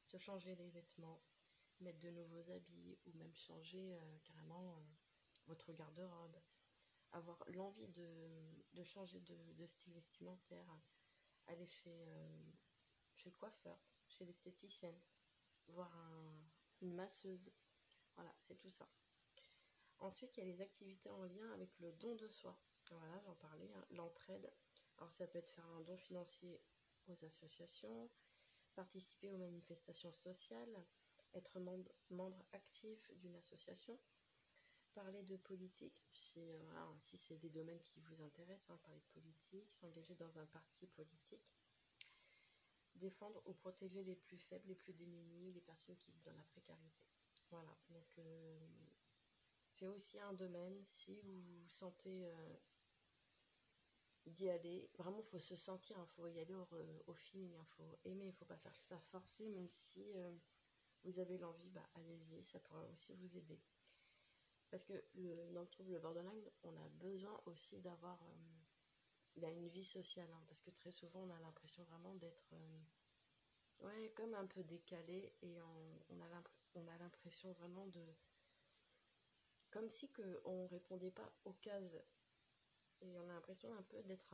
se 0.04 0.18
changer 0.18 0.56
les 0.56 0.70
vêtements, 0.70 1.22
mettre 1.80 2.00
de 2.00 2.10
nouveaux 2.10 2.50
habits 2.52 2.98
ou 3.06 3.14
même 3.14 3.36
changer 3.36 3.98
carrément 4.24 4.86
votre 5.48 5.74
garde-robe, 5.74 6.40
avoir 7.12 7.44
l'envie 7.50 7.88
de, 7.88 8.84
changer 8.84 9.20
de, 9.22 9.66
style 9.66 9.94
vestimentaire, 9.94 10.66
aller 11.48 11.68
chez, 11.68 12.06
euh, 12.08 12.52
chez 13.14 13.30
le 13.30 13.36
coiffeur, 13.36 13.80
chez 14.08 14.26
l'esthéticienne, 14.26 15.00
voir 15.68 15.92
une 16.82 16.94
masseuse. 16.94 17.52
Voilà, 18.16 18.34
c'est 18.40 18.56
tout 18.56 18.72
ça. 18.72 18.88
Ensuite, 20.00 20.36
il 20.38 20.40
y 20.42 20.44
a 20.44 20.52
les 20.52 20.62
activités 20.62 21.10
en 21.10 21.24
lien 21.24 21.52
avec 21.54 21.80
le 21.80 21.92
don 21.94 22.16
de 22.16 22.28
soi. 22.28 22.60
Voilà, 22.92 23.20
j'en 23.22 23.36
parlais, 23.36 23.72
hein, 23.74 23.86
l'entraide. 23.92 24.52
Alors, 24.98 25.12
ça 25.12 25.28
peut 25.28 25.40
être 25.40 25.50
faire 25.50 25.66
un 25.72 25.82
don 25.82 25.98
financier 25.98 26.62
aux 27.08 27.26
associations, 27.26 28.10
participer 28.76 29.30
aux 29.30 29.38
manifestations 29.38 30.12
sociales, 30.12 30.86
être 31.34 31.60
membre, 32.10 32.46
actif 32.54 33.12
d'une 33.16 33.36
association, 33.36 34.00
parler 34.94 35.24
de 35.24 35.36
politique, 35.36 36.08
si, 36.14 36.40
euh, 36.40 36.94
si 36.98 37.18
c'est 37.18 37.38
des 37.38 37.50
domaines 37.50 37.82
qui 37.82 38.00
vous 38.00 38.22
intéressent, 38.22 38.70
hein, 38.72 38.80
parler 38.84 39.00
de 39.00 39.22
politique, 39.22 39.72
s'engager 39.72 40.16
dans 40.16 40.40
un 40.40 40.46
parti 40.48 40.88
politique, 40.88 41.54
défendre 42.96 43.42
ou 43.46 43.54
protéger 43.54 44.04
les 44.04 44.16
plus 44.16 44.38
faibles, 44.38 44.68
les 44.68 44.76
plus 44.76 44.94
démunis, 44.94 45.52
les 45.52 45.62
personnes 45.62 45.98
qui 45.98 46.12
vivent 46.12 46.24
dans 46.24 46.34
la 46.34 46.44
précarité. 46.44 47.06
Voilà, 47.50 47.78
donc 47.90 48.18
euh, 48.18 48.60
c'est 49.70 49.88
aussi 49.88 50.20
un 50.20 50.34
domaine, 50.34 50.84
si 50.84 51.20
vous 51.20 51.42
vous 51.42 51.68
sentez 51.68 52.26
euh, 52.26 52.56
d'y 54.26 54.50
aller, 54.50 54.90
vraiment 54.98 55.20
il 55.20 55.26
faut 55.26 55.40
se 55.40 55.56
sentir, 55.56 55.98
il 55.98 56.02
hein, 56.02 56.06
faut 56.16 56.28
y 56.28 56.40
aller 56.40 56.54
au, 56.54 56.68
au 57.08 57.14
feeling, 57.14 57.52
il 57.52 57.58
hein, 57.58 57.66
faut 57.78 57.98
aimer, 58.06 58.26
il 58.26 58.30
ne 58.30 58.34
faut 58.34 58.46
pas 58.46 58.58
faire 58.58 58.76
ça 58.76 59.00
forcer, 59.00 59.48
mais 59.50 59.68
si 59.68 60.04
vous 61.04 61.20
avez 61.20 61.38
l'envie, 61.38 61.70
bah, 61.70 61.88
allez-y, 61.94 62.44
ça 62.44 62.60
pourra 62.60 62.84
aussi 62.92 63.14
vous 63.14 63.38
aider. 63.38 63.60
Parce 64.72 64.84
que 64.84 64.94
le, 65.14 65.54
dans 65.54 65.62
le 65.62 65.68
trouble 65.68 66.00
borderline, 66.00 66.52
on 66.64 66.76
a 66.76 66.90
besoin 67.00 67.40
aussi 67.46 67.80
d'avoir 67.80 68.20
euh, 68.24 69.52
une 69.52 69.70
vie 69.70 69.84
sociale. 69.84 70.30
Hein, 70.34 70.44
parce 70.48 70.62
que 70.62 70.72
très 70.72 70.92
souvent, 70.92 71.22
on 71.22 71.30
a 71.30 71.40
l'impression 71.40 71.84
vraiment 71.84 72.16
d'être 72.16 72.54
euh, 72.54 73.86
ouais, 73.86 74.12
comme 74.16 74.34
un 74.34 74.48
peu 74.48 74.64
décalé 74.64 75.32
et 75.44 75.62
on, 75.62 76.20
on 76.76 76.88
a 76.88 76.98
l'impression 76.98 77.52
vraiment 77.54 77.86
de. 77.88 78.04
Comme 79.70 79.90
si 79.90 80.10
que 80.12 80.42
on 80.46 80.68
répondait 80.68 81.12
pas 81.12 81.32
aux 81.46 81.54
cases. 81.54 81.98
Et 83.02 83.18
on 83.18 83.30
a 83.30 83.34
l'impression 83.34 83.74
un 83.76 83.84
peu 83.84 84.02
d'être 84.04 84.34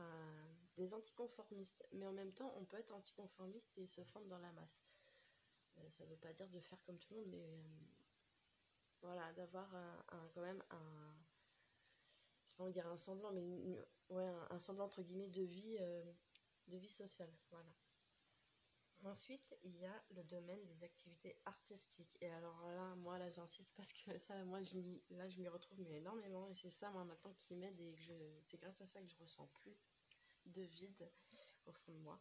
des 0.76 0.94
anticonformistes. 0.94 1.86
Mais 1.92 2.06
en 2.06 2.12
même 2.12 2.32
temps, 2.32 2.54
on 2.56 2.64
peut 2.64 2.78
être 2.78 2.94
anticonformiste 2.94 3.76
et 3.78 3.86
se 3.86 4.02
fondre 4.04 4.26
dans 4.26 4.38
la 4.38 4.52
masse. 4.52 4.84
Euh, 5.78 5.90
ça 5.90 6.04
ne 6.04 6.10
veut 6.10 6.16
pas 6.16 6.32
dire 6.32 6.48
de 6.48 6.60
faire 6.60 6.82
comme 6.84 6.98
tout 6.98 7.14
le 7.14 7.20
monde, 7.20 7.30
mais 7.30 7.46
voilà, 9.02 9.32
d'avoir 9.32 9.74
un, 9.74 10.28
quand 10.34 10.42
même 10.42 10.62
un, 10.70 11.14
je 12.44 12.50
sais 12.50 12.54
pas 12.56 12.88
un 12.88 12.96
semblant, 12.96 13.32
mais 13.32 13.42
ouais, 14.10 14.28
un, 14.50 14.58
semblant 14.58 14.84
entre 14.86 15.02
guillemets 15.02 15.28
de 15.28 15.42
vie, 15.42 15.76
euh, 15.80 16.12
de 16.68 16.76
vie 16.76 16.90
sociale, 16.90 17.32
voilà. 17.50 17.68
Ensuite, 19.04 19.56
il 19.64 19.76
y 19.76 19.84
a 19.84 20.04
le 20.10 20.22
domaine 20.24 20.64
des 20.64 20.84
activités 20.84 21.36
artistiques. 21.44 22.16
Et 22.20 22.30
alors 22.30 22.62
là, 22.70 22.94
moi, 22.96 23.18
là, 23.18 23.28
j'insiste 23.30 23.74
parce 23.76 23.92
que 23.92 24.16
ça, 24.18 24.44
moi, 24.44 24.62
je 24.62 24.78
là, 25.10 25.28
je 25.28 25.40
m'y 25.40 25.48
retrouve 25.48 25.80
mais 25.80 25.98
énormément. 25.98 26.48
Et 26.48 26.54
c'est 26.54 26.70
ça, 26.70 26.90
moi, 26.90 27.04
maintenant, 27.04 27.34
qui 27.34 27.54
m'aide 27.56 27.78
et 27.80 27.94
que 27.94 28.00
je, 28.00 28.14
c'est 28.42 28.60
grâce 28.60 28.80
à 28.80 28.86
ça 28.86 29.00
que 29.00 29.08
je 29.08 29.16
ressens 29.16 29.46
plus 29.54 29.76
de 30.46 30.62
vide 30.62 31.10
au 31.66 31.72
fond 31.72 31.92
de 31.92 31.98
moi. 31.98 32.20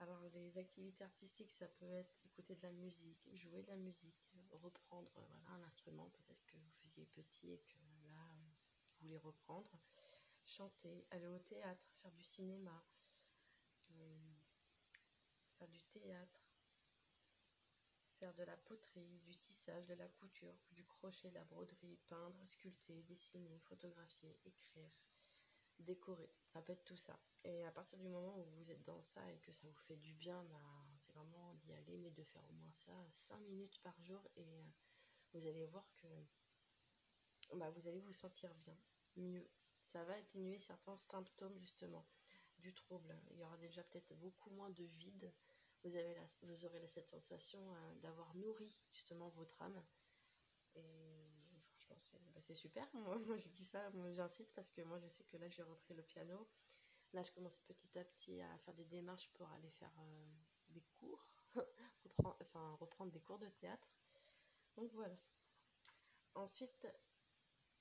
Alors 0.00 0.22
les 0.32 0.56
activités 0.56 1.04
artistiques, 1.04 1.50
ça 1.50 1.68
peut 1.68 1.92
être 1.92 2.16
écouter 2.24 2.54
de 2.54 2.62
la 2.62 2.72
musique, 2.72 3.28
jouer 3.34 3.62
de 3.62 3.68
la 3.68 3.76
musique, 3.76 4.16
reprendre 4.62 5.12
voilà, 5.14 5.34
un 5.48 5.62
instrument, 5.62 6.08
peut-être 6.08 6.46
que 6.46 6.56
vous 6.56 6.70
faisiez 6.80 7.04
petit 7.04 7.52
et 7.52 7.58
que 7.58 7.76
là, 8.08 8.26
vous 8.98 9.02
voulez 9.02 9.18
reprendre, 9.18 9.70
chanter, 10.46 11.06
aller 11.10 11.26
au 11.26 11.38
théâtre, 11.38 11.86
faire 11.96 12.12
du 12.12 12.24
cinéma, 12.24 12.82
faire 15.60 15.68
du 15.68 15.82
théâtre, 15.84 16.42
faire 18.18 18.32
de 18.32 18.44
la 18.44 18.56
poterie, 18.56 19.20
du 19.20 19.36
tissage, 19.36 19.86
de 19.86 19.94
la 19.94 20.08
couture, 20.08 20.56
du 20.70 20.84
crochet, 20.86 21.28
de 21.28 21.34
la 21.34 21.44
broderie, 21.44 21.98
peindre, 22.08 22.46
sculpter, 22.46 23.02
dessiner, 23.02 23.58
photographier, 23.60 24.38
écrire, 24.46 24.98
décorer. 25.78 26.30
Ça 26.46 26.62
peut 26.62 26.72
être 26.72 26.84
tout 26.84 26.96
ça. 26.96 27.18
Et 27.44 27.64
à 27.66 27.72
partir 27.72 27.98
du 27.98 28.08
moment 28.08 28.38
où 28.38 28.44
vous 28.56 28.70
êtes 28.70 28.82
dans 28.84 29.00
ça 29.02 29.30
et 29.30 29.38
que 29.40 29.52
ça 29.52 29.66
vous 29.66 29.78
fait 29.86 29.96
du 29.96 30.14
bien, 30.14 30.42
bah, 30.44 30.62
c'est 30.98 31.12
vraiment 31.12 31.54
d'y 31.56 31.72
aller, 31.74 31.98
mais 31.98 32.10
de 32.10 32.24
faire 32.24 32.44
au 32.48 32.52
moins 32.54 32.72
ça 32.72 32.92
5 33.08 33.38
minutes 33.40 33.80
par 33.82 34.00
jour 34.02 34.26
et 34.36 34.56
euh, 34.56 34.70
vous 35.34 35.46
allez 35.46 35.66
voir 35.66 35.86
que 35.96 36.08
bah, 37.54 37.68
vous 37.70 37.86
allez 37.86 38.00
vous 38.00 38.12
sentir 38.12 38.54
bien, 38.54 38.78
mieux. 39.16 39.46
Ça 39.82 40.04
va 40.04 40.14
atténuer 40.14 40.58
certains 40.58 40.96
symptômes 40.96 41.58
justement 41.58 42.06
du 42.60 42.74
trouble. 42.74 43.16
Il 43.30 43.38
y 43.38 43.42
aura 43.42 43.56
déjà 43.56 43.82
peut-être 43.84 44.14
beaucoup 44.16 44.50
moins 44.50 44.70
de 44.70 44.84
vide. 44.84 45.32
Vous, 45.82 45.96
avez 45.96 46.16
vous 46.42 46.64
aurez 46.64 46.86
cette 46.86 47.08
sensation 47.08 47.74
euh, 47.74 47.94
d'avoir 48.02 48.34
nourri 48.34 48.70
justement 48.92 49.28
votre 49.30 49.60
âme. 49.62 49.82
Et 50.74 51.30
bah, 52.34 52.40
c'est 52.40 52.54
super. 52.54 52.88
Moi, 52.94 53.36
je 53.36 53.48
dis 53.48 53.64
ça, 53.64 53.90
j'incite 54.12 54.52
parce 54.54 54.70
que 54.70 54.82
moi, 54.82 54.98
je 54.98 55.08
sais 55.08 55.24
que 55.24 55.36
là, 55.36 55.48
j'ai 55.48 55.62
repris 55.62 55.94
le 55.94 56.02
piano. 56.02 56.48
Là, 57.12 57.22
je 57.22 57.30
commence 57.32 57.58
petit 57.60 57.98
à 57.98 58.04
petit 58.04 58.40
à 58.40 58.58
faire 58.58 58.74
des 58.74 58.84
démarches 58.84 59.30
pour 59.32 59.50
aller 59.50 59.70
faire 59.70 59.92
euh, 59.98 60.26
des 60.68 60.82
cours, 60.98 61.26
enfin, 62.40 62.76
reprendre 62.80 63.10
des 63.10 63.20
cours 63.20 63.38
de 63.38 63.48
théâtre. 63.48 63.88
Donc 64.76 64.92
voilà. 64.92 65.16
Ensuite, 66.36 66.86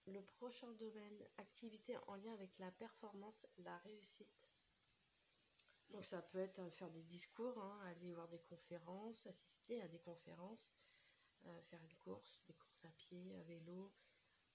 le 0.07 0.21
prochain 0.23 0.71
domaine, 0.73 1.27
activité 1.37 1.95
en 2.07 2.15
lien 2.15 2.33
avec 2.33 2.57
la 2.57 2.71
performance, 2.71 3.45
la 3.59 3.77
réussite. 3.77 4.49
Donc 5.91 6.05
ça 6.05 6.21
peut 6.21 6.39
être 6.39 6.59
euh, 6.59 6.69
faire 6.69 6.89
des 6.91 7.01
discours, 7.03 7.57
hein, 7.57 7.79
aller 7.87 8.13
voir 8.13 8.27
des 8.27 8.39
conférences, 8.39 9.25
assister 9.25 9.81
à 9.81 9.87
des 9.87 9.99
conférences, 9.99 10.75
euh, 11.45 11.61
faire 11.63 11.81
une 11.83 11.95
course, 11.95 12.39
des 12.47 12.53
courses 12.53 12.85
à 12.85 12.91
pied, 12.91 13.35
à 13.35 13.43
vélo. 13.43 13.91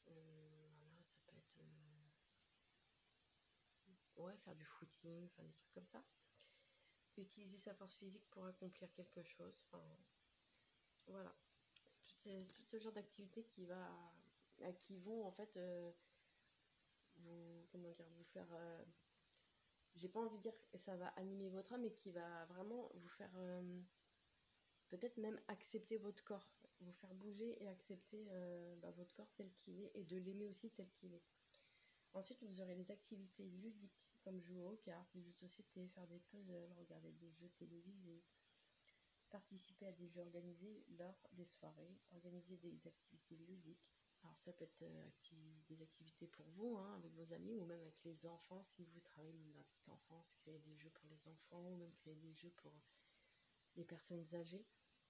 Euh, 0.08 0.68
voilà, 0.78 1.02
ça 1.02 1.16
peut 1.26 1.36
être. 1.36 1.58
Ouais, 4.16 4.36
faire 4.38 4.54
du 4.54 4.64
footing, 4.64 5.26
enfin 5.26 5.42
des 5.42 5.52
trucs 5.54 5.72
comme 5.72 5.86
ça. 5.86 6.04
Utiliser 7.16 7.58
sa 7.58 7.74
force 7.74 7.96
physique 7.96 8.28
pour 8.30 8.44
accomplir 8.46 8.92
quelque 8.94 9.22
chose. 9.22 9.60
Enfin, 9.66 9.84
voilà. 11.06 11.34
Tout 12.22 12.62
ce 12.66 12.78
genre 12.78 12.92
d'activités 12.92 13.44
qui 13.44 13.66
va 13.66 13.90
qui 14.78 14.98
vont 14.98 15.26
en 15.26 15.32
fait 15.32 15.58
vous 17.16 17.66
vous 17.72 18.24
faire 18.32 18.48
j'ai 19.94 20.08
pas 20.08 20.20
envie 20.20 20.36
de 20.36 20.42
dire 20.42 20.56
que 20.70 20.78
ça 20.78 20.96
va 20.96 21.08
animer 21.16 21.48
votre 21.48 21.72
âme 21.72 21.82
mais 21.82 21.92
qui 21.92 22.10
va 22.10 22.44
vraiment 22.46 22.90
vous 22.94 23.08
faire 23.08 23.30
peut-être 24.88 25.16
même 25.16 25.40
accepter 25.48 25.98
votre 25.98 26.22
corps, 26.22 26.48
vous 26.80 26.92
faire 26.92 27.14
bouger 27.14 27.62
et 27.62 27.68
accepter 27.68 28.26
euh, 28.30 28.76
bah, 28.76 28.90
votre 28.92 29.14
corps 29.14 29.32
tel 29.34 29.50
qu'il 29.52 29.80
est 29.80 29.90
et 29.94 30.04
de 30.04 30.16
l'aimer 30.18 30.46
aussi 30.46 30.70
tel 30.70 30.88
qu'il 30.92 31.14
est. 31.14 31.22
Ensuite, 32.12 32.42
vous 32.44 32.60
aurez 32.60 32.76
les 32.76 32.92
activités 32.92 33.48
ludiques 33.48 34.08
comme 34.22 34.40
jouer 34.40 34.62
au 34.62 34.76
cartes, 34.76 35.12
les 35.14 35.22
jeux 35.22 35.32
de 35.32 35.38
société, 35.38 35.88
faire 35.88 36.06
des 36.06 36.20
puzzles, 36.20 36.72
regarder 36.78 37.10
des 37.12 37.32
jeux 37.32 37.50
télévisés, 37.56 38.22
participer 39.30 39.86
à 39.86 39.92
des 39.92 40.06
jeux 40.06 40.20
organisés 40.20 40.84
lors 40.96 41.28
des 41.32 41.46
soirées, 41.46 41.98
organiser 42.12 42.56
des 42.58 42.86
activités 42.86 43.36
ludiques. 43.36 43.93
Alors 44.24 44.38
ça 44.38 44.52
peut 44.52 44.64
être 44.64 44.82
euh, 44.82 45.10
des 45.68 45.82
activités 45.82 46.26
pour 46.26 46.46
vous, 46.48 46.76
hein, 46.78 46.94
avec 46.96 47.12
vos 47.12 47.32
amis, 47.34 47.58
ou 47.58 47.64
même 47.66 47.80
avec 47.80 48.02
les 48.04 48.26
enfants, 48.26 48.62
si 48.62 48.84
vous 48.84 49.00
travaillez 49.00 49.32
dans 49.32 49.58
la 49.58 49.64
petite 49.64 49.88
enfance, 49.90 50.34
créer 50.34 50.58
des 50.60 50.76
jeux 50.76 50.90
pour 50.90 51.08
les 51.10 51.28
enfants, 51.28 51.62
ou 51.70 51.76
même 51.76 51.92
créer 51.92 52.16
des 52.16 52.32
jeux 52.34 52.52
pour 52.56 52.72
des 53.76 53.84
personnes 53.84 54.24
âgées. 54.34 54.66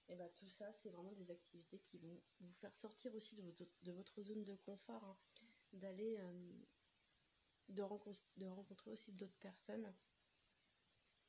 Et 0.09 0.15
bah, 0.15 0.29
tout 0.35 0.49
ça, 0.49 0.71
c'est 0.73 0.89
vraiment 0.89 1.13
des 1.13 1.31
activités 1.31 1.79
qui 1.79 1.97
vont 1.97 2.21
vous 2.41 2.53
faire 2.53 2.75
sortir 2.75 3.15
aussi 3.15 3.35
de 3.35 3.41
votre, 3.41 3.63
de 3.83 3.91
votre 3.91 4.21
zone 4.21 4.43
de 4.43 4.55
confort, 4.55 5.03
hein. 5.03 5.17
d'aller, 5.73 6.17
euh, 6.19 6.53
de, 7.69 7.83
de, 8.37 8.45
rencontrer 8.45 8.91
aussi 8.91 9.13
d'autres 9.13 9.39
personnes. 9.39 9.91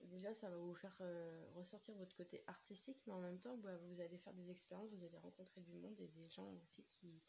Déjà, 0.01 0.35
ça 0.35 0.51
va 0.51 0.57
vous 0.57 0.75
faire 0.75 0.97
euh, 1.01 1.47
ressortir 1.55 1.95
votre 1.95 2.15
côté 2.15 2.43
artistique, 2.49 3.01
mais 3.07 3.15
en 3.15 3.21
même 3.21 3.41
temps, 3.41 3.57
bah, 3.57 3.77
vous 3.79 4.01
allez 4.01 4.19
faire 4.19 4.35
des 4.35 4.51
expériences, 4.51 4.93
vous 4.93 5.05
allez 5.05 5.19
rencontrer 5.19 5.63
du 5.63 5.73
monde 5.73 5.99
et 6.01 6.09
des 6.09 6.29
gens 6.29 6.53
aussi 6.63 6.85
qui, 6.85 7.23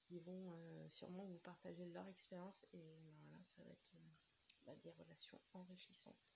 qui 0.00 0.18
vont 0.18 0.54
euh, 0.54 0.88
sûrement 0.88 1.24
vous 1.26 1.38
partager 1.38 1.84
leur 1.86 2.08
expérience 2.08 2.66
et 2.72 2.98
bah, 3.04 3.12
voilà, 3.22 3.44
ça 3.44 3.62
va 3.62 3.70
être 3.70 3.92
bah, 4.66 4.74
des 4.82 4.90
relations 4.90 5.40
enrichissantes. 5.52 6.30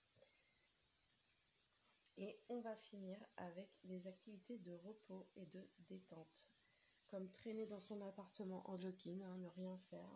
Et 2.17 2.39
on 2.47 2.61
va 2.61 2.75
finir 2.77 3.17
avec 3.35 3.69
des 3.83 4.07
activités 4.07 4.57
de 4.59 4.71
repos 4.71 5.27
et 5.35 5.45
de 5.47 5.67
détente. 5.79 6.49
comme 7.07 7.29
traîner 7.29 7.65
dans 7.65 7.79
son 7.79 8.01
appartement 8.01 8.69
en 8.69 8.77
jogging, 8.77 9.21
hein, 9.23 9.37
ne 9.37 9.47
rien 9.47 9.77
faire, 9.77 10.09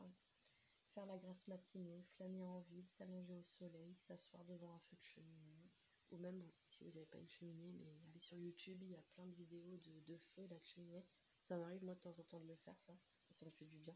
faire 0.93 1.05
la 1.05 1.17
grasse 1.17 1.47
matinée, 1.47 2.03
flâner 2.15 2.43
en 2.43 2.61
ville, 2.61 2.87
s'allonger 2.87 3.33
au 3.33 3.43
soleil, 3.43 3.95
s'asseoir 3.95 4.43
devant 4.45 4.73
un 4.73 4.79
feu 4.79 4.95
de 4.97 5.03
cheminée, 5.03 5.69
ou 6.11 6.17
même 6.17 6.41
si 6.65 6.83
vous 6.83 6.91
n'avez 6.91 7.05
pas 7.05 7.17
une 7.17 7.29
cheminée, 7.29 7.71
mais 7.73 7.91
aller 8.09 8.19
sur 8.19 8.37
YouTube, 8.37 8.81
il 8.81 8.91
y 8.91 8.95
a 8.95 9.03
plein 9.13 9.25
de 9.27 9.35
vidéos 9.35 9.77
de, 9.77 9.99
de 10.01 10.17
feu, 10.17 10.47
la 10.49 10.59
cheminée. 10.61 11.05
Ça 11.39 11.57
m'arrive 11.57 11.83
moi 11.83 11.95
de 11.95 11.99
temps 11.99 12.17
en 12.19 12.23
temps 12.23 12.39
de 12.39 12.47
le 12.47 12.55
faire, 12.55 12.79
ça, 12.79 12.93
ça 13.31 13.45
me 13.45 13.51
fait 13.51 13.65
du 13.65 13.77
bien. 13.77 13.95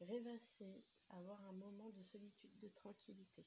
Rêvasser, 0.00 0.80
avoir 1.10 1.40
un 1.44 1.52
moment 1.52 1.90
de 1.90 2.02
solitude, 2.02 2.56
de 2.58 2.68
tranquillité. 2.68 3.46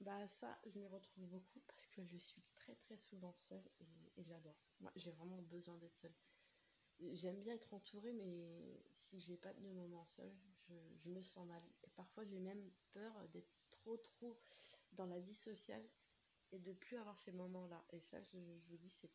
Bah 0.00 0.26
ça, 0.28 0.56
je 0.66 0.78
m'y 0.78 0.86
retrouve 0.86 1.26
beaucoup 1.26 1.60
parce 1.66 1.86
que 1.86 2.04
je 2.04 2.16
suis 2.16 2.42
très 2.54 2.76
très 2.76 2.96
souvent 2.96 3.34
seule 3.34 3.68
et, 3.80 4.22
j'adore. 4.22 4.56
Moi, 4.80 4.92
j'ai 4.94 5.10
vraiment 5.10 5.42
besoin 5.42 5.76
d'être 5.78 5.96
seule. 5.96 6.14
J'aime 7.00 7.40
bien 7.40 7.54
être 7.54 7.74
entourée, 7.74 8.12
mais 8.12 8.82
si 8.90 9.20
j'ai 9.20 9.36
pas 9.36 9.52
de 9.52 9.60
moment 9.60 10.04
seul, 10.04 10.32
je, 10.68 11.08
me 11.08 11.22
sens 11.22 11.46
mal. 11.46 11.62
Et 11.84 11.90
parfois, 11.90 12.24
j'ai 12.24 12.38
même 12.38 12.70
peur 12.92 13.28
d'être 13.28 13.52
trop 13.70 13.96
trop 13.96 14.40
dans 14.92 15.06
la 15.06 15.18
vie 15.20 15.34
sociale 15.34 15.84
et 16.52 16.58
de 16.58 16.72
plus 16.72 16.96
avoir 16.96 17.18
ces 17.18 17.32
moments-là. 17.32 17.84
Et 17.90 18.00
ça, 18.00 18.20
je, 18.22 18.38
je 18.58 18.68
vous 18.68 18.76
dis, 18.78 18.88
c'est 18.88 19.10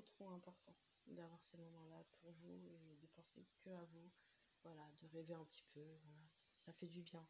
trop 0.00 0.28
important 0.30 0.74
d'avoir 1.06 1.42
ces 1.42 1.56
moments-là 1.58 2.04
pour 2.12 2.30
vous 2.30 2.68
et 2.68 2.96
de 2.96 3.06
penser 3.08 3.46
que 3.62 3.70
à 3.70 3.84
vous. 3.84 4.10
Voilà, 4.62 4.90
de 4.98 5.06
rêver 5.08 5.34
un 5.34 5.44
petit 5.44 5.64
peu. 5.74 5.84
Voilà, 6.04 6.24
ça 6.56 6.72
fait 6.72 6.86
du 6.86 7.02
bien. 7.02 7.26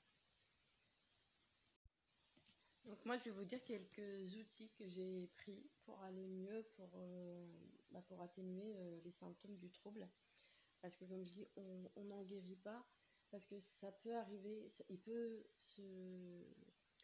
Donc 2.84 3.04
moi, 3.06 3.16
je 3.16 3.24
vais 3.24 3.30
vous 3.30 3.44
dire 3.44 3.64
quelques 3.64 4.34
outils 4.36 4.70
que 4.70 4.86
j'ai 4.86 5.26
pris 5.38 5.70
pour 5.84 6.00
aller 6.02 6.28
mieux, 6.28 6.62
pour, 6.76 6.90
euh, 6.96 7.46
bah, 7.90 8.02
pour 8.02 8.20
atténuer 8.20 8.76
euh, 8.76 9.00
les 9.04 9.10
symptômes 9.10 9.56
du 9.56 9.70
trouble. 9.70 10.08
Parce 10.80 10.96
que 10.96 11.04
comme 11.06 11.24
je 11.24 11.32
dis, 11.32 11.48
on 11.56 12.04
n'en 12.04 12.22
guérit 12.22 12.56
pas, 12.56 12.86
parce 13.30 13.46
que 13.46 13.58
ça 13.58 13.90
peut 13.90 14.14
arriver, 14.14 14.68
il 14.90 15.00
peut 15.00 15.46
se, 15.58 15.80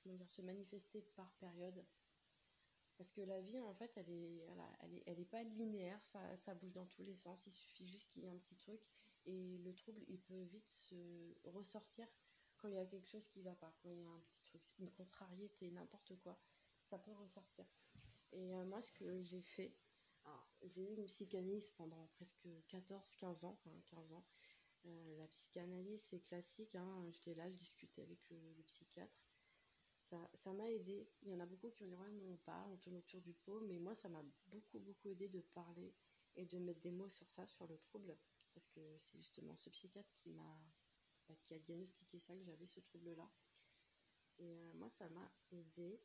dire, 0.04 0.28
se 0.28 0.42
manifester 0.42 1.00
par 1.16 1.32
période. 1.40 1.82
Parce 3.00 3.12
que 3.12 3.22
la 3.22 3.40
vie, 3.40 3.58
en 3.58 3.72
fait, 3.72 3.90
elle 3.96 4.10
est, 4.10 4.44
elle, 4.82 4.92
est, 4.92 5.02
elle 5.06 5.18
est 5.18 5.24
pas 5.24 5.42
linéaire, 5.42 5.98
ça, 6.04 6.20
ça 6.36 6.52
bouge 6.54 6.74
dans 6.74 6.84
tous 6.84 7.02
les 7.02 7.16
sens, 7.16 7.46
il 7.46 7.50
suffit 7.50 7.86
juste 7.86 8.10
qu'il 8.10 8.24
y 8.24 8.26
ait 8.26 8.28
un 8.28 8.36
petit 8.36 8.56
truc. 8.56 8.78
Et 9.24 9.56
le 9.56 9.74
trouble, 9.74 10.02
il 10.06 10.20
peut 10.20 10.42
vite 10.42 10.70
se 10.70 10.94
ressortir 11.44 12.06
quand 12.58 12.68
il 12.68 12.74
y 12.74 12.78
a 12.78 12.84
quelque 12.84 13.08
chose 13.08 13.26
qui 13.26 13.40
va 13.40 13.54
pas, 13.54 13.72
quand 13.82 13.88
il 13.88 14.02
y 14.02 14.04
a 14.04 14.10
un 14.10 14.20
petit 14.28 14.42
truc, 14.42 14.62
une 14.80 14.90
contrariété, 14.90 15.70
n'importe 15.70 16.14
quoi, 16.18 16.38
ça 16.78 16.98
peut 16.98 17.12
ressortir. 17.12 17.64
Et 18.32 18.54
euh, 18.54 18.66
moi, 18.66 18.82
ce 18.82 18.92
que 18.92 19.22
j'ai 19.22 19.40
fait, 19.40 19.74
j'ai 20.60 20.82
eu 20.82 20.94
une 20.94 21.06
psychanalyse 21.06 21.70
pendant 21.70 22.06
presque 22.16 22.46
14-15 22.68 23.46
ans, 23.46 23.58
15 23.86 24.12
ans. 24.12 24.26
Euh, 24.84 25.16
la 25.16 25.26
psychanalyse, 25.28 26.02
c'est 26.02 26.20
classique, 26.20 26.74
hein, 26.74 27.06
j'étais 27.12 27.32
là, 27.32 27.48
je 27.48 27.56
discutais 27.56 28.02
avec 28.02 28.18
le, 28.28 28.62
psychiatre. 28.66 29.29
Ça 30.34 30.52
m'a 30.52 30.68
aidé. 30.70 31.08
Il 31.22 31.28
y 31.30 31.34
en 31.34 31.40
a 31.40 31.46
beaucoup 31.46 31.70
qui 31.70 31.84
ont 31.84 31.86
dit 31.86 31.94
Ouais, 31.94 32.10
on 32.28 32.36
parle, 32.38 32.72
on 32.72 32.76
tourne 32.76 32.96
autour 32.96 33.20
du 33.20 33.32
pot, 33.32 33.60
mais 33.60 33.78
moi, 33.78 33.94
ça 33.94 34.08
m'a 34.08 34.22
beaucoup, 34.48 34.78
beaucoup 34.80 35.08
aidé 35.08 35.28
de 35.28 35.40
parler 35.40 35.94
et 36.36 36.46
de 36.46 36.58
mettre 36.58 36.80
des 36.80 36.90
mots 36.90 37.08
sur 37.08 37.28
ça, 37.30 37.46
sur 37.46 37.66
le 37.66 37.78
trouble, 37.78 38.16
parce 38.54 38.66
que 38.66 38.80
c'est 38.98 39.18
justement 39.18 39.56
ce 39.56 39.70
psychiatre 39.70 40.12
qui 40.14 40.30
m'a 40.30 40.60
qui 41.44 41.54
a 41.54 41.58
diagnostiqué 41.58 42.18
ça, 42.18 42.34
que 42.34 42.42
j'avais 42.42 42.66
ce 42.66 42.80
trouble-là. 42.80 43.28
Et 44.38 44.58
euh, 44.58 44.72
moi, 44.74 44.88
ça 44.90 45.08
m'a 45.10 45.30
aidé. 45.52 46.00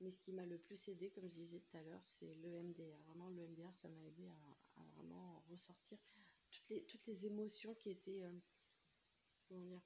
Mais 0.00 0.10
ce 0.10 0.20
qui 0.20 0.32
m'a 0.32 0.44
le 0.44 0.58
plus 0.58 0.88
aidé, 0.88 1.10
comme 1.10 1.26
je 1.26 1.34
disais 1.34 1.58
tout 1.58 1.74
à 1.76 1.82
l'heure, 1.82 2.04
c'est 2.04 2.34
le 2.34 2.62
MDR. 2.62 3.00
Vraiment, 3.06 3.30
le 3.30 3.46
MDR, 3.46 3.74
ça 3.74 3.88
m'a 3.88 4.02
aidé 4.02 4.28
à, 4.76 4.82
vraiment 4.94 5.42
ressortir 5.48 5.98
toutes 6.50 6.68
les, 6.68 6.84
toutes 6.84 7.06
les 7.06 7.24
émotions 7.24 7.74
qui 7.74 7.90
étaient, 7.90 8.22
euh, 8.22 8.38
comment 9.48 9.64
dire, 9.64 9.80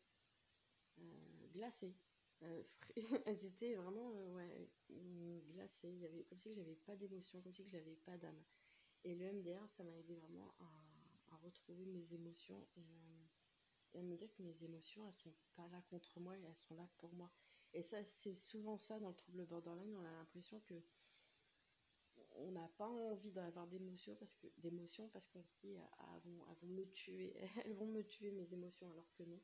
euh, 0.99 1.47
glacées. 1.53 1.95
elles 3.27 3.45
étaient 3.45 3.75
vraiment 3.75 4.33
ouais, 4.33 4.71
glacées. 5.53 5.91
Il 5.91 6.01
y 6.01 6.07
avait, 6.07 6.25
comme 6.25 6.39
si 6.39 6.55
j'avais 6.55 6.77
pas 6.77 6.97
d'émotion, 6.97 7.41
comme 7.43 7.53
si 7.53 7.69
j'avais 7.69 7.97
pas 7.97 8.17
d'âme. 8.17 8.43
Et 9.05 9.15
le 9.15 9.33
MDR, 9.33 9.69
ça 9.69 9.85
m'a 9.85 9.97
aidé 9.97 10.17
vraiment 10.17 10.55
à, 10.59 10.67
retrouver 11.45 11.87
mes 11.87 12.13
émotions 12.13 12.69
et, 12.77 13.95
et 13.95 14.01
à 14.01 14.03
me 14.03 14.15
dire 14.15 14.31
que 14.35 14.43
mes 14.43 14.63
émotions, 14.63 15.07
elles 15.07 15.15
sont 15.15 15.33
pas 15.55 15.67
là 15.69 15.81
contre 15.89 16.21
moi, 16.21 16.37
elles 16.37 16.57
sont 16.57 16.75
là 16.75 16.87
pour 16.99 17.15
moi. 17.15 17.31
Et 17.73 17.83
ça, 17.83 18.05
c'est 18.05 18.35
souvent 18.35 18.77
ça 18.77 18.99
dans 18.99 19.09
le 19.09 19.15
trouble 19.15 19.47
borderline, 19.47 19.97
on 19.97 20.05
a 20.05 20.13
l'impression 20.13 20.61
que 20.61 20.75
on 22.37 22.51
n'a 22.51 22.69
pas 22.77 22.89
envie 22.89 23.31
d'avoir 23.31 23.67
d'émotions 23.67 24.15
parce 24.17 24.35
que 24.35 24.47
d'émotions 24.59 25.09
parce 25.09 25.27
qu'on 25.27 25.43
se 25.43 25.51
dit 25.59 25.77
ah, 25.79 26.13
elles, 26.15 26.23
vont, 26.23 26.47
elles, 26.49 26.57
vont, 26.57 26.69
me 26.69 26.85
tuer, 26.85 27.35
elles 27.65 27.75
vont 27.75 27.87
me 27.87 28.03
tuer 28.03 28.31
mes 28.33 28.53
émotions 28.53 28.91
alors 28.91 29.11
que 29.15 29.23
non. 29.25 29.41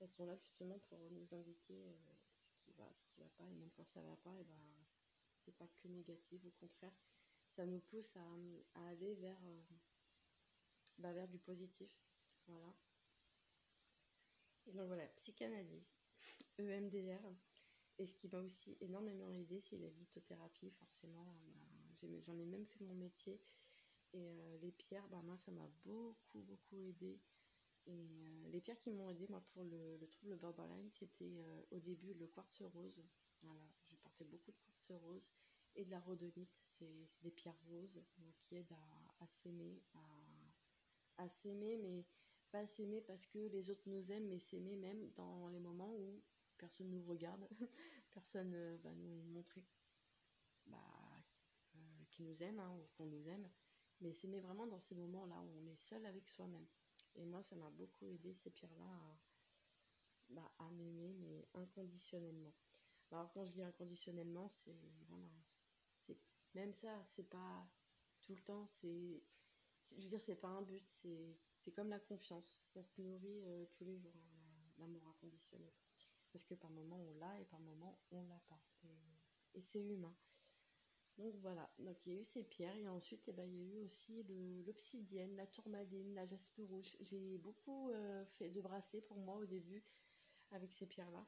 Elles 0.00 0.08
sont 0.08 0.26
là 0.26 0.36
justement 0.36 0.78
pour 0.80 0.98
nous 1.10 1.34
indiquer 1.34 1.84
euh, 2.82 2.92
ce 2.92 3.02
qui 3.04 3.20
va, 3.20 3.28
pas 3.36 3.44
et 3.48 3.54
même 3.54 3.70
quand 3.76 3.84
ça 3.84 4.00
va 4.02 4.16
pas, 4.16 4.34
et 4.38 4.44
ben 4.44 4.58
c'est 5.44 5.56
pas 5.56 5.66
que 5.66 5.88
négatif, 5.88 6.44
au 6.44 6.50
contraire, 6.50 6.92
ça 7.48 7.66
nous 7.66 7.80
pousse 7.80 8.16
à, 8.16 8.28
aller 8.88 9.14
vers, 9.16 9.38
euh, 9.44 9.62
bah, 10.98 11.12
vers 11.12 11.28
du 11.28 11.38
positif. 11.38 11.90
Voilà. 12.46 12.72
Et 14.66 14.72
donc 14.72 14.86
voilà, 14.86 15.06
psychanalyse, 15.16 16.00
EMDR. 16.58 17.20
Et 17.98 18.06
ce 18.06 18.14
qui 18.14 18.28
m'a 18.28 18.38
aussi 18.38 18.76
énormément 18.80 19.30
aidé, 19.30 19.60
c'est 19.60 19.78
la 19.78 19.90
lithothérapie, 19.90 20.70
forcément. 20.70 21.26
J'en 22.24 22.38
ai 22.38 22.46
même 22.46 22.66
fait 22.66 22.84
mon 22.84 22.94
métier. 22.94 23.40
Et 24.14 24.28
euh, 24.28 24.58
les 24.58 24.72
pierres, 24.72 25.06
bah, 25.08 25.20
moi, 25.22 25.36
ça 25.36 25.52
m'a 25.52 25.68
beaucoup, 25.84 26.40
beaucoup 26.42 26.78
aidé. 26.80 27.20
Euh, 27.88 28.48
les 28.50 28.60
pierres 28.60 28.78
qui 28.78 28.90
m'ont 28.90 29.10
aidé, 29.10 29.26
moi, 29.28 29.42
pour 29.52 29.64
le, 29.64 30.06
trouble 30.10 30.36
borderline, 30.36 30.90
c'était 30.90 31.36
euh, 31.38 31.62
au 31.70 31.78
début 31.78 32.14
le 32.14 32.26
quartz 32.26 32.62
rose. 32.62 33.02
Voilà, 33.42 33.62
je 33.88 33.96
portais 33.96 34.24
beaucoup 34.24 34.52
de 34.52 34.58
quartz 34.58 34.92
rose 35.02 35.32
et 35.74 35.84
de 35.84 35.90
la 35.90 36.00
rhodonite. 36.00 36.60
C'est 36.64 37.06
des 37.22 37.30
pierres 37.30 37.60
roses 37.68 38.00
qui 38.40 38.56
aident 38.56 38.76
à, 39.20 39.26
s'aimer, 39.26 39.82
à 41.16 41.28
s'aimer, 41.28 41.76
mais 41.76 42.04
pas 42.52 42.66
s'aimer 42.66 43.00
parce 43.00 43.26
que 43.26 43.38
les 43.38 43.70
autres 43.70 43.82
nous 43.86 44.12
aiment, 44.12 44.28
mais 44.28 44.38
s'aimer 44.38 44.76
même 44.76 45.10
dans 45.12 45.48
les 45.48 45.58
moments 45.58 45.92
où 45.96 46.22
personne 46.58 46.90
nous 46.90 47.02
regarde, 47.02 47.48
personne 48.12 48.52
euh, 48.54 48.76
va 48.82 48.92
nous 48.94 49.22
montrer 49.32 49.64
bah, 50.66 50.78
euh, 51.74 52.04
qu'il 52.10 52.26
nous 52.26 52.42
aime 52.42 52.60
hein, 52.60 52.70
ou 52.78 52.86
qu'on 52.94 53.06
nous 53.06 53.28
aime, 53.28 53.48
mais 54.00 54.12
s'aimer 54.12 54.40
vraiment 54.40 54.66
dans 54.66 54.78
ces 54.78 54.94
moments-là 54.94 55.40
où 55.40 55.50
on 55.60 55.66
est 55.66 55.76
seul 55.76 56.04
avec 56.04 56.28
soi-même. 56.28 56.66
Et 57.16 57.24
moi, 57.24 57.42
ça 57.42 57.56
m'a 57.56 57.70
beaucoup 57.70 58.06
aidé 58.06 58.32
ces 58.32 58.50
pierres-là 58.50 58.84
à, 58.84 59.18
bah, 60.30 60.70
m'aimer, 60.72 61.12
mais 61.14 61.46
inconditionnellement. 61.54 62.54
Bah, 63.10 63.18
alors 63.18 63.32
quand 63.32 63.44
je 63.44 63.52
dis 63.52 63.62
inconditionnellement, 63.62 64.48
c'est 64.48 64.76
même 66.54 66.72
ça, 66.74 67.02
c'est 67.04 67.30
pas 67.30 67.66
tout 68.20 68.34
le 68.34 68.42
temps, 68.42 68.66
c'est 68.66 69.22
je 69.96 70.02
veux 70.02 70.08
dire, 70.08 70.20
c'est 70.20 70.36
pas 70.36 70.48
un 70.48 70.62
but, 70.62 70.84
c'est 71.54 71.72
comme 71.72 71.90
la 71.90 71.98
confiance. 71.98 72.60
Ça 72.62 72.82
se 72.82 73.00
nourrit 73.00 73.42
euh, 73.44 73.66
tous 73.74 73.84
les 73.84 73.98
jours, 73.98 74.14
hein, 74.16 74.72
l'amour 74.78 75.06
inconditionnel. 75.08 75.72
Parce 76.30 76.44
que 76.44 76.54
par 76.54 76.70
moments 76.70 77.00
on 77.00 77.14
l'a 77.14 77.40
et 77.40 77.44
par 77.44 77.60
moments 77.60 77.98
on 78.10 78.22
l'a 78.22 78.40
pas. 78.48 78.60
Et, 79.54 79.60
c'est 79.60 79.82
humain. 79.82 80.14
Donc 81.22 81.36
voilà, 81.36 81.70
donc 81.78 82.04
il 82.04 82.12
y 82.12 82.16
a 82.16 82.18
eu 82.18 82.24
ces 82.24 82.42
pierres 82.42 82.76
et 82.76 82.88
ensuite 82.88 83.22
eh 83.28 83.32
ben, 83.32 83.44
il 83.44 83.54
y 83.54 83.60
a 83.60 83.74
eu 83.76 83.78
aussi 83.84 84.24
l'obsidienne, 84.66 85.36
la 85.36 85.46
tourmaline, 85.46 86.14
la 86.16 86.26
jaspe 86.26 86.60
rouge. 86.68 86.96
J'ai 86.98 87.38
beaucoup 87.38 87.90
euh, 87.90 88.24
fait 88.26 88.50
de 88.50 88.60
bracelets 88.60 89.02
pour 89.02 89.18
moi 89.18 89.36
au 89.36 89.46
début 89.46 89.84
avec 90.50 90.72
ces 90.72 90.88
pierres-là 90.88 91.24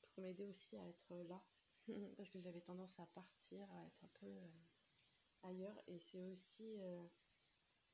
pour 0.00 0.22
m'aider 0.22 0.46
aussi 0.46 0.78
à 0.78 0.88
être 0.88 1.14
là 1.28 1.44
parce 2.16 2.30
que 2.30 2.40
j'avais 2.40 2.62
tendance 2.62 2.98
à 3.00 3.06
partir, 3.08 3.70
à 3.72 3.84
être 3.84 4.04
un 4.04 4.10
peu 4.14 4.26
euh, 4.26 4.48
ailleurs. 5.42 5.78
Et 5.88 5.98
c'est 6.00 6.22
aussi 6.22 6.78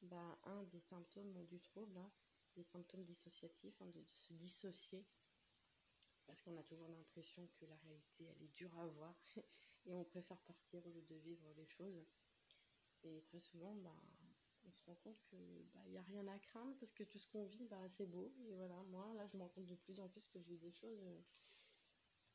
bah, 0.02 0.38
un 0.44 0.62
des 0.64 0.80
symptômes 0.80 1.44
du 1.46 1.60
trouble, 1.60 1.96
hein, 1.98 2.12
des 2.54 2.62
symptômes 2.62 3.04
dissociatifs, 3.04 3.74
hein, 3.82 3.88
de, 3.88 4.04
se 4.04 4.32
dissocier, 4.34 5.04
parce 6.26 6.40
qu'on 6.42 6.56
a 6.56 6.62
toujours 6.62 6.88
l'impression 6.90 7.48
que 7.58 7.66
la 7.66 7.76
réalité, 7.76 8.24
elle 8.24 8.42
est 8.44 8.54
dure 8.54 8.78
à 8.78 8.86
voir, 8.86 9.14
et 9.86 9.94
on 9.94 10.04
préfère 10.04 10.40
partir 10.42 10.84
au 10.86 10.90
lieu 10.90 11.02
de 11.02 11.16
vivre 11.16 11.46
les 11.56 11.66
choses. 11.66 12.06
Et 13.02 13.22
très 13.22 13.38
souvent, 13.38 13.74
bah, 13.76 13.96
on 14.64 14.72
se 14.72 14.82
rend 14.84 14.94
compte 14.96 15.20
qu'il 15.22 15.66
bah, 15.72 15.80
n'y 15.88 15.98
a 15.98 16.02
rien 16.02 16.26
à 16.28 16.38
craindre, 16.38 16.76
parce 16.78 16.92
que 16.92 17.04
tout 17.04 17.18
ce 17.18 17.26
qu'on 17.26 17.44
vit, 17.44 17.64
bah, 17.64 17.88
c'est 17.88 18.06
beau. 18.06 18.32
Et 18.48 18.54
voilà, 18.54 18.82
moi, 18.84 19.12
là, 19.14 19.26
je 19.26 19.36
me 19.36 19.42
rends 19.42 19.48
compte 19.48 19.66
de 19.66 19.74
plus 19.74 20.00
en 20.00 20.08
plus 20.08 20.26
que 20.26 20.40
je 20.40 20.48
vis 20.48 20.58
des 20.58 20.72
choses... 20.72 21.02
Euh, 21.02 21.20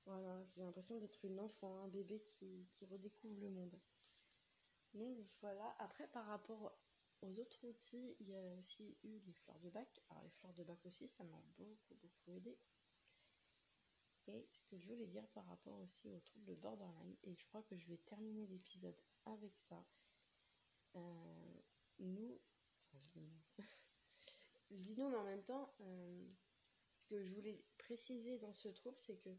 voilà, 0.05 0.43
j'ai 0.53 0.61
l'impression 0.61 0.99
d'être 0.99 1.25
une 1.25 1.39
enfant, 1.39 1.79
un 1.79 1.87
bébé 1.87 2.21
qui, 2.21 2.67
qui 2.73 2.85
redécouvre 2.85 3.39
le 3.39 3.49
monde. 3.49 3.75
Donc 4.93 5.17
voilà, 5.41 5.75
après 5.79 6.07
par 6.07 6.25
rapport 6.27 6.77
aux 7.21 7.39
autres 7.39 7.67
outils, 7.67 8.15
il 8.19 8.29
y 8.29 8.35
a 8.35 8.53
aussi 8.53 8.97
eu 9.03 9.19
les 9.25 9.33
fleurs 9.33 9.59
de 9.59 9.69
bac. 9.69 10.01
Alors 10.09 10.23
les 10.23 10.29
fleurs 10.29 10.53
de 10.53 10.63
bac 10.63 10.77
aussi, 10.85 11.07
ça 11.07 11.23
m'a 11.23 11.41
beaucoup 11.57 11.95
beaucoup 11.95 12.31
aidé. 12.31 12.55
Et 14.27 14.47
ce 14.51 14.63
que 14.63 14.77
je 14.77 14.87
voulais 14.87 15.07
dire 15.07 15.27
par 15.29 15.45
rapport 15.45 15.77
aussi 15.79 16.09
au 16.09 16.19
trouble 16.19 16.45
de 16.45 16.55
borderline, 16.55 17.15
et 17.23 17.35
je 17.35 17.45
crois 17.45 17.61
que 17.63 17.75
je 17.77 17.87
vais 17.87 17.97
terminer 17.97 18.47
l'épisode 18.47 18.97
avec 19.25 19.55
ça. 19.57 19.85
Euh, 20.95 21.61
nous, 21.99 22.39
je 24.71 24.81
dis 24.81 24.95
nous, 24.97 25.09
mais 25.09 25.17
en 25.17 25.23
même 25.23 25.43
temps, 25.43 25.73
euh, 25.81 26.27
ce 26.95 27.05
que 27.05 27.23
je 27.23 27.33
voulais 27.33 27.63
préciser 27.77 28.39
dans 28.39 28.53
ce 28.53 28.69
trouble, 28.69 28.97
c'est 28.99 29.17
que 29.17 29.29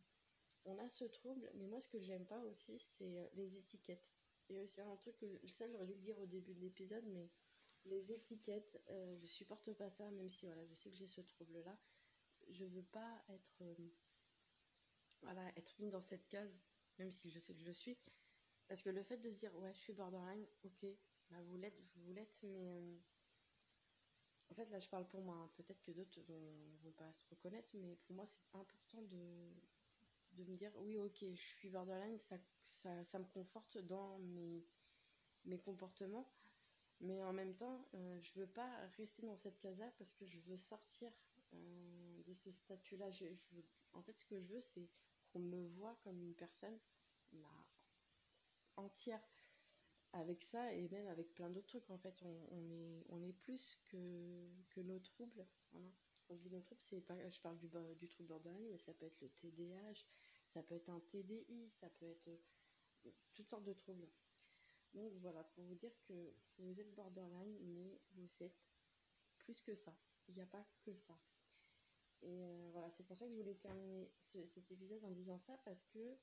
on 0.67 0.79
a 0.79 0.89
ce 0.89 1.05
trouble, 1.05 1.51
mais 1.55 1.67
moi, 1.67 1.81
ce 1.81 1.89
que 1.89 2.01
j'aime 2.01 2.27
pas 2.27 2.41
aussi, 2.41 2.79
c'est 2.79 3.19
euh, 3.19 3.27
les 3.35 3.57
étiquettes. 3.57 4.15
Et 4.49 4.67
c'est 4.67 4.83
un 4.83 4.97
truc 4.97 5.17
que 5.17 5.27
ça, 5.47 5.69
j'aurais 5.69 5.87
dû 5.87 5.95
le 5.95 6.01
dire 6.01 6.19
au 6.19 6.27
début 6.27 6.55
de 6.55 6.61
l'épisode, 6.61 7.05
mais 7.07 7.31
les 7.85 8.13
étiquettes, 8.13 8.81
euh, 8.91 9.17
je 9.17 9.27
supporte 9.27 9.73
pas 9.75 9.91
ça, 9.91 10.11
même 10.11 10.29
si 10.29 10.47
voilà, 10.47 10.65
je 10.67 10.75
sais 10.75 10.91
que 10.91 10.97
j'ai 10.97 11.07
ce 11.07 11.21
trouble-là. 11.21 11.77
Je 12.49 12.65
veux 12.65 12.85
pas 12.85 13.25
être, 13.29 13.63
être 15.57 15.79
mis 15.79 15.89
dans 15.89 16.01
cette 16.01 16.29
case, 16.29 16.65
même 16.99 17.11
si 17.11 17.31
je 17.31 17.39
sais 17.39 17.55
que 17.55 17.61
je 17.61 17.67
le 17.67 17.73
suis. 17.73 17.99
Parce 18.69 18.83
que 18.83 18.91
le 18.91 19.03
fait 19.03 19.19
de 19.19 19.31
se 19.31 19.39
dire, 19.39 19.55
ouais, 19.57 19.73
je 19.73 19.79
suis 19.79 19.93
borderline, 19.93 20.47
ok, 20.65 20.87
bah, 21.31 21.37
vous 21.43 21.57
l'êtes, 21.57 21.81
vous 21.97 22.13
l'êtes, 22.13 22.41
mais 22.43 22.99
en 24.51 24.55
fait, 24.55 24.71
là, 24.71 24.79
je 24.79 24.89
parle 24.89 25.07
pour 25.07 25.23
moi. 25.23 25.37
Hein. 25.37 25.51
Peut-être 25.57 25.83
que 25.83 25.91
d'autres 25.91 26.19
ne 26.21 26.77
vont, 26.83 26.93
pas 26.93 27.13
se 27.13 27.25
reconnaître, 27.31 27.69
mais 27.75 27.97
pour 28.07 28.15
moi, 28.15 28.27
c'est 28.27 28.43
important 28.53 29.03
de, 29.03 29.53
de 30.33 30.45
me 30.45 30.57
dire 30.57 30.73
oui, 30.77 30.99
ok, 30.99 31.19
je 31.21 31.35
suis 31.35 31.69
borderline, 31.69 32.19
ça, 32.19 32.37
ça, 32.63 33.05
ça 33.05 33.19
me 33.19 33.25
conforte 33.25 33.79
dans 33.79 34.19
mes, 34.19 34.65
mes 35.45 35.59
comportements. 35.59 36.29
Mais 37.01 37.23
en 37.25 37.33
même 37.33 37.55
temps, 37.55 37.87
euh, 37.95 38.19
je 38.21 38.41
veux 38.41 38.47
pas 38.47 38.71
rester 38.97 39.27
dans 39.27 39.37
cette 39.37 39.59
case-là 39.59 39.91
parce 39.99 40.15
que 40.15 40.25
je 40.25 40.41
veux 40.41 40.57
sortir 40.57 41.13
euh, 41.53 42.23
de 42.23 42.33
ce 42.33 42.51
statut-là. 42.51 43.11
En 43.93 44.03
fait, 44.03 44.13
ce 44.13 44.25
que 44.25 44.41
je 44.41 44.47
veux, 44.47 44.61
c'est 44.61 44.89
qu'on 45.37 45.43
me 45.43 45.63
voit 45.67 45.95
comme 46.03 46.19
une 46.23 46.35
personne 46.35 46.79
bah, 47.33 47.67
entière 48.77 49.23
avec 50.13 50.41
ça 50.41 50.73
et 50.73 50.89
même 50.89 51.07
avec 51.09 51.35
plein 51.35 51.51
d'autres 51.51 51.67
trucs 51.67 51.91
en 51.91 51.99
fait. 51.99 52.23
On, 52.23 53.23
est 53.23 53.33
plus 53.33 53.83
que, 53.91 54.81
nos 54.81 54.99
troubles 55.01 55.47
voilà. 55.73 55.91
quand 56.25 56.37
je 56.37 56.43
dis 56.43 56.51
nos 56.51 56.61
troubles 56.61 56.81
c'est 56.81 57.03
je 57.31 57.41
parle 57.41 57.59
du, 57.59 57.69
du 57.99 58.09
trouble 58.09 58.29
borderline 58.29 58.69
mais 58.71 58.79
ça 58.79 58.93
peut 58.95 59.07
être 59.07 59.21
le 59.21 59.29
TDAH 59.31 60.05
ça 60.45 60.63
peut 60.63 60.75
être 60.75 60.91
un 60.91 61.01
TDI 61.01 61.69
ça 61.69 61.89
peut 61.91 62.07
être 62.07 62.29
euh, 62.29 63.11
toutes 63.35 63.49
sortes 63.49 63.65
de 63.65 63.73
troubles. 63.73 64.09
Donc 64.95 65.13
voilà 65.17 65.45
pour 65.45 65.65
vous 65.65 65.75
dire 65.75 65.93
que 66.07 66.35
vous 66.59 66.81
êtes 66.81 66.95
borderline 66.95 67.59
mais 67.63 68.01
vous 68.13 68.43
êtes 68.43 68.65
plus 69.39 69.61
que 69.61 69.75
ça. 69.75 69.95
Il 70.29 70.35
n'y 70.35 70.43
a 70.43 70.47
pas 70.47 70.65
que 70.83 70.95
ça 70.95 71.19
et 72.27 72.45
euh, 72.45 72.71
voilà 72.73 72.91
c'est 72.91 73.05
pour 73.05 73.17
ça 73.17 73.25
que 73.25 73.31
je 73.31 73.37
voulais 73.37 73.55
terminer 73.55 74.11
cet 74.21 74.71
épisode 74.73 75.05
en 75.05 75.13
disant 75.13 75.39
ça 75.39 75.57
parce 75.65 75.85
que 75.85 76.19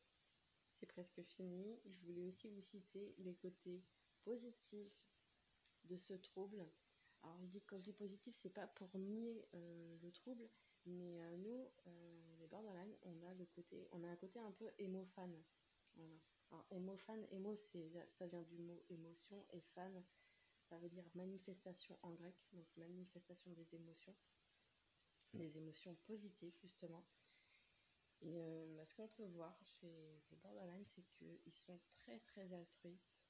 c'est 0.68 0.86
presque 0.86 1.22
fini. 1.24 1.80
Je 1.86 2.00
voulais 2.02 2.24
aussi 2.24 2.50
vous 2.50 2.62
citer 2.62 3.16
les 3.20 3.36
côtés 3.36 3.82
positifs 4.24 5.08
de 5.86 5.96
ce 5.96 6.14
trouble. 6.14 6.68
Alors 7.24 7.40
je 7.40 7.48
dis 7.48 7.62
quand 7.62 7.78
je 7.78 7.84
dis 7.84 7.94
positif, 7.94 8.36
c'est 8.36 8.50
pas 8.50 8.68
pour 8.68 8.98
nier 8.98 9.48
euh, 9.54 9.98
le 10.02 10.12
trouble, 10.12 10.50
mais 10.86 11.22
euh, 11.22 11.38
nous, 11.38 11.72
les 12.40 12.48
borderline, 12.48 12.94
on 13.04 13.16
a 13.24 13.34
on 13.92 14.04
a 14.04 14.08
un 14.10 14.16
côté 14.18 14.40
un 14.40 14.52
peu 14.52 14.70
émophane. 14.80 15.42
Voilà. 15.96 16.20
Alors 16.52 16.66
émophane, 16.72 17.26
émo, 17.32 17.56
ça 17.56 18.28
vient 18.28 18.42
du 18.42 18.58
mot 18.58 18.84
émotion 18.90 19.44
et 19.54 19.62
fan, 19.74 20.04
ça 20.70 20.78
veut 20.78 20.90
dire 20.90 21.06
manifestation 21.16 21.98
en 22.04 22.12
grec, 22.12 22.36
donc 22.52 22.66
manifestation 22.76 23.52
des 23.54 23.74
émotions, 23.76 24.16
des 25.34 25.58
émotions 25.58 25.96
positives 26.06 26.56
justement. 26.62 27.06
Et 28.22 28.40
euh, 28.40 28.76
bah, 28.76 28.86
ce 28.86 28.94
qu'on 28.94 29.08
peut 29.10 29.26
voir 29.26 29.58
chez 29.66 30.22
les 30.32 30.38
borderline, 30.38 30.86
c'est 30.86 31.04
qu'ils 31.04 31.54
sont 31.54 31.80
très 31.90 32.20
très 32.20 32.54
altruistes. 32.54 33.28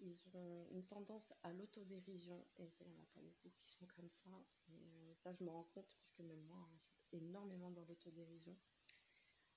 Ils 0.00 0.28
ont 0.34 0.66
une 0.70 0.86
tendance 0.86 1.32
à 1.42 1.52
l'autodérision, 1.52 2.44
et 2.56 2.72
il 2.80 2.86
n'y 2.86 2.94
en 2.94 3.02
a 3.02 3.06
pas 3.12 3.20
beaucoup 3.20 3.50
qui 3.50 3.68
sont 3.68 3.86
comme 3.94 4.08
ça. 4.08 4.30
Et 4.68 4.72
euh, 4.72 5.14
ça, 5.14 5.32
je 5.32 5.44
me 5.44 5.50
rends 5.50 5.68
compte, 5.74 5.94
parce 5.94 6.10
que 6.12 6.22
même 6.22 6.42
moi, 6.44 6.58
hein, 6.58 6.78
je 6.78 6.86
suis 6.88 7.16
énormément 7.18 7.70
dans 7.70 7.84
l'autodérision. 7.84 8.56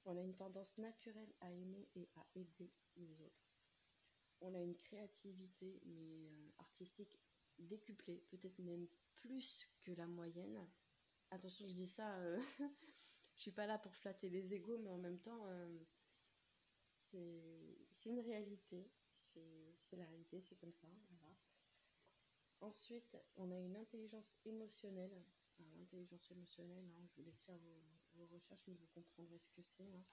On 0.06 0.18
a 0.18 0.22
une 0.22 0.36
tendance 0.36 0.78
naturelle 0.78 1.34
à 1.40 1.50
aimer 1.50 1.88
et 1.96 2.10
à 2.16 2.26
aider 2.36 2.74
les 2.98 3.22
autres. 3.22 3.54
On 4.42 4.54
a 4.54 4.60
une 4.60 4.76
créativité, 4.76 5.82
euh, 5.86 6.52
artistique 6.58 7.18
décuplée, 7.58 8.22
peut-être 8.30 8.60
même 8.60 8.88
plus 9.16 9.70
que 9.80 9.94
la 9.94 10.08
moyenne. 10.08 10.68
Attention, 11.34 11.68
je 11.68 11.74
dis 11.74 11.88
ça 11.88 12.16
je 13.36 13.42
suis 13.42 13.52
pas 13.52 13.66
là 13.66 13.80
pour 13.80 13.96
flatter 13.96 14.30
les 14.30 14.54
égaux, 14.54 14.78
mais 14.78 14.92
en 14.92 15.00
même 15.00 15.18
temps, 15.18 15.48
euh, 15.48 15.80
c'est 16.92 18.10
une 18.10 18.20
réalité. 18.20 18.88
C'est 19.16 19.98
la 19.98 20.06
réalité, 20.06 20.40
c'est 20.42 20.56
comme 20.56 20.72
ça. 20.72 20.88
Ensuite, 22.62 23.18
on 23.36 23.50
a 23.50 23.58
une 23.58 23.76
intelligence 23.76 24.38
émotionnelle. 24.46 25.24
L'intelligence 25.76 26.30
émotionnelle, 26.30 26.86
hein, 26.96 27.06
je 27.08 27.16
vous 27.16 27.24
laisse 27.24 27.44
faire 27.44 27.58
vos, 28.14 28.26
recherches, 28.28 28.64
mais 28.68 28.76
vous 28.76 28.88
comprendrez 28.94 29.40
ce 29.40 29.50
que 29.50 29.64
c'est. 29.64 29.92
Hein. 29.92 30.04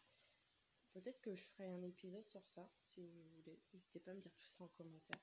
Peut-être 0.92 1.20
que 1.20 1.34
je 1.34 1.42
ferai 1.42 1.66
un 1.66 1.82
épisode 1.82 2.26
sur 2.28 2.46
ça, 2.48 2.66
si 2.86 3.06
vous 3.06 3.28
voulez. 3.36 3.60
N'hésitez 3.74 4.00
pas 4.00 4.12
à 4.12 4.14
me 4.14 4.20
dire 4.20 4.34
tout 4.38 4.48
ça 4.48 4.64
en 4.64 4.68
commentaire. 4.68 5.20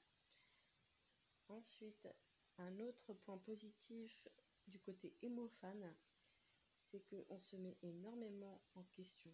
Ensuite, 1.49 2.07
un 2.59 2.79
autre 2.79 3.13
point 3.13 3.37
positif 3.39 4.27
du 4.68 4.80
côté 4.80 5.15
émophane, 5.22 5.95
c'est 6.80 7.01
qu'on 7.09 7.38
se 7.38 7.55
met 7.55 7.78
énormément 7.82 8.61
en 8.76 8.84
question, 8.95 9.34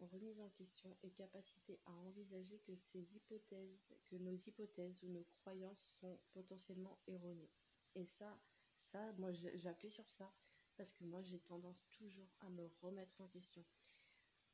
en 0.00 0.06
remise 0.06 0.40
en 0.40 0.48
question 0.50 0.96
et 1.02 1.10
capacité 1.10 1.80
à 1.86 1.92
envisager 1.92 2.58
que 2.60 2.74
ces 2.74 3.14
hypothèses, 3.14 3.94
que 4.06 4.16
nos 4.16 4.34
hypothèses 4.34 5.02
ou 5.02 5.08
nos 5.08 5.24
croyances 5.24 5.98
sont 6.00 6.18
potentiellement 6.32 6.98
erronées. 7.06 7.50
Et 7.94 8.04
ça, 8.04 8.38
ça, 8.74 9.12
moi 9.18 9.30
j'appuie 9.32 9.90
sur 9.90 10.08
ça 10.10 10.32
parce 10.76 10.92
que 10.92 11.04
moi 11.04 11.22
j'ai 11.22 11.40
tendance 11.40 11.86
toujours 11.90 12.30
à 12.40 12.48
me 12.50 12.66
remettre 12.80 13.20
en 13.20 13.28
question. 13.28 13.64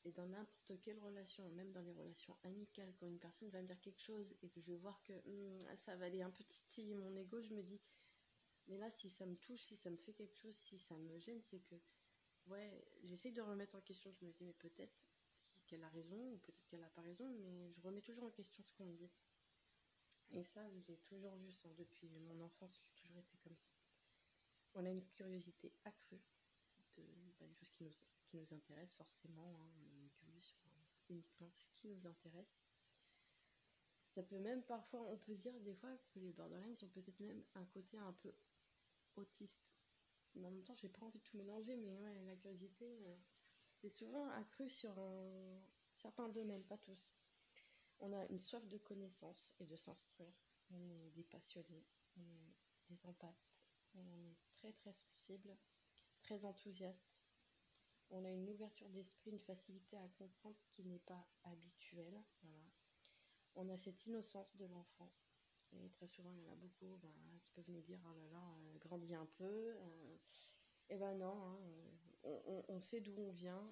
Et 0.05 0.13
dans 0.13 0.27
n'importe 0.27 0.81
quelle 0.83 1.01
relation, 1.01 1.49
même 1.51 1.73
dans 1.73 1.81
les 1.81 1.93
relations 1.93 2.37
amicales, 2.45 2.95
quand 2.97 3.07
une 3.07 3.19
personne 3.19 3.51
va 3.51 3.61
me 3.61 3.67
dire 3.67 3.81
quelque 3.81 4.01
chose 4.01 4.37
et 4.41 4.49
que 4.49 4.61
je 4.61 4.71
vais 4.71 4.77
voir 4.77 5.03
que 5.03 5.13
hmm, 5.13 5.59
ça 5.75 5.97
va 5.97 6.07
aller 6.07 6.23
un 6.23 6.31
peu 6.31 6.45
titiller 6.45 6.95
mon 6.95 7.13
ego, 7.17 7.41
je 7.43 7.53
me 7.53 7.63
dis, 7.63 7.81
mais 8.69 8.79
là 8.79 8.91
si 8.91 9.09
ça 9.09 9.27
me 9.27 9.37
touche, 9.37 9.63
si 9.63 9.77
ça 9.77 9.91
me 9.91 9.97
fait 9.97 10.13
quelque 10.13 10.37
chose, 10.37 10.55
si 10.55 10.79
ça 10.79 10.97
me 10.97 11.19
gêne, 11.19 11.41
c'est 11.43 11.61
que 11.61 11.77
ouais, 12.47 12.85
j'essaye 13.03 13.33
de 13.33 13.43
remettre 13.43 13.75
en 13.77 13.81
question. 13.81 14.13
Je 14.13 14.25
me 14.25 14.33
dis, 14.33 14.45
mais 14.45 14.55
peut-être 14.55 15.07
qu'elle 15.67 15.83
a 15.83 15.89
raison, 15.89 16.33
ou 16.33 16.39
peut-être 16.39 16.67
qu'elle 16.69 16.81
n'a 16.81 16.91
pas 16.91 17.03
raison, 17.03 17.29
mais 17.29 17.73
je 17.73 17.81
remets 17.81 18.01
toujours 18.01 18.25
en 18.25 18.31
question 18.31 18.63
ce 18.63 18.73
qu'on 18.75 18.87
me 18.87 18.97
dit. 18.97 19.11
Et 20.31 20.43
ça, 20.43 20.61
j'ai 20.81 20.97
toujours 20.99 21.35
vu 21.37 21.53
ça 21.53 21.73
depuis 21.75 22.09
mon 22.09 22.41
enfance, 22.41 22.81
j'ai 22.83 23.01
toujours 23.01 23.19
été 23.19 23.37
comme 23.39 23.57
ça. 23.57 23.71
On 24.75 24.85
a 24.85 24.91
une 24.91 25.05
curiosité 25.07 25.73
accrue 25.85 26.21
de, 26.97 27.03
bah, 27.39 27.47
des 27.47 27.55
choses 27.55 27.71
qui 27.71 27.85
nous, 27.85 27.93
qui 28.27 28.37
nous 28.37 28.53
intéressent 28.53 28.97
forcément. 28.97 29.57
Hein. 29.61 29.71
On 29.81 30.05
est 30.05 30.11
curieux 30.11 30.41
sur 30.41 30.57
uniquement 31.09 31.51
ce 31.53 31.69
qui 31.69 31.89
nous 31.89 32.07
intéresse. 32.07 32.67
Ça 34.09 34.23
peut 34.23 34.39
même 34.39 34.63
parfois, 34.63 35.03
on 35.03 35.17
peut 35.17 35.35
dire 35.35 35.59
des 35.61 35.75
fois 35.75 35.97
que 36.09 36.19
les 36.19 36.33
borderlines 36.33 36.77
sont 36.77 36.89
peut-être 36.89 37.21
même 37.21 37.45
un 37.55 37.65
côté 37.67 37.99
un 37.99 38.13
peu 38.15 38.33
autiste 39.19 39.77
en 40.45 40.51
même 40.51 40.63
temps, 40.63 40.75
j'ai 40.75 40.89
pas 40.89 41.05
envie 41.05 41.19
de 41.19 41.25
tout 41.25 41.37
mélanger, 41.37 41.77
mais 41.77 41.99
la 42.25 42.37
curiosité, 42.37 42.85
euh, 43.07 43.17
c'est 43.77 43.89
souvent 43.89 44.29
accru 44.31 44.69
sur 44.69 44.95
certains 45.95 46.29
domaines, 46.29 46.65
pas 46.65 46.79
tous. 46.79 47.15
On 47.99 48.13
a 48.13 48.27
une 48.27 48.39
soif 48.39 48.67
de 48.67 48.79
connaissance 48.79 49.55
et 49.59 49.67
de 49.67 49.77
s'instruire. 49.77 50.35
On 50.71 50.91
est 50.91 51.11
des 51.11 51.25
passionnés, 51.25 51.87
des 52.89 53.07
empathes, 53.07 53.67
on 53.95 54.07
est 54.07 54.37
très 54.51 54.73
très 54.73 54.93
sensible, 54.93 55.57
très 56.23 56.45
enthousiaste. 56.45 57.23
On 58.11 58.25
a 58.25 58.31
une 58.31 58.49
ouverture 58.49 58.89
d'esprit, 58.91 59.31
une 59.31 59.41
facilité 59.41 59.97
à 59.97 60.09
comprendre 60.17 60.57
ce 60.59 60.69
qui 60.69 60.85
n'est 60.85 61.01
pas 61.01 61.27
habituel. 61.45 62.23
On 63.55 63.69
a 63.69 63.77
cette 63.77 64.07
innocence 64.07 64.57
de 64.57 64.67
l'enfant 64.67 65.11
et 65.73 65.91
très 65.91 66.07
souvent, 66.07 66.33
il 66.33 66.39
y 66.39 66.49
en 66.49 66.53
a 66.53 66.55
beaucoup 66.55 66.99
ben, 67.03 67.13
qui 67.41 67.51
peuvent 67.51 67.71
nous 67.71 67.81
dire 67.83 68.01
Oh 68.05 68.15
là 68.15 68.29
là, 68.33 68.57
euh, 68.59 68.79
grandis 68.79 69.15
un 69.15 69.27
peu. 69.27 69.45
Euh, 69.45 70.17
et 70.89 70.97
ben 70.97 71.15
non, 71.17 71.43
hein, 71.45 71.59
euh, 72.25 72.63
on, 72.69 72.81
sait 72.81 73.01
d'où 73.01 73.15
on 73.17 73.33
vient, 73.33 73.71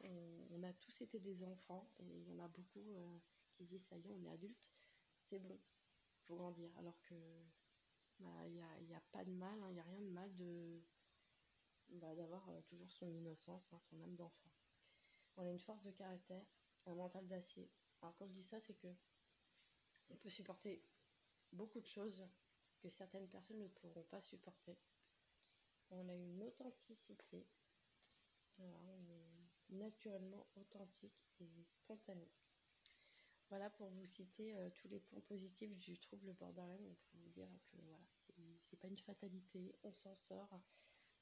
on, 0.50 0.62
a 0.62 0.72
tous 0.72 1.00
été 1.02 1.18
des 1.20 1.44
enfants, 1.44 1.88
et 1.98 2.04
il 2.04 2.28
y 2.28 2.32
en 2.32 2.38
a 2.38 2.48
beaucoup 2.48 2.96
qui 3.52 3.64
disent 3.64 3.84
Ça 3.84 3.96
y 3.96 4.08
est, 4.08 4.12
on 4.12 4.24
est 4.24 4.30
adulte, 4.30 4.72
c'est 5.20 5.38
bon, 5.38 5.58
il 6.18 6.24
faut 6.24 6.36
grandir. 6.36 6.70
Alors 6.76 7.00
que 7.02 7.14
bah, 8.18 8.46
il 8.46 8.54
n'y 8.86 8.94
a, 8.94 9.00
pas 9.12 9.24
de 9.24 9.32
mal, 9.32 9.62
hein, 9.62 9.68
il 9.70 9.74
n'y 9.74 9.80
a 9.80 9.84
rien 9.84 10.00
de 10.00 10.10
mal 10.10 10.34
de 10.36 10.82
bah, 11.88 12.14
d'avoir 12.14 12.48
toujours 12.66 12.90
son 12.90 13.08
innocence, 13.12 13.72
hein, 13.72 13.78
son 13.80 14.00
âme 14.00 14.16
d'enfant. 14.16 14.50
On 15.36 15.44
a 15.44 15.50
une 15.50 15.58
force 15.58 15.82
de 15.82 15.90
caractère, 15.90 16.44
un 16.86 16.94
mental 16.94 17.26
d'acier. 17.26 17.70
Alors 18.02 18.14
quand 18.16 18.26
je 18.26 18.32
dis 18.32 18.42
ça, 18.42 18.60
c'est 18.60 18.74
que 18.74 18.88
on 20.10 20.16
peut 20.16 20.28
supporter 20.28 20.82
beaucoup 21.54 21.80
de 21.80 21.86
choses 21.86 22.26
que 22.80 22.88
certaines 22.88 23.28
personnes 23.28 23.60
ne 23.60 23.68
pourront 23.68 24.04
pas 24.04 24.20
supporter. 24.20 24.76
On 25.90 26.08
a 26.08 26.14
une 26.14 26.42
authenticité. 26.42 27.46
on 28.58 29.08
est 29.08 29.34
naturellement 29.70 30.46
authentique 30.56 31.26
et 31.40 31.64
spontané. 31.64 32.30
Voilà 33.48 33.70
pour 33.70 33.88
vous 33.88 34.06
citer 34.06 34.56
euh, 34.56 34.70
tous 34.70 34.88
les 34.88 35.00
points 35.00 35.20
positifs 35.20 35.76
du 35.76 35.98
trouble 35.98 36.32
borderline 36.34 36.94
pour 36.96 37.20
vous 37.20 37.28
dire 37.28 37.48
que 37.66 37.76
voilà, 37.82 38.00
c'est 38.62 38.78
pas 38.78 38.88
une 38.88 38.98
fatalité, 38.98 39.74
on 39.82 39.92
s'en 39.92 40.14
sort. 40.14 40.60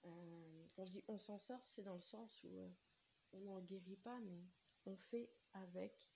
Euh, 0.04 0.66
quand 0.74 0.84
je 0.84 0.92
dis 0.92 1.04
on 1.08 1.18
s'en 1.18 1.38
sort, 1.38 1.66
c'est 1.66 1.82
dans 1.82 1.94
le 1.94 2.00
sens 2.00 2.42
où 2.44 2.72
on 3.32 3.40
n'en 3.40 3.60
guérit 3.60 3.96
pas, 3.96 4.18
mais 4.20 4.44
on 4.86 4.96
fait 4.96 5.30
avec 5.52 6.12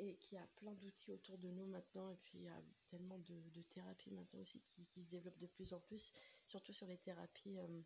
et 0.00 0.16
qu'il 0.16 0.38
y 0.38 0.40
a 0.40 0.46
plein 0.56 0.74
d'outils 0.74 1.12
autour 1.12 1.36
de 1.38 1.50
nous 1.50 1.66
maintenant 1.66 2.10
et 2.10 2.16
puis 2.16 2.38
il 2.38 2.44
y 2.44 2.48
a 2.48 2.62
tellement 2.86 3.18
de, 3.18 3.62
thérapies 3.68 4.10
maintenant 4.10 4.40
aussi 4.40 4.60
qui, 4.60 4.84
se 4.84 5.10
développent 5.10 5.38
de 5.38 5.46
plus 5.46 5.72
en 5.74 5.80
plus, 5.80 6.12
surtout 6.46 6.72
sur 6.72 6.86
les 6.86 6.96
thérapies, 6.96 7.58
euh, 7.58 7.82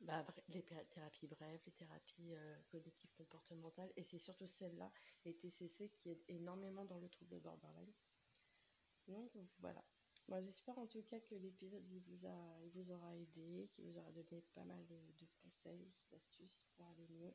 bah, 0.00 0.24
les 0.48 0.62
thérapies 0.62 1.26
brèves, 1.26 1.60
les 1.66 1.72
thérapies 1.72 2.34
euh, 2.34 2.56
cognitives 2.68 3.12
comportementales 3.14 3.92
et 3.96 4.04
c'est 4.04 4.18
surtout 4.18 4.46
celle-là, 4.46 4.90
les 5.24 5.36
TCC, 5.36 5.90
qui 5.90 6.10
aident 6.10 6.24
énormément 6.28 6.84
dans 6.84 6.98
le 6.98 7.08
trouble 7.08 7.40
borderline. 7.40 7.92
Donc 9.08 9.32
voilà. 9.58 9.84
Moi 10.28 10.40
j'espère 10.40 10.78
en 10.78 10.86
tout 10.86 11.02
cas 11.02 11.18
que 11.18 11.34
l'épisode 11.34 11.84
vous, 11.88 12.00
vous 12.72 12.92
aura 12.92 13.16
aidé, 13.16 13.66
qu'il 13.72 13.84
vous 13.86 13.98
aura 13.98 14.12
donné 14.12 14.40
pas 14.54 14.64
mal 14.64 14.86
de, 14.86 14.94
de 15.18 15.26
conseils, 15.42 15.90
d'astuces 16.12 16.62
pour 16.76 16.86
aller 16.86 17.08
mieux. 17.08 17.34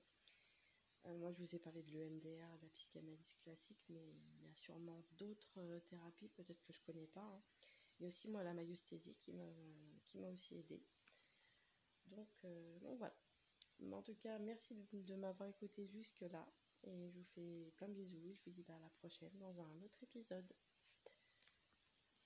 Euh, 1.05 1.17
moi, 1.17 1.31
je 1.31 1.43
vous 1.43 1.55
ai 1.55 1.59
parlé 1.59 1.83
de 1.83 1.91
l'EMDR, 1.91 2.57
de 2.57 2.63
la 2.63 2.69
psychanalyse 2.69 3.33
classique, 3.43 3.83
mais 3.89 4.03
il 4.39 4.47
y 4.47 4.49
a 4.49 4.55
sûrement 4.55 5.03
d'autres 5.17 5.59
euh, 5.59 5.79
thérapies, 5.81 6.29
peut-être 6.29 6.63
que 6.63 6.73
je 6.73 6.79
ne 6.81 6.85
connais 6.85 7.07
pas. 7.07 7.21
Hein. 7.21 7.41
A 8.01 8.05
aussi, 8.05 8.27
moi, 8.27 8.43
la 8.43 8.53
maïesthésie 8.53 9.15
qui 9.15 9.33
m'a 9.33 10.29
aussi 10.29 10.57
aidé. 10.57 10.81
Donc, 12.07 12.29
euh, 12.43 12.77
voilà. 12.97 13.15
en 13.91 14.01
tout 14.01 14.15
cas, 14.15 14.37
merci 14.39 14.75
de, 14.91 15.15
m'avoir 15.15 15.49
écouté 15.49 15.87
jusque-là. 15.87 16.45
Et 16.83 17.09
je 17.09 17.17
vous 17.17 17.23
fais 17.23 17.71
plein 17.77 17.87
de 17.87 17.93
bisous. 17.93 18.33
Je 18.33 18.41
vous 18.45 18.51
dis 18.51 18.65
à 18.67 18.79
la 18.79 18.89
prochaine 18.89 19.35
dans 19.39 19.59
un 19.59 19.81
autre 19.81 20.03
épisode. 20.03 20.51